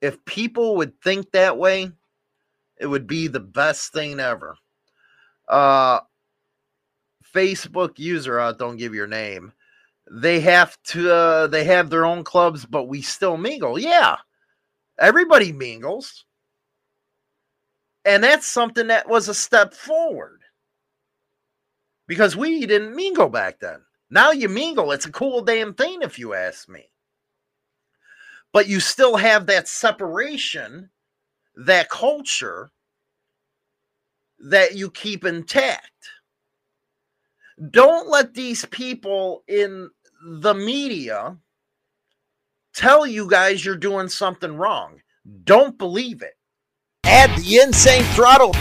if 0.00 0.24
people 0.24 0.76
would 0.76 0.98
think 1.02 1.30
that 1.32 1.58
way, 1.58 1.90
it 2.78 2.86
would 2.86 3.06
be 3.06 3.26
the 3.26 3.40
best 3.40 3.92
thing 3.92 4.20
ever. 4.20 4.56
Uh, 5.48 6.00
Facebook 7.34 7.98
user, 7.98 8.40
uh, 8.40 8.52
don't 8.52 8.78
give 8.78 8.94
your 8.94 9.06
name. 9.06 9.52
They 10.10 10.40
have 10.40 10.78
to, 10.84 11.12
uh, 11.12 11.46
they 11.48 11.64
have 11.64 11.90
their 11.90 12.06
own 12.06 12.24
clubs, 12.24 12.64
but 12.64 12.84
we 12.84 13.02
still 13.02 13.36
mingle. 13.36 13.78
Yeah, 13.78 14.16
everybody 14.98 15.52
mingles. 15.52 16.24
And 18.06 18.24
that's 18.24 18.46
something 18.46 18.86
that 18.86 19.08
was 19.08 19.28
a 19.28 19.34
step 19.34 19.74
forward 19.74 20.40
because 22.06 22.36
we 22.36 22.66
didn't 22.66 22.94
mingle 22.94 23.28
back 23.28 23.60
then. 23.60 23.80
Now 24.10 24.30
you 24.30 24.48
mingle. 24.48 24.92
It's 24.92 25.06
a 25.06 25.12
cool 25.12 25.42
damn 25.42 25.74
thing, 25.74 26.02
if 26.02 26.18
you 26.18 26.34
ask 26.34 26.68
me. 26.68 26.90
But 28.52 28.68
you 28.68 28.80
still 28.80 29.16
have 29.16 29.46
that 29.46 29.68
separation, 29.68 30.90
that 31.56 31.88
culture 31.90 32.70
that 34.38 34.74
you 34.74 34.90
keep 34.90 35.24
intact. 35.24 35.90
Don't 37.70 38.08
let 38.08 38.34
these 38.34 38.64
people 38.66 39.42
in 39.48 39.90
the 40.22 40.54
media 40.54 41.36
tell 42.74 43.06
you 43.06 43.28
guys 43.28 43.64
you're 43.64 43.76
doing 43.76 44.08
something 44.08 44.56
wrong. 44.56 45.00
Don't 45.44 45.78
believe 45.78 46.22
it. 46.22 46.34
Add 47.04 47.36
the 47.38 47.58
Insane 47.58 48.04
Throttle 48.14 48.52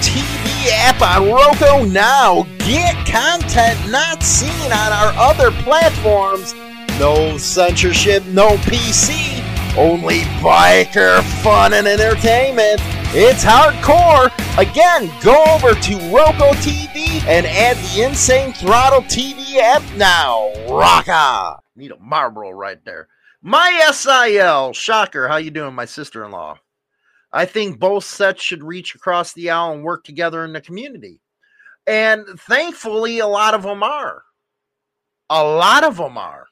App 0.71 1.01
on 1.01 1.31
Roku 1.31 1.85
now. 1.91 2.43
Get 2.59 2.95
content 3.05 3.79
not 3.91 4.23
seen 4.23 4.71
on 4.71 4.91
our 4.91 5.13
other 5.17 5.51
platforms. 5.63 6.53
No 6.99 7.37
censorship, 7.37 8.25
no 8.27 8.57
PC, 8.57 9.43
only 9.77 10.21
biker 10.41 11.21
fun 11.43 11.73
and 11.73 11.87
entertainment. 11.87 12.79
It's 13.17 13.43
hardcore. 13.43 14.31
Again, 14.57 15.11
go 15.23 15.43
over 15.53 15.73
to 15.73 15.93
Roku 16.13 16.53
TV 16.61 17.21
and 17.27 17.45
add 17.45 17.77
the 17.77 18.03
Insane 18.03 18.53
Throttle 18.53 19.01
TV 19.01 19.57
app 19.57 19.83
now. 19.95 20.51
Rock 20.69 21.07
on. 21.07 21.59
Need 21.75 21.91
a 21.91 21.99
Marlboro 21.99 22.51
right 22.51 22.83
there. 22.85 23.07
My 23.41 23.89
SIL, 23.91 24.73
shocker. 24.73 25.27
How 25.27 25.37
you 25.37 25.51
doing, 25.51 25.75
my 25.75 25.85
sister-in-law? 25.85 26.57
I 27.35 27.43
think 27.43 27.79
both 27.79 28.05
sets 28.05 28.41
should 28.41 28.63
reach 28.63 28.95
across 28.95 29.33
the 29.33 29.49
aisle 29.49 29.73
and 29.73 29.83
work 29.83 30.05
together 30.05 30.45
in 30.45 30.53
the 30.53 30.61
community. 30.61 31.19
And 31.85 32.25
thankfully, 32.39 33.19
a 33.19 33.27
lot 33.27 33.53
of 33.53 33.63
them 33.63 33.83
are. 33.83 34.23
A 35.29 35.43
lot 35.43 35.83
of 35.83 35.97
them 35.97 36.17
are. 36.17 36.47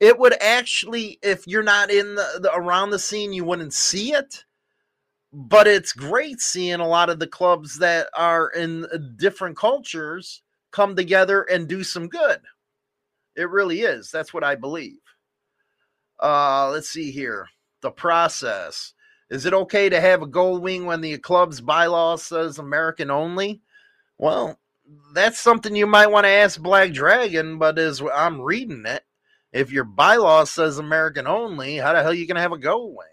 It 0.00 0.18
would 0.18 0.34
actually, 0.42 1.20
if 1.22 1.46
you're 1.46 1.62
not 1.62 1.92
in 1.92 2.16
the, 2.16 2.40
the 2.42 2.52
around 2.52 2.90
the 2.90 2.98
scene, 2.98 3.32
you 3.32 3.44
wouldn't 3.44 3.72
see 3.72 4.14
it. 4.14 4.44
But 5.32 5.68
it's 5.68 5.92
great 5.92 6.40
seeing 6.40 6.80
a 6.80 6.88
lot 6.88 7.08
of 7.08 7.20
the 7.20 7.26
clubs 7.28 7.78
that 7.78 8.08
are 8.16 8.48
in 8.48 8.84
uh, 8.86 8.98
different 9.16 9.56
cultures 9.56 10.42
come 10.72 10.96
together 10.96 11.42
and 11.42 11.68
do 11.68 11.84
some 11.84 12.08
good. 12.08 12.40
It 13.36 13.48
really 13.48 13.82
is. 13.82 14.10
That's 14.10 14.34
what 14.34 14.42
I 14.42 14.56
believe. 14.56 14.98
Uh, 16.20 16.70
let's 16.70 16.88
see 16.88 17.12
here 17.12 17.46
the 17.80 17.90
process. 17.90 18.94
Is 19.30 19.44
it 19.46 19.52
okay 19.52 19.88
to 19.88 20.00
have 20.00 20.22
a 20.22 20.26
gold 20.26 20.62
wing 20.62 20.86
when 20.86 21.00
the 21.00 21.18
club's 21.18 21.60
bylaw 21.60 22.18
says 22.18 22.58
American 22.58 23.10
only? 23.10 23.60
Well, 24.16 24.58
that's 25.12 25.38
something 25.38 25.76
you 25.76 25.86
might 25.86 26.06
want 26.06 26.24
to 26.24 26.30
ask 26.30 26.60
Black 26.60 26.92
Dragon, 26.92 27.58
but 27.58 27.78
as 27.78 28.02
I'm 28.14 28.40
reading 28.40 28.84
it, 28.86 29.04
if 29.52 29.70
your 29.70 29.84
bylaw 29.84 30.46
says 30.46 30.78
American 30.78 31.26
only, 31.26 31.76
how 31.76 31.92
the 31.92 32.00
hell 32.00 32.10
are 32.10 32.14
you 32.14 32.26
going 32.26 32.36
to 32.36 32.42
have 32.42 32.52
a 32.52 32.58
gold 32.58 32.94
wing? 32.96 33.06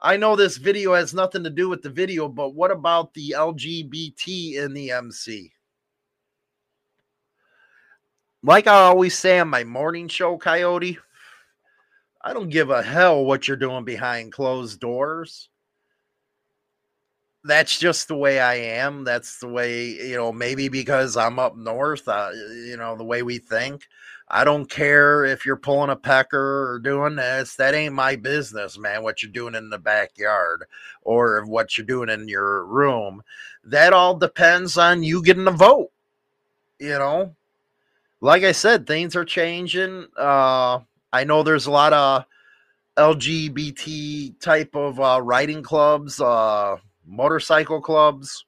I 0.00 0.16
know 0.16 0.36
this 0.36 0.58
video 0.58 0.94
has 0.94 1.14
nothing 1.14 1.44
to 1.44 1.50
do 1.50 1.68
with 1.68 1.82
the 1.82 1.90
video, 1.90 2.28
but 2.28 2.54
what 2.54 2.70
about 2.70 3.14
the 3.14 3.34
LGBT 3.38 4.56
in 4.56 4.74
the 4.74 4.90
MC? 4.90 5.52
Like 8.42 8.66
I 8.66 8.74
always 8.82 9.16
say 9.16 9.38
on 9.38 9.48
my 9.48 9.64
morning 9.64 10.08
show, 10.08 10.36
Coyote, 10.36 10.98
I 12.26 12.32
don't 12.32 12.48
give 12.48 12.70
a 12.70 12.82
hell 12.82 13.22
what 13.22 13.46
you're 13.46 13.56
doing 13.58 13.84
behind 13.84 14.32
closed 14.32 14.80
doors. 14.80 15.50
That's 17.44 17.78
just 17.78 18.08
the 18.08 18.16
way 18.16 18.40
I 18.40 18.54
am. 18.54 19.04
That's 19.04 19.38
the 19.40 19.48
way, 19.48 19.88
you 19.88 20.16
know, 20.16 20.32
maybe 20.32 20.70
because 20.70 21.18
I'm 21.18 21.38
up 21.38 21.54
north, 21.54 22.08
uh, 22.08 22.30
you 22.32 22.78
know, 22.78 22.96
the 22.96 23.04
way 23.04 23.22
we 23.22 23.36
think. 23.36 23.86
I 24.26 24.44
don't 24.44 24.70
care 24.70 25.26
if 25.26 25.44
you're 25.44 25.56
pulling 25.56 25.90
a 25.90 25.96
pecker 25.96 26.70
or 26.70 26.78
doing 26.78 27.16
this. 27.16 27.56
That 27.56 27.74
ain't 27.74 27.92
my 27.92 28.16
business, 28.16 28.78
man, 28.78 29.02
what 29.02 29.22
you're 29.22 29.30
doing 29.30 29.54
in 29.54 29.68
the 29.68 29.78
backyard 29.78 30.64
or 31.02 31.44
what 31.44 31.76
you're 31.76 31.86
doing 31.86 32.08
in 32.08 32.26
your 32.26 32.64
room. 32.64 33.22
That 33.64 33.92
all 33.92 34.16
depends 34.16 34.78
on 34.78 35.02
you 35.02 35.22
getting 35.22 35.46
a 35.46 35.50
vote. 35.50 35.90
You 36.78 36.98
know, 36.98 37.36
like 38.22 38.44
I 38.44 38.52
said, 38.52 38.86
things 38.86 39.14
are 39.14 39.26
changing. 39.26 40.06
Uh, 40.16 40.80
I 41.14 41.22
know 41.22 41.44
there's 41.44 41.66
a 41.66 41.70
lot 41.70 41.92
of 41.92 42.24
LGBT 42.96 44.40
type 44.40 44.74
of 44.74 44.98
uh, 44.98 45.20
riding 45.22 45.62
clubs, 45.62 46.20
uh, 46.20 46.76
motorcycle 47.06 47.80
clubs, 47.80 48.44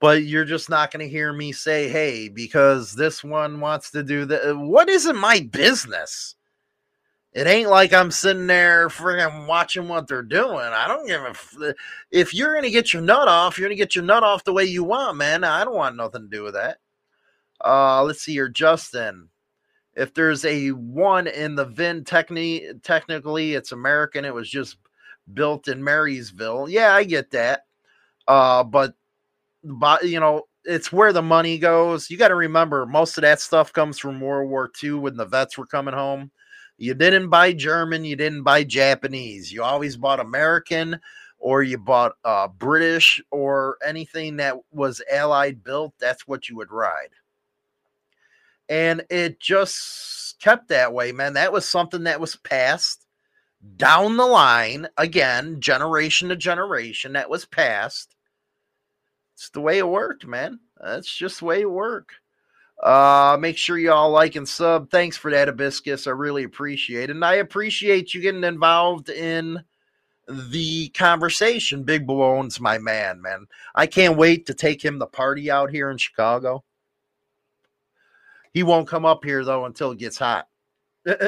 but 0.00 0.24
you're 0.24 0.44
just 0.44 0.68
not 0.68 0.90
going 0.90 1.06
to 1.06 1.08
hear 1.08 1.32
me 1.32 1.52
say, 1.52 1.88
hey, 1.88 2.28
because 2.28 2.94
this 2.94 3.22
one 3.22 3.60
wants 3.60 3.92
to 3.92 4.02
do 4.02 4.24
that. 4.24 4.58
What 4.58 4.88
isn't 4.88 5.16
my 5.16 5.48
business? 5.52 6.34
It 7.32 7.46
ain't 7.46 7.70
like 7.70 7.92
I'm 7.92 8.10
sitting 8.10 8.48
there 8.48 8.88
friggin' 8.88 9.46
watching 9.46 9.86
what 9.86 10.08
they're 10.08 10.22
doing. 10.22 10.56
I 10.56 10.88
don't 10.88 11.06
give 11.06 11.22
a. 11.22 11.30
F- 11.30 11.74
if 12.10 12.34
you're 12.34 12.54
gonna 12.54 12.70
get 12.70 12.92
your 12.92 13.02
nut 13.02 13.28
off, 13.28 13.56
you're 13.56 13.68
gonna 13.68 13.76
get 13.76 13.94
your 13.94 14.04
nut 14.04 14.24
off 14.24 14.42
the 14.42 14.52
way 14.52 14.64
you 14.64 14.82
want, 14.82 15.16
man. 15.16 15.44
I 15.44 15.64
don't 15.64 15.76
want 15.76 15.96
nothing 15.96 16.22
to 16.22 16.28
do 16.36 16.42
with 16.42 16.54
that. 16.54 16.78
Uh, 17.64 18.02
let's 18.02 18.22
see 18.22 18.32
here, 18.32 18.48
Justin 18.48 19.30
if 19.96 20.14
there's 20.14 20.44
a 20.44 20.70
one 20.70 21.26
in 21.26 21.54
the 21.54 21.64
VIN 21.64 22.04
techni- 22.04 22.82
technically 22.82 23.54
it's 23.54 23.72
American. 23.72 24.24
It 24.24 24.34
was 24.34 24.50
just 24.50 24.76
built 25.32 25.68
in 25.68 25.82
Marysville. 25.82 26.68
Yeah, 26.68 26.94
I 26.94 27.04
get 27.04 27.30
that. 27.30 27.62
Uh, 28.26 28.64
but 28.64 28.94
but 29.62 30.04
you 30.04 30.20
know, 30.20 30.42
it's 30.64 30.92
where 30.92 31.12
the 31.12 31.22
money 31.22 31.58
goes. 31.58 32.10
You 32.10 32.16
got 32.16 32.28
to 32.28 32.34
remember 32.34 32.86
most 32.86 33.16
of 33.18 33.22
that 33.22 33.40
stuff 33.40 33.72
comes 33.72 33.98
from 33.98 34.20
World 34.20 34.50
War 34.50 34.70
II 34.82 34.94
when 34.94 35.16
the 35.16 35.26
vets 35.26 35.56
were 35.56 35.66
coming 35.66 35.94
home. 35.94 36.30
You 36.76 36.94
didn't 36.94 37.28
buy 37.28 37.52
German, 37.52 38.04
you 38.04 38.16
didn't 38.16 38.42
buy 38.42 38.64
Japanese. 38.64 39.52
You 39.52 39.62
always 39.62 39.96
bought 39.96 40.18
American 40.18 40.98
or 41.38 41.62
you 41.62 41.78
bought 41.78 42.14
uh, 42.24 42.48
British 42.48 43.22
or 43.30 43.76
anything 43.86 44.36
that 44.36 44.56
was 44.72 45.00
Allied 45.12 45.62
built. 45.62 45.94
That's 46.00 46.26
what 46.26 46.48
you 46.48 46.56
would 46.56 46.72
ride 46.72 47.10
and 48.68 49.04
it 49.10 49.40
just 49.40 50.40
kept 50.40 50.68
that 50.68 50.92
way, 50.92 51.12
man. 51.12 51.34
That 51.34 51.52
was 51.52 51.66
something 51.66 52.04
that 52.04 52.20
was 52.20 52.36
passed 52.36 53.06
down 53.76 54.16
the 54.16 54.26
line 54.26 54.86
again, 54.96 55.60
generation 55.60 56.28
to 56.28 56.36
generation. 56.36 57.14
That 57.14 57.30
was 57.30 57.44
passed. 57.44 58.14
It's 59.34 59.50
the 59.50 59.60
way 59.60 59.78
it 59.78 59.88
worked, 59.88 60.26
man. 60.26 60.60
That's 60.80 61.14
just 61.14 61.40
the 61.40 61.46
way 61.46 61.62
it 61.62 61.70
worked. 61.70 62.14
Uh, 62.82 63.36
make 63.40 63.56
sure 63.56 63.78
y'all 63.78 64.10
like 64.10 64.36
and 64.36 64.48
sub. 64.48 64.90
Thanks 64.90 65.16
for 65.16 65.30
that, 65.30 65.48
Hibiscus. 65.48 66.06
I 66.06 66.10
really 66.10 66.44
appreciate 66.44 67.04
it. 67.04 67.10
And 67.10 67.24
I 67.24 67.34
appreciate 67.36 68.12
you 68.12 68.20
getting 68.20 68.44
involved 68.44 69.08
in 69.08 69.62
the 70.28 70.88
conversation. 70.90 71.84
Big 71.84 72.06
Ballone's 72.06 72.60
my 72.60 72.78
man, 72.78 73.22
man. 73.22 73.46
I 73.74 73.86
can't 73.86 74.16
wait 74.16 74.46
to 74.46 74.54
take 74.54 74.84
him 74.84 74.98
the 74.98 75.06
party 75.06 75.50
out 75.50 75.70
here 75.70 75.90
in 75.90 75.98
Chicago. 75.98 76.64
He 78.54 78.62
won't 78.62 78.88
come 78.88 79.04
up 79.04 79.22
here 79.24 79.44
though 79.44 79.66
until 79.66 79.90
it 79.90 79.98
gets 79.98 80.16
hot. 80.16 80.48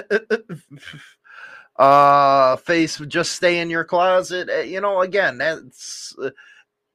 uh 1.77 2.57
face 2.57 2.97
just 3.09 3.33
stay 3.33 3.59
in 3.59 3.69
your 3.69 3.85
closet. 3.85 4.49
Eh, 4.49 4.63
you 4.63 4.81
know 4.81 5.03
again 5.03 5.37
that's 5.37 6.15
uh, 6.23 6.31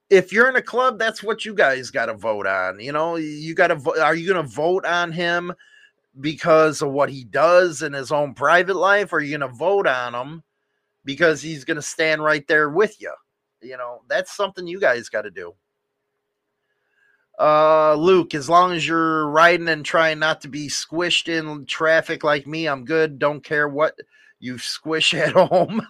if 0.09 0.33
you're 0.33 0.49
in 0.49 0.55
a 0.55 0.61
club 0.61 0.97
that's 0.97 1.21
what 1.21 1.45
you 1.45 1.53
guys 1.53 1.91
got 1.91 2.07
to 2.07 2.15
vote 2.15 2.47
on 2.47 2.79
you 2.79 2.91
know? 2.91 3.17
You 3.17 3.53
got 3.53 3.67
to 3.67 3.75
vote 3.75 3.99
are 3.99 4.15
you 4.15 4.33
going 4.33 4.43
to 4.43 4.51
vote 4.51 4.85
on 4.85 5.11
him 5.11 5.53
because 6.19 6.81
of 6.81 6.91
what 6.91 7.09
he 7.09 7.23
does 7.25 7.83
in 7.83 7.93
his 7.93 8.11
own 8.11 8.33
private 8.33 8.75
life 8.75 9.13
or 9.13 9.17
are 9.17 9.21
you 9.21 9.37
going 9.37 9.47
to 9.51 9.55
vote 9.55 9.85
on 9.85 10.15
him 10.15 10.41
because 11.05 11.41
he's 11.41 11.63
going 11.65 11.75
to 11.75 11.81
stand 11.81 12.23
right 12.23 12.47
there 12.47 12.69
with 12.69 12.99
you 12.99 13.13
you 13.61 13.77
know 13.77 14.01
that's 14.07 14.35
something 14.35 14.65
you 14.65 14.79
guys 14.79 15.09
got 15.09 15.21
to 15.21 15.31
do 15.31 15.53
uh, 17.41 17.95
Luke, 17.95 18.35
as 18.35 18.47
long 18.47 18.71
as 18.71 18.87
you're 18.87 19.27
riding 19.27 19.67
and 19.67 19.83
trying 19.83 20.19
not 20.19 20.41
to 20.41 20.47
be 20.47 20.67
squished 20.67 21.27
in 21.27 21.65
traffic 21.65 22.23
like 22.23 22.45
me, 22.45 22.67
I'm 22.67 22.85
good. 22.85 23.17
Don't 23.17 23.43
care 23.43 23.67
what 23.67 23.97
you 24.39 24.59
squish 24.59 25.13
at 25.15 25.33
home. 25.33 25.81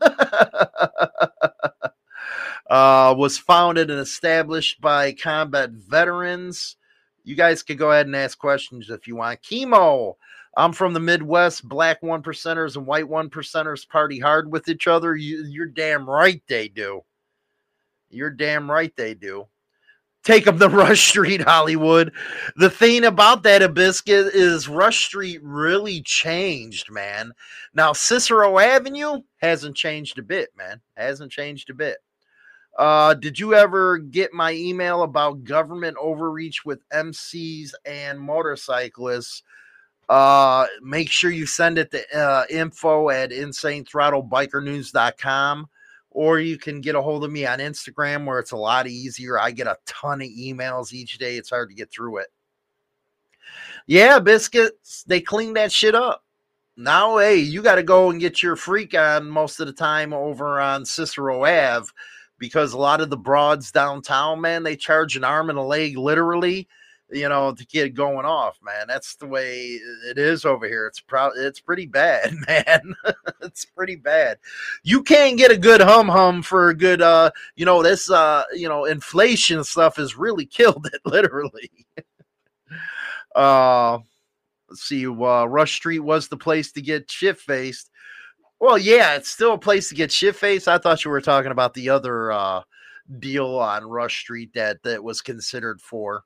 uh, 2.69 3.13
was 3.17 3.37
founded 3.37 3.91
and 3.91 3.99
established 3.99 4.79
by 4.79 5.11
combat 5.11 5.71
veterans. 5.71 6.77
You 7.25 7.35
guys 7.35 7.63
could 7.63 7.77
go 7.77 7.91
ahead 7.91 8.05
and 8.05 8.15
ask 8.15 8.37
questions 8.37 8.89
if 8.89 9.05
you 9.05 9.17
want. 9.17 9.41
Chemo. 9.41 10.15
I'm 10.55 10.71
from 10.71 10.93
the 10.93 10.99
Midwest. 11.01 11.67
Black 11.67 12.01
one 12.01 12.23
percenters 12.23 12.77
and 12.77 12.85
white 12.85 13.07
one 13.07 13.29
percenters 13.29 13.87
party 13.87 14.19
hard 14.19 14.49
with 14.51 14.69
each 14.69 14.87
other. 14.87 15.15
You, 15.15 15.45
you're 15.45 15.65
damn 15.65 16.09
right 16.09 16.41
they 16.47 16.69
do. 16.69 17.01
You're 18.09 18.31
damn 18.31 18.71
right 18.71 18.95
they 18.95 19.13
do 19.15 19.47
take 20.23 20.45
them 20.45 20.59
to 20.59 20.69
Rush 20.69 21.09
Street, 21.09 21.41
Hollywood. 21.41 22.13
The 22.55 22.69
thing 22.69 23.05
about 23.05 23.43
that 23.43 23.61
Abiscuit 23.61 24.31
is 24.33 24.67
Rush 24.67 25.05
Street 25.05 25.39
really 25.43 26.01
changed, 26.01 26.91
man. 26.91 27.31
Now 27.73 27.93
Cicero 27.93 28.59
Avenue 28.59 29.21
hasn't 29.37 29.75
changed 29.75 30.19
a 30.19 30.23
bit, 30.23 30.49
man. 30.57 30.81
Hasn't 30.95 31.31
changed 31.31 31.69
a 31.69 31.73
bit. 31.73 31.97
Uh, 32.77 33.13
did 33.15 33.37
you 33.37 33.53
ever 33.53 33.97
get 33.97 34.31
my 34.33 34.53
email 34.53 35.03
about 35.03 35.43
government 35.43 35.97
overreach 35.99 36.63
with 36.63 36.87
MCs 36.89 37.73
and 37.85 38.17
motorcyclists? 38.19 39.43
Uh, 40.07 40.67
make 40.81 41.09
sure 41.09 41.31
you 41.31 41.45
send 41.45 41.77
it 41.77 41.91
to 41.91 42.01
uh, 42.17 42.45
info 42.49 43.09
at 43.09 43.31
insanethrottlebikernews.com 43.31 45.67
or 46.11 46.39
you 46.39 46.57
can 46.57 46.81
get 46.81 46.95
a 46.95 47.01
hold 47.01 47.23
of 47.23 47.31
me 47.31 47.45
on 47.45 47.59
Instagram 47.59 48.25
where 48.25 48.39
it's 48.39 48.51
a 48.51 48.57
lot 48.57 48.87
easier. 48.87 49.39
I 49.39 49.51
get 49.51 49.67
a 49.67 49.77
ton 49.85 50.21
of 50.21 50.27
emails 50.27 50.93
each 50.93 51.17
day. 51.17 51.37
It's 51.37 51.49
hard 51.49 51.69
to 51.69 51.75
get 51.75 51.91
through 51.91 52.17
it. 52.17 52.27
Yeah, 53.87 54.19
biscuits, 54.19 55.03
they 55.07 55.21
clean 55.21 55.53
that 55.53 55.71
shit 55.71 55.95
up. 55.95 56.23
Now, 56.77 57.17
hey, 57.17 57.37
you 57.37 57.61
got 57.61 57.75
to 57.75 57.83
go 57.83 58.09
and 58.09 58.19
get 58.19 58.43
your 58.43 58.55
freak 58.55 58.93
on 58.93 59.29
most 59.29 59.59
of 59.59 59.67
the 59.67 59.73
time 59.73 60.13
over 60.13 60.59
on 60.59 60.85
Cicero 60.85 61.43
Ave 61.43 61.87
because 62.37 62.73
a 62.73 62.77
lot 62.77 63.01
of 63.01 63.09
the 63.09 63.17
broads 63.17 63.71
downtown, 63.71 64.41
man, 64.41 64.63
they 64.63 64.75
charge 64.75 65.15
an 65.15 65.23
arm 65.23 65.49
and 65.49 65.59
a 65.59 65.63
leg 65.63 65.97
literally 65.97 66.67
you 67.11 67.27
know, 67.27 67.53
to 67.53 67.65
get 67.65 67.93
going 67.93 68.25
off, 68.25 68.57
man. 68.63 68.85
That's 68.87 69.15
the 69.15 69.25
way 69.27 69.79
it 70.07 70.17
is 70.17 70.45
over 70.45 70.67
here. 70.67 70.87
It's 70.87 70.99
pro- 70.99 71.31
it's 71.35 71.59
pretty 71.59 71.85
bad, 71.85 72.33
man. 72.47 72.95
it's 73.41 73.65
pretty 73.65 73.95
bad. 73.95 74.37
You 74.83 75.03
can't 75.03 75.37
get 75.37 75.51
a 75.51 75.57
good 75.57 75.81
hum 75.81 76.07
hum 76.07 76.41
for 76.41 76.69
a 76.69 76.75
good 76.75 77.01
uh, 77.01 77.31
you 77.55 77.65
know, 77.65 77.83
this 77.83 78.09
uh, 78.09 78.43
you 78.53 78.69
know, 78.69 78.85
inflation 78.85 79.63
stuff 79.63 79.97
has 79.97 80.17
really 80.17 80.45
killed 80.51 80.87
it 80.93 81.01
literally. 81.05 81.69
uh 83.35 83.97
let's 84.69 84.83
see, 84.83 85.05
uh 85.05 85.45
Rush 85.45 85.73
Street 85.75 85.99
was 85.99 86.27
the 86.27 86.37
place 86.37 86.71
to 86.73 86.81
get 86.81 87.11
shit 87.11 87.37
faced. 87.37 87.89
Well, 88.59 88.77
yeah, 88.77 89.15
it's 89.15 89.29
still 89.29 89.53
a 89.53 89.57
place 89.57 89.89
to 89.89 89.95
get 89.95 90.11
shit 90.11 90.35
faced. 90.35 90.67
I 90.67 90.77
thought 90.77 91.03
you 91.03 91.11
were 91.11 91.21
talking 91.21 91.51
about 91.51 91.73
the 91.73 91.89
other 91.89 92.31
uh 92.31 92.61
deal 93.19 93.57
on 93.57 93.83
Rush 93.83 94.21
Street 94.21 94.53
that 94.53 94.81
that 94.83 95.03
was 95.03 95.21
considered 95.21 95.81
for. 95.81 96.23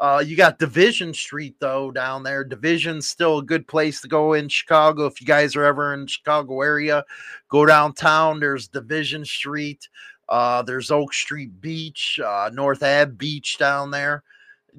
Uh, 0.00 0.22
you 0.24 0.36
got 0.36 0.58
Division 0.58 1.12
Street 1.12 1.56
though 1.58 1.90
down 1.90 2.22
there. 2.22 2.44
Division's 2.44 3.08
still 3.08 3.38
a 3.38 3.44
good 3.44 3.66
place 3.66 4.00
to 4.00 4.08
go 4.08 4.34
in 4.34 4.48
Chicago. 4.48 5.06
If 5.06 5.20
you 5.20 5.26
guys 5.26 5.56
are 5.56 5.64
ever 5.64 5.92
in 5.94 6.06
Chicago 6.06 6.60
area, 6.60 7.04
go 7.48 7.66
downtown. 7.66 8.38
There's 8.38 8.68
Division 8.68 9.24
Street. 9.24 9.88
Uh, 10.28 10.62
there's 10.62 10.90
Oak 10.90 11.12
Street 11.14 11.60
Beach, 11.60 12.20
uh, 12.24 12.50
North 12.52 12.82
Ave 12.82 13.12
Beach 13.12 13.58
down 13.58 13.90
there. 13.90 14.22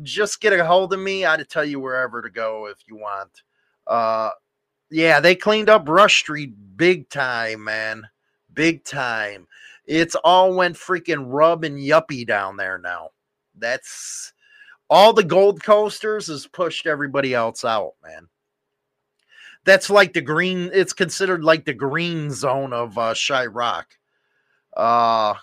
Just 0.03 0.39
get 0.39 0.53
a 0.53 0.65
hold 0.65 0.93
of 0.93 0.99
me. 0.99 1.25
I'd 1.25 1.47
tell 1.49 1.65
you 1.65 1.79
wherever 1.79 2.21
to 2.21 2.29
go 2.29 2.67
if 2.67 2.77
you 2.87 2.95
want. 2.95 3.41
Uh, 3.87 4.29
yeah, 4.91 5.19
they 5.19 5.35
cleaned 5.35 5.69
up 5.69 5.89
Rush 5.89 6.19
Street 6.19 6.53
big 6.77 7.09
time, 7.09 7.63
man. 7.63 8.07
Big 8.53 8.85
time. 8.85 9.47
It's 9.85 10.15
all 10.15 10.53
went 10.53 10.77
freaking 10.77 11.25
rub 11.27 11.63
and 11.63 11.79
yuppie 11.79 12.25
down 12.25 12.55
there 12.55 12.77
now. 12.77 13.09
That's 13.57 14.31
all 14.89 15.13
the 15.13 15.23
gold 15.23 15.63
coasters 15.63 16.27
has 16.27 16.47
pushed 16.47 16.87
everybody 16.87 17.33
else 17.33 17.63
out, 17.63 17.93
man. 18.03 18.27
That's 19.65 19.89
like 19.89 20.13
the 20.13 20.21
green, 20.21 20.71
it's 20.73 20.93
considered 20.93 21.43
like 21.43 21.65
the 21.65 21.73
green 21.73 22.31
zone 22.31 22.73
of 22.73 22.97
uh 22.97 23.13
Chiraq. 23.13 23.85
Uh 24.75 25.35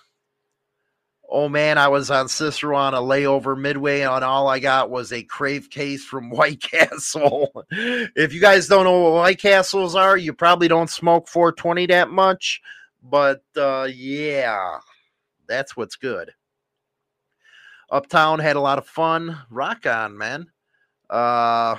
oh 1.29 1.47
man, 1.47 1.77
I 1.77 1.87
was 1.87 2.11
on 2.11 2.27
Cicero 2.27 2.75
on 2.75 2.93
a 2.93 3.01
layover 3.01 3.57
midway, 3.57 4.01
and 4.01 4.23
all 4.23 4.47
I 4.47 4.59
got 4.59 4.89
was 4.89 5.13
a 5.13 5.23
crave 5.23 5.69
case 5.69 6.03
from 6.03 6.29
White 6.31 6.61
Castle. 6.61 7.51
if 7.71 8.33
you 8.33 8.41
guys 8.41 8.67
don't 8.67 8.83
know 8.83 8.99
what 9.01 9.13
White 9.13 9.39
Castles 9.39 9.95
are, 9.95 10.17
you 10.17 10.33
probably 10.33 10.67
don't 10.67 10.89
smoke 10.89 11.27
420 11.27 11.85
that 11.87 12.09
much, 12.09 12.61
but 13.03 13.43
uh 13.55 13.87
yeah, 13.89 14.79
that's 15.47 15.77
what's 15.77 15.95
good. 15.95 16.33
Uptown 17.89 18.39
had 18.39 18.55
a 18.55 18.61
lot 18.61 18.77
of 18.77 18.87
fun. 18.87 19.37
Rock 19.49 19.85
on, 19.85 20.17
man. 20.17 20.47
Uh, 21.09 21.77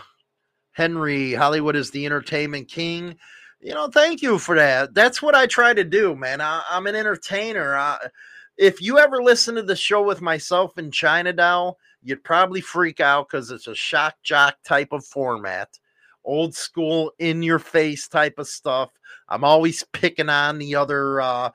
Henry, 0.72 1.34
Hollywood 1.34 1.76
is 1.76 1.90
the 1.90 2.06
entertainment 2.06 2.68
king. 2.68 3.16
You 3.60 3.74
know, 3.74 3.88
thank 3.88 4.22
you 4.22 4.38
for 4.38 4.54
that. 4.56 4.94
That's 4.94 5.20
what 5.20 5.34
I 5.34 5.46
try 5.46 5.74
to 5.74 5.84
do, 5.84 6.14
man. 6.14 6.40
I, 6.40 6.62
am 6.70 6.86
an 6.86 6.94
entertainer. 6.94 7.76
I, 7.76 7.98
if 8.56 8.80
you 8.80 8.98
ever 8.98 9.22
listen 9.22 9.56
to 9.56 9.62
the 9.62 9.76
show 9.76 10.02
with 10.02 10.20
myself 10.20 10.78
in 10.78 10.90
China 10.90 11.32
you'd 12.02 12.24
probably 12.24 12.60
freak 12.60 13.00
out 13.00 13.28
because 13.28 13.50
it's 13.50 13.66
a 13.66 13.74
shock 13.74 14.14
jock 14.22 14.56
type 14.64 14.92
of 14.92 15.04
format, 15.04 15.78
old 16.28 16.54
school, 16.54 17.12
in 17.18 17.42
your 17.42 17.58
face 17.58 18.06
type 18.06 18.38
of 18.38 18.46
stuff. 18.46 18.90
I'm 19.30 19.44
always 19.44 19.82
picking 19.92 20.28
on 20.28 20.58
the 20.58 20.74
other 20.74 21.20
uh, 21.20 21.50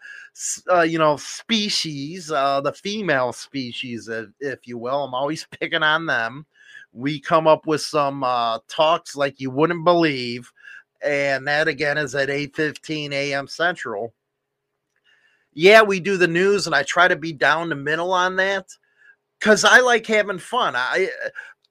uh, 0.72 0.82
you 0.82 0.98
know, 0.98 1.16
species, 1.18 2.32
uh, 2.32 2.60
the 2.62 2.74
female 2.74 3.34
species, 3.34 4.08
if, 4.08 4.28
if, 4.40 4.68
you 4.68 4.78
will. 4.78 5.04
I'm 5.04 5.14
always 5.14 5.48
picking 5.60 5.84
on 5.84 6.06
them. 6.06 6.46
We 6.92 7.20
come 7.20 7.48
up 7.48 7.66
with 7.66 7.82
some 7.82 8.24
uh, 8.24 8.60
talks 8.68 9.16
like 9.16 9.40
you 9.40 9.50
wouldn't 9.50 9.86
believe, 9.86 10.52
and 11.04 11.48
that 11.48 11.68
again 11.68 11.98
is 11.98 12.16
at 12.16 12.30
8:15 12.30 13.12
a.m. 13.12 13.48
Central. 13.48 14.14
Yeah, 15.54 15.84
we 15.84 16.00
do 16.00 16.18
the 16.18 16.28
news, 16.28 16.66
and 16.66 16.76
I 16.76 16.84
try 16.84 17.08
to 17.08 17.16
be 17.16 17.34
down 17.34 17.70
the 17.70 17.76
middle 17.76 18.12
on 18.12 18.36
that 18.38 18.68
because 19.40 19.66
I 19.66 19.80
like 19.80 20.06
having 20.06 20.40
fun. 20.40 20.74
I 20.76 21.10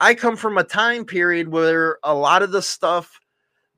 I 0.02 0.16
come 0.16 0.36
from 0.36 0.58
a 0.58 0.64
time 0.64 1.04
period 1.04 1.46
where 1.46 1.98
a 2.02 2.12
lot 2.12 2.42
of 2.42 2.50
the 2.50 2.60
stuff 2.60 3.20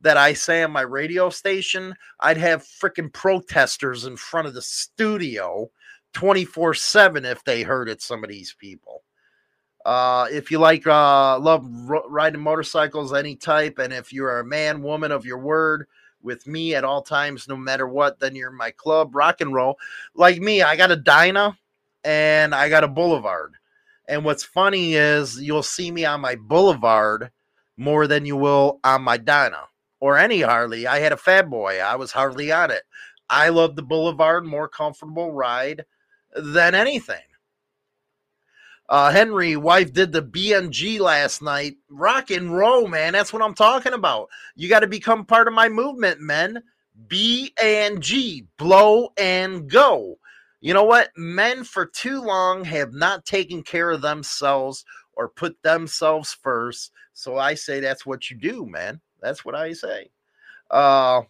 that 0.01 0.17
I 0.17 0.33
say 0.33 0.63
on 0.63 0.73
my 0.73 0.81
radio 0.81 1.29
station, 1.29 1.95
I'd 2.19 2.39
have 2.39 2.63
freaking 2.63 3.13
protesters 3.13 4.07
in 4.07 4.17
front 4.17 4.49
of 4.49 4.55
the 4.55 4.63
studio 4.63 5.71
24 6.15 6.73
7 6.73 7.27
if 7.27 7.45
they 7.45 7.63
heard 7.63 7.91
it, 7.91 8.01
some 8.01 8.25
of 8.25 8.31
these 8.31 8.57
people. 8.59 9.03
Uh, 9.85 10.27
if 10.33 10.51
you 10.51 10.59
like, 10.59 10.87
uh, 10.87 11.39
love 11.39 11.69
r- 11.91 12.09
riding 12.09 12.41
motorcycles, 12.41 13.13
any 13.13 13.37
type, 13.37 13.79
and 13.79 13.93
if 13.93 14.11
you're 14.11 14.41
a 14.41 14.47
man, 14.47 14.83
woman 14.83 15.13
of 15.13 15.27
your 15.27 15.41
word 15.41 15.87
with 16.23 16.47
me 16.47 16.75
at 16.75 16.85
all 16.85 17.03
times, 17.03 17.49
no 17.49 17.57
matter 17.59 17.87
what, 17.87 18.19
then 18.19 18.35
you're 18.35 18.51
my 18.51 18.71
club, 18.71 19.15
rock 19.15 19.43
and 19.43 19.53
roll. 19.53 19.77
Like 20.15 20.41
me, 20.41 20.63
I 20.63 20.75
got 20.75 20.91
a 20.91 20.97
Dyna 20.97 21.59
and 22.03 22.55
I 22.55 22.71
got 22.71 22.83
a 22.83 22.89
Boulevard. 22.89 23.57
And 24.09 24.25
what's 24.25 24.45
funny 24.45 24.95
is 24.95 25.41
you'll 25.41 25.63
see 25.63 25.91
me 25.91 26.05
on 26.05 26.21
my 26.21 26.37
Boulevard 26.37 27.31
more 27.77 28.07
than 28.07 28.27
you 28.27 28.37
will 28.37 28.81
on 28.85 29.03
my 29.03 29.17
Dyna 29.17 29.65
or 30.01 30.19
any 30.19 30.43
Harley. 30.43 30.87
I 30.87 30.99
had 30.99 31.13
a 31.13 31.17
Fat 31.17 31.49
Boy. 31.49 31.81
I 31.81 31.97
was 31.97 32.13
hardly 32.13 32.53
on 32.53 32.71
it. 32.71 32.83
I 33.31 33.49
love 33.49 33.75
the 33.75 33.83
Boulevard, 33.83 34.45
more 34.45 34.69
comfortable 34.69 35.33
ride 35.33 35.85
than 36.37 36.75
anything. 36.75 37.23
Uh, 38.89 39.11
Henry, 39.11 39.57
wife 39.57 39.93
did 39.95 40.13
the 40.13 40.23
BNG 40.23 41.01
last 41.01 41.41
night. 41.41 41.77
Rock 41.89 42.31
and 42.31 42.55
roll, 42.55 42.87
man. 42.87 43.15
That's 43.15 43.33
what 43.33 43.41
I'm 43.41 43.55
talking 43.55 43.95
about. 43.95 44.29
You 44.57 44.69
got 44.69 44.81
to 44.81 44.87
become 44.87 45.25
part 45.25 45.49
of 45.49 45.55
my 45.55 45.71
movement, 45.71 46.21
men. 46.21 46.63
B 47.09 47.53
and 47.61 48.01
G, 48.03 48.47
blow 48.59 49.09
and 49.17 49.69
go. 49.69 50.19
You 50.65 50.73
know 50.73 50.85
what? 50.85 51.11
Men 51.15 51.63
for 51.63 51.85
too 51.85 52.23
long 52.23 52.65
have 52.65 52.95
not 52.95 53.27
taken 53.27 53.63
care 53.63 53.91
of 53.91 54.01
themselves 54.01 54.87
or 55.13 55.29
put 55.29 55.63
themselves 55.63 56.33
first. 56.33 56.91
So 57.13 57.37
I 57.37 57.53
say 57.53 57.81
that's 57.81 58.07
what 58.07 58.31
you 58.31 58.39
do, 58.39 58.65
man. 58.65 58.99
That's 59.21 59.45
what 59.45 59.55
I 59.55 59.75
say. 59.75 60.09
Uh 60.71 61.21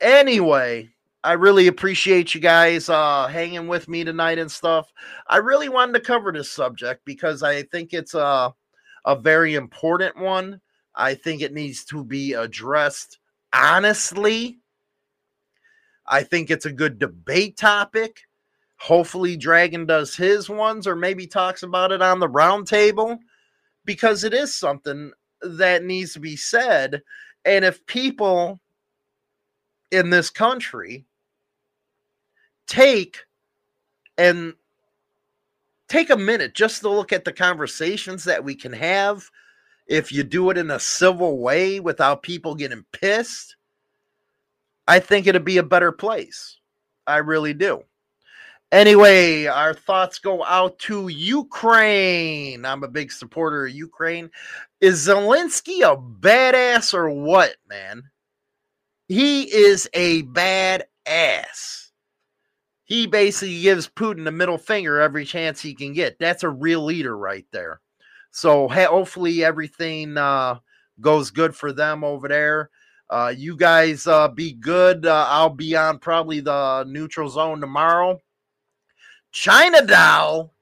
anyway, 0.00 0.88
I 1.24 1.32
really 1.32 1.66
appreciate 1.66 2.36
you 2.36 2.40
guys 2.40 2.88
uh 2.88 3.26
hanging 3.26 3.66
with 3.66 3.88
me 3.88 4.04
tonight 4.04 4.38
and 4.38 4.50
stuff. 4.50 4.92
I 5.26 5.38
really 5.38 5.68
wanted 5.68 5.94
to 5.94 6.00
cover 6.06 6.30
this 6.30 6.52
subject 6.52 7.04
because 7.04 7.42
I 7.42 7.64
think 7.64 7.92
it's 7.92 8.14
a 8.14 8.54
a 9.04 9.16
very 9.16 9.56
important 9.56 10.16
one. 10.16 10.60
I 10.94 11.14
think 11.14 11.42
it 11.42 11.52
needs 11.52 11.84
to 11.86 12.04
be 12.04 12.34
addressed 12.34 13.18
honestly. 13.52 14.60
I 16.06 16.22
think 16.22 16.48
it's 16.52 16.66
a 16.66 16.72
good 16.72 17.00
debate 17.00 17.56
topic. 17.56 18.20
Hopefully, 18.82 19.36
Dragon 19.36 19.86
does 19.86 20.16
his 20.16 20.50
ones 20.50 20.88
or 20.88 20.96
maybe 20.96 21.24
talks 21.24 21.62
about 21.62 21.92
it 21.92 22.02
on 22.02 22.18
the 22.18 22.28
roundtable 22.28 23.16
because 23.84 24.24
it 24.24 24.34
is 24.34 24.52
something 24.52 25.12
that 25.40 25.84
needs 25.84 26.14
to 26.14 26.18
be 26.18 26.34
said. 26.34 27.00
And 27.44 27.64
if 27.64 27.86
people 27.86 28.58
in 29.92 30.10
this 30.10 30.30
country 30.30 31.06
take 32.66 33.18
and 34.18 34.52
take 35.88 36.10
a 36.10 36.16
minute 36.16 36.52
just 36.52 36.80
to 36.80 36.88
look 36.88 37.12
at 37.12 37.24
the 37.24 37.32
conversations 37.32 38.24
that 38.24 38.42
we 38.42 38.56
can 38.56 38.72
have 38.72 39.30
if 39.86 40.10
you 40.10 40.24
do 40.24 40.50
it 40.50 40.58
in 40.58 40.72
a 40.72 40.80
civil 40.80 41.38
way 41.38 41.78
without 41.78 42.22
people 42.22 42.54
getting 42.54 42.84
pissed 42.92 43.56
i 44.88 44.98
think 44.98 45.26
it'd 45.26 45.44
be 45.44 45.58
a 45.58 45.62
better 45.62 45.92
place 45.92 46.58
i 47.06 47.16
really 47.18 47.52
do 47.52 47.82
anyway 48.72 49.46
our 49.46 49.74
thoughts 49.74 50.18
go 50.18 50.42
out 50.44 50.76
to 50.78 51.08
ukraine 51.08 52.64
i'm 52.64 52.82
a 52.82 52.88
big 52.88 53.12
supporter 53.12 53.66
of 53.66 53.72
ukraine 53.72 54.28
is 54.80 55.06
zelensky 55.06 55.82
a 55.82 55.96
badass 55.96 56.92
or 56.92 57.10
what 57.10 57.54
man 57.68 58.02
he 59.08 59.42
is 59.42 59.88
a 59.94 60.22
badass 60.24 61.82
he 62.92 63.06
basically 63.06 63.62
gives 63.62 63.88
Putin 63.88 64.24
the 64.24 64.30
middle 64.30 64.58
finger 64.58 65.00
every 65.00 65.24
chance 65.24 65.62
he 65.62 65.72
can 65.74 65.94
get. 65.94 66.18
That's 66.18 66.42
a 66.42 66.50
real 66.50 66.84
leader 66.84 67.16
right 67.16 67.46
there. 67.50 67.80
So 68.32 68.68
hopefully 68.68 69.42
everything 69.42 70.18
uh, 70.18 70.56
goes 71.00 71.30
good 71.30 71.56
for 71.56 71.72
them 71.72 72.04
over 72.04 72.28
there. 72.28 72.68
Uh, 73.08 73.32
you 73.34 73.56
guys 73.56 74.06
uh, 74.06 74.28
be 74.28 74.52
good. 74.52 75.06
Uh, 75.06 75.24
I'll 75.26 75.48
be 75.48 75.74
on 75.74 76.00
probably 76.00 76.40
the 76.40 76.84
neutral 76.86 77.30
zone 77.30 77.62
tomorrow. 77.62 78.18
China 79.32 79.84
Doll, 79.84 80.52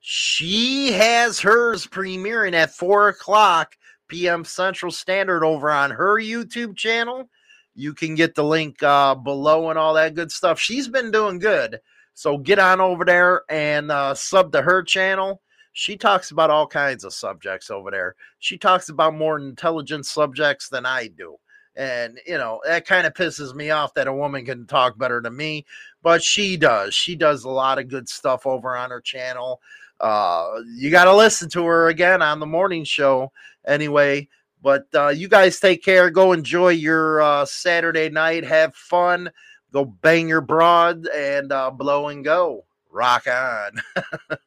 she 0.00 0.92
has 0.92 1.40
hers 1.40 1.86
premiering 1.86 2.54
at 2.54 2.74
4 2.74 3.08
o'clock 3.08 3.76
p.m. 4.08 4.44
Central 4.44 4.90
Standard 4.90 5.44
over 5.44 5.70
on 5.70 5.92
her 5.92 6.16
YouTube 6.16 6.76
channel. 6.76 7.30
You 7.74 7.94
can 7.94 8.14
get 8.16 8.34
the 8.34 8.44
link 8.44 8.82
uh, 8.82 9.14
below 9.14 9.70
and 9.70 9.78
all 9.78 9.94
that 9.94 10.14
good 10.14 10.32
stuff. 10.32 10.58
She's 10.58 10.88
been 10.88 11.10
doing 11.10 11.38
good. 11.38 11.78
So 12.14 12.38
get 12.38 12.58
on 12.58 12.80
over 12.80 13.04
there 13.04 13.42
and 13.48 13.92
uh, 13.92 14.14
sub 14.14 14.50
to 14.52 14.62
her 14.62 14.82
channel. 14.82 15.40
She 15.72 15.96
talks 15.96 16.30
about 16.30 16.50
all 16.50 16.66
kinds 16.66 17.04
of 17.04 17.12
subjects 17.12 17.70
over 17.70 17.90
there. 17.90 18.16
She 18.38 18.56
talks 18.56 18.88
about 18.88 19.14
more 19.14 19.38
intelligent 19.38 20.06
subjects 20.06 20.68
than 20.68 20.86
I 20.86 21.08
do. 21.08 21.36
And, 21.76 22.18
you 22.26 22.38
know, 22.38 22.60
that 22.64 22.86
kind 22.86 23.06
of 23.06 23.12
pisses 23.12 23.54
me 23.54 23.70
off 23.70 23.94
that 23.94 24.08
a 24.08 24.12
woman 24.12 24.46
can 24.46 24.66
talk 24.66 24.96
better 24.96 25.20
than 25.20 25.36
me, 25.36 25.66
but 26.02 26.22
she 26.22 26.56
does. 26.56 26.94
She 26.94 27.14
does 27.14 27.44
a 27.44 27.50
lot 27.50 27.78
of 27.78 27.88
good 27.88 28.08
stuff 28.08 28.46
over 28.46 28.74
on 28.74 28.90
her 28.90 29.00
channel. 29.00 29.60
Uh, 30.00 30.60
you 30.74 30.90
got 30.90 31.04
to 31.04 31.14
listen 31.14 31.48
to 31.50 31.64
her 31.64 31.88
again 31.88 32.22
on 32.22 32.40
the 32.40 32.46
morning 32.46 32.84
show. 32.84 33.30
Anyway, 33.66 34.28
but 34.62 34.86
uh, 34.94 35.08
you 35.08 35.28
guys 35.28 35.60
take 35.60 35.84
care. 35.84 36.10
Go 36.10 36.32
enjoy 36.32 36.70
your 36.70 37.20
uh, 37.20 37.44
Saturday 37.44 38.08
night. 38.08 38.44
Have 38.44 38.74
fun. 38.74 39.30
Go 39.72 39.84
bang 39.84 40.28
your 40.28 40.40
broad 40.40 41.06
and 41.08 41.52
uh, 41.52 41.70
blow 41.70 42.08
and 42.08 42.24
go. 42.24 42.64
Rock 42.90 43.26
on. 43.26 44.38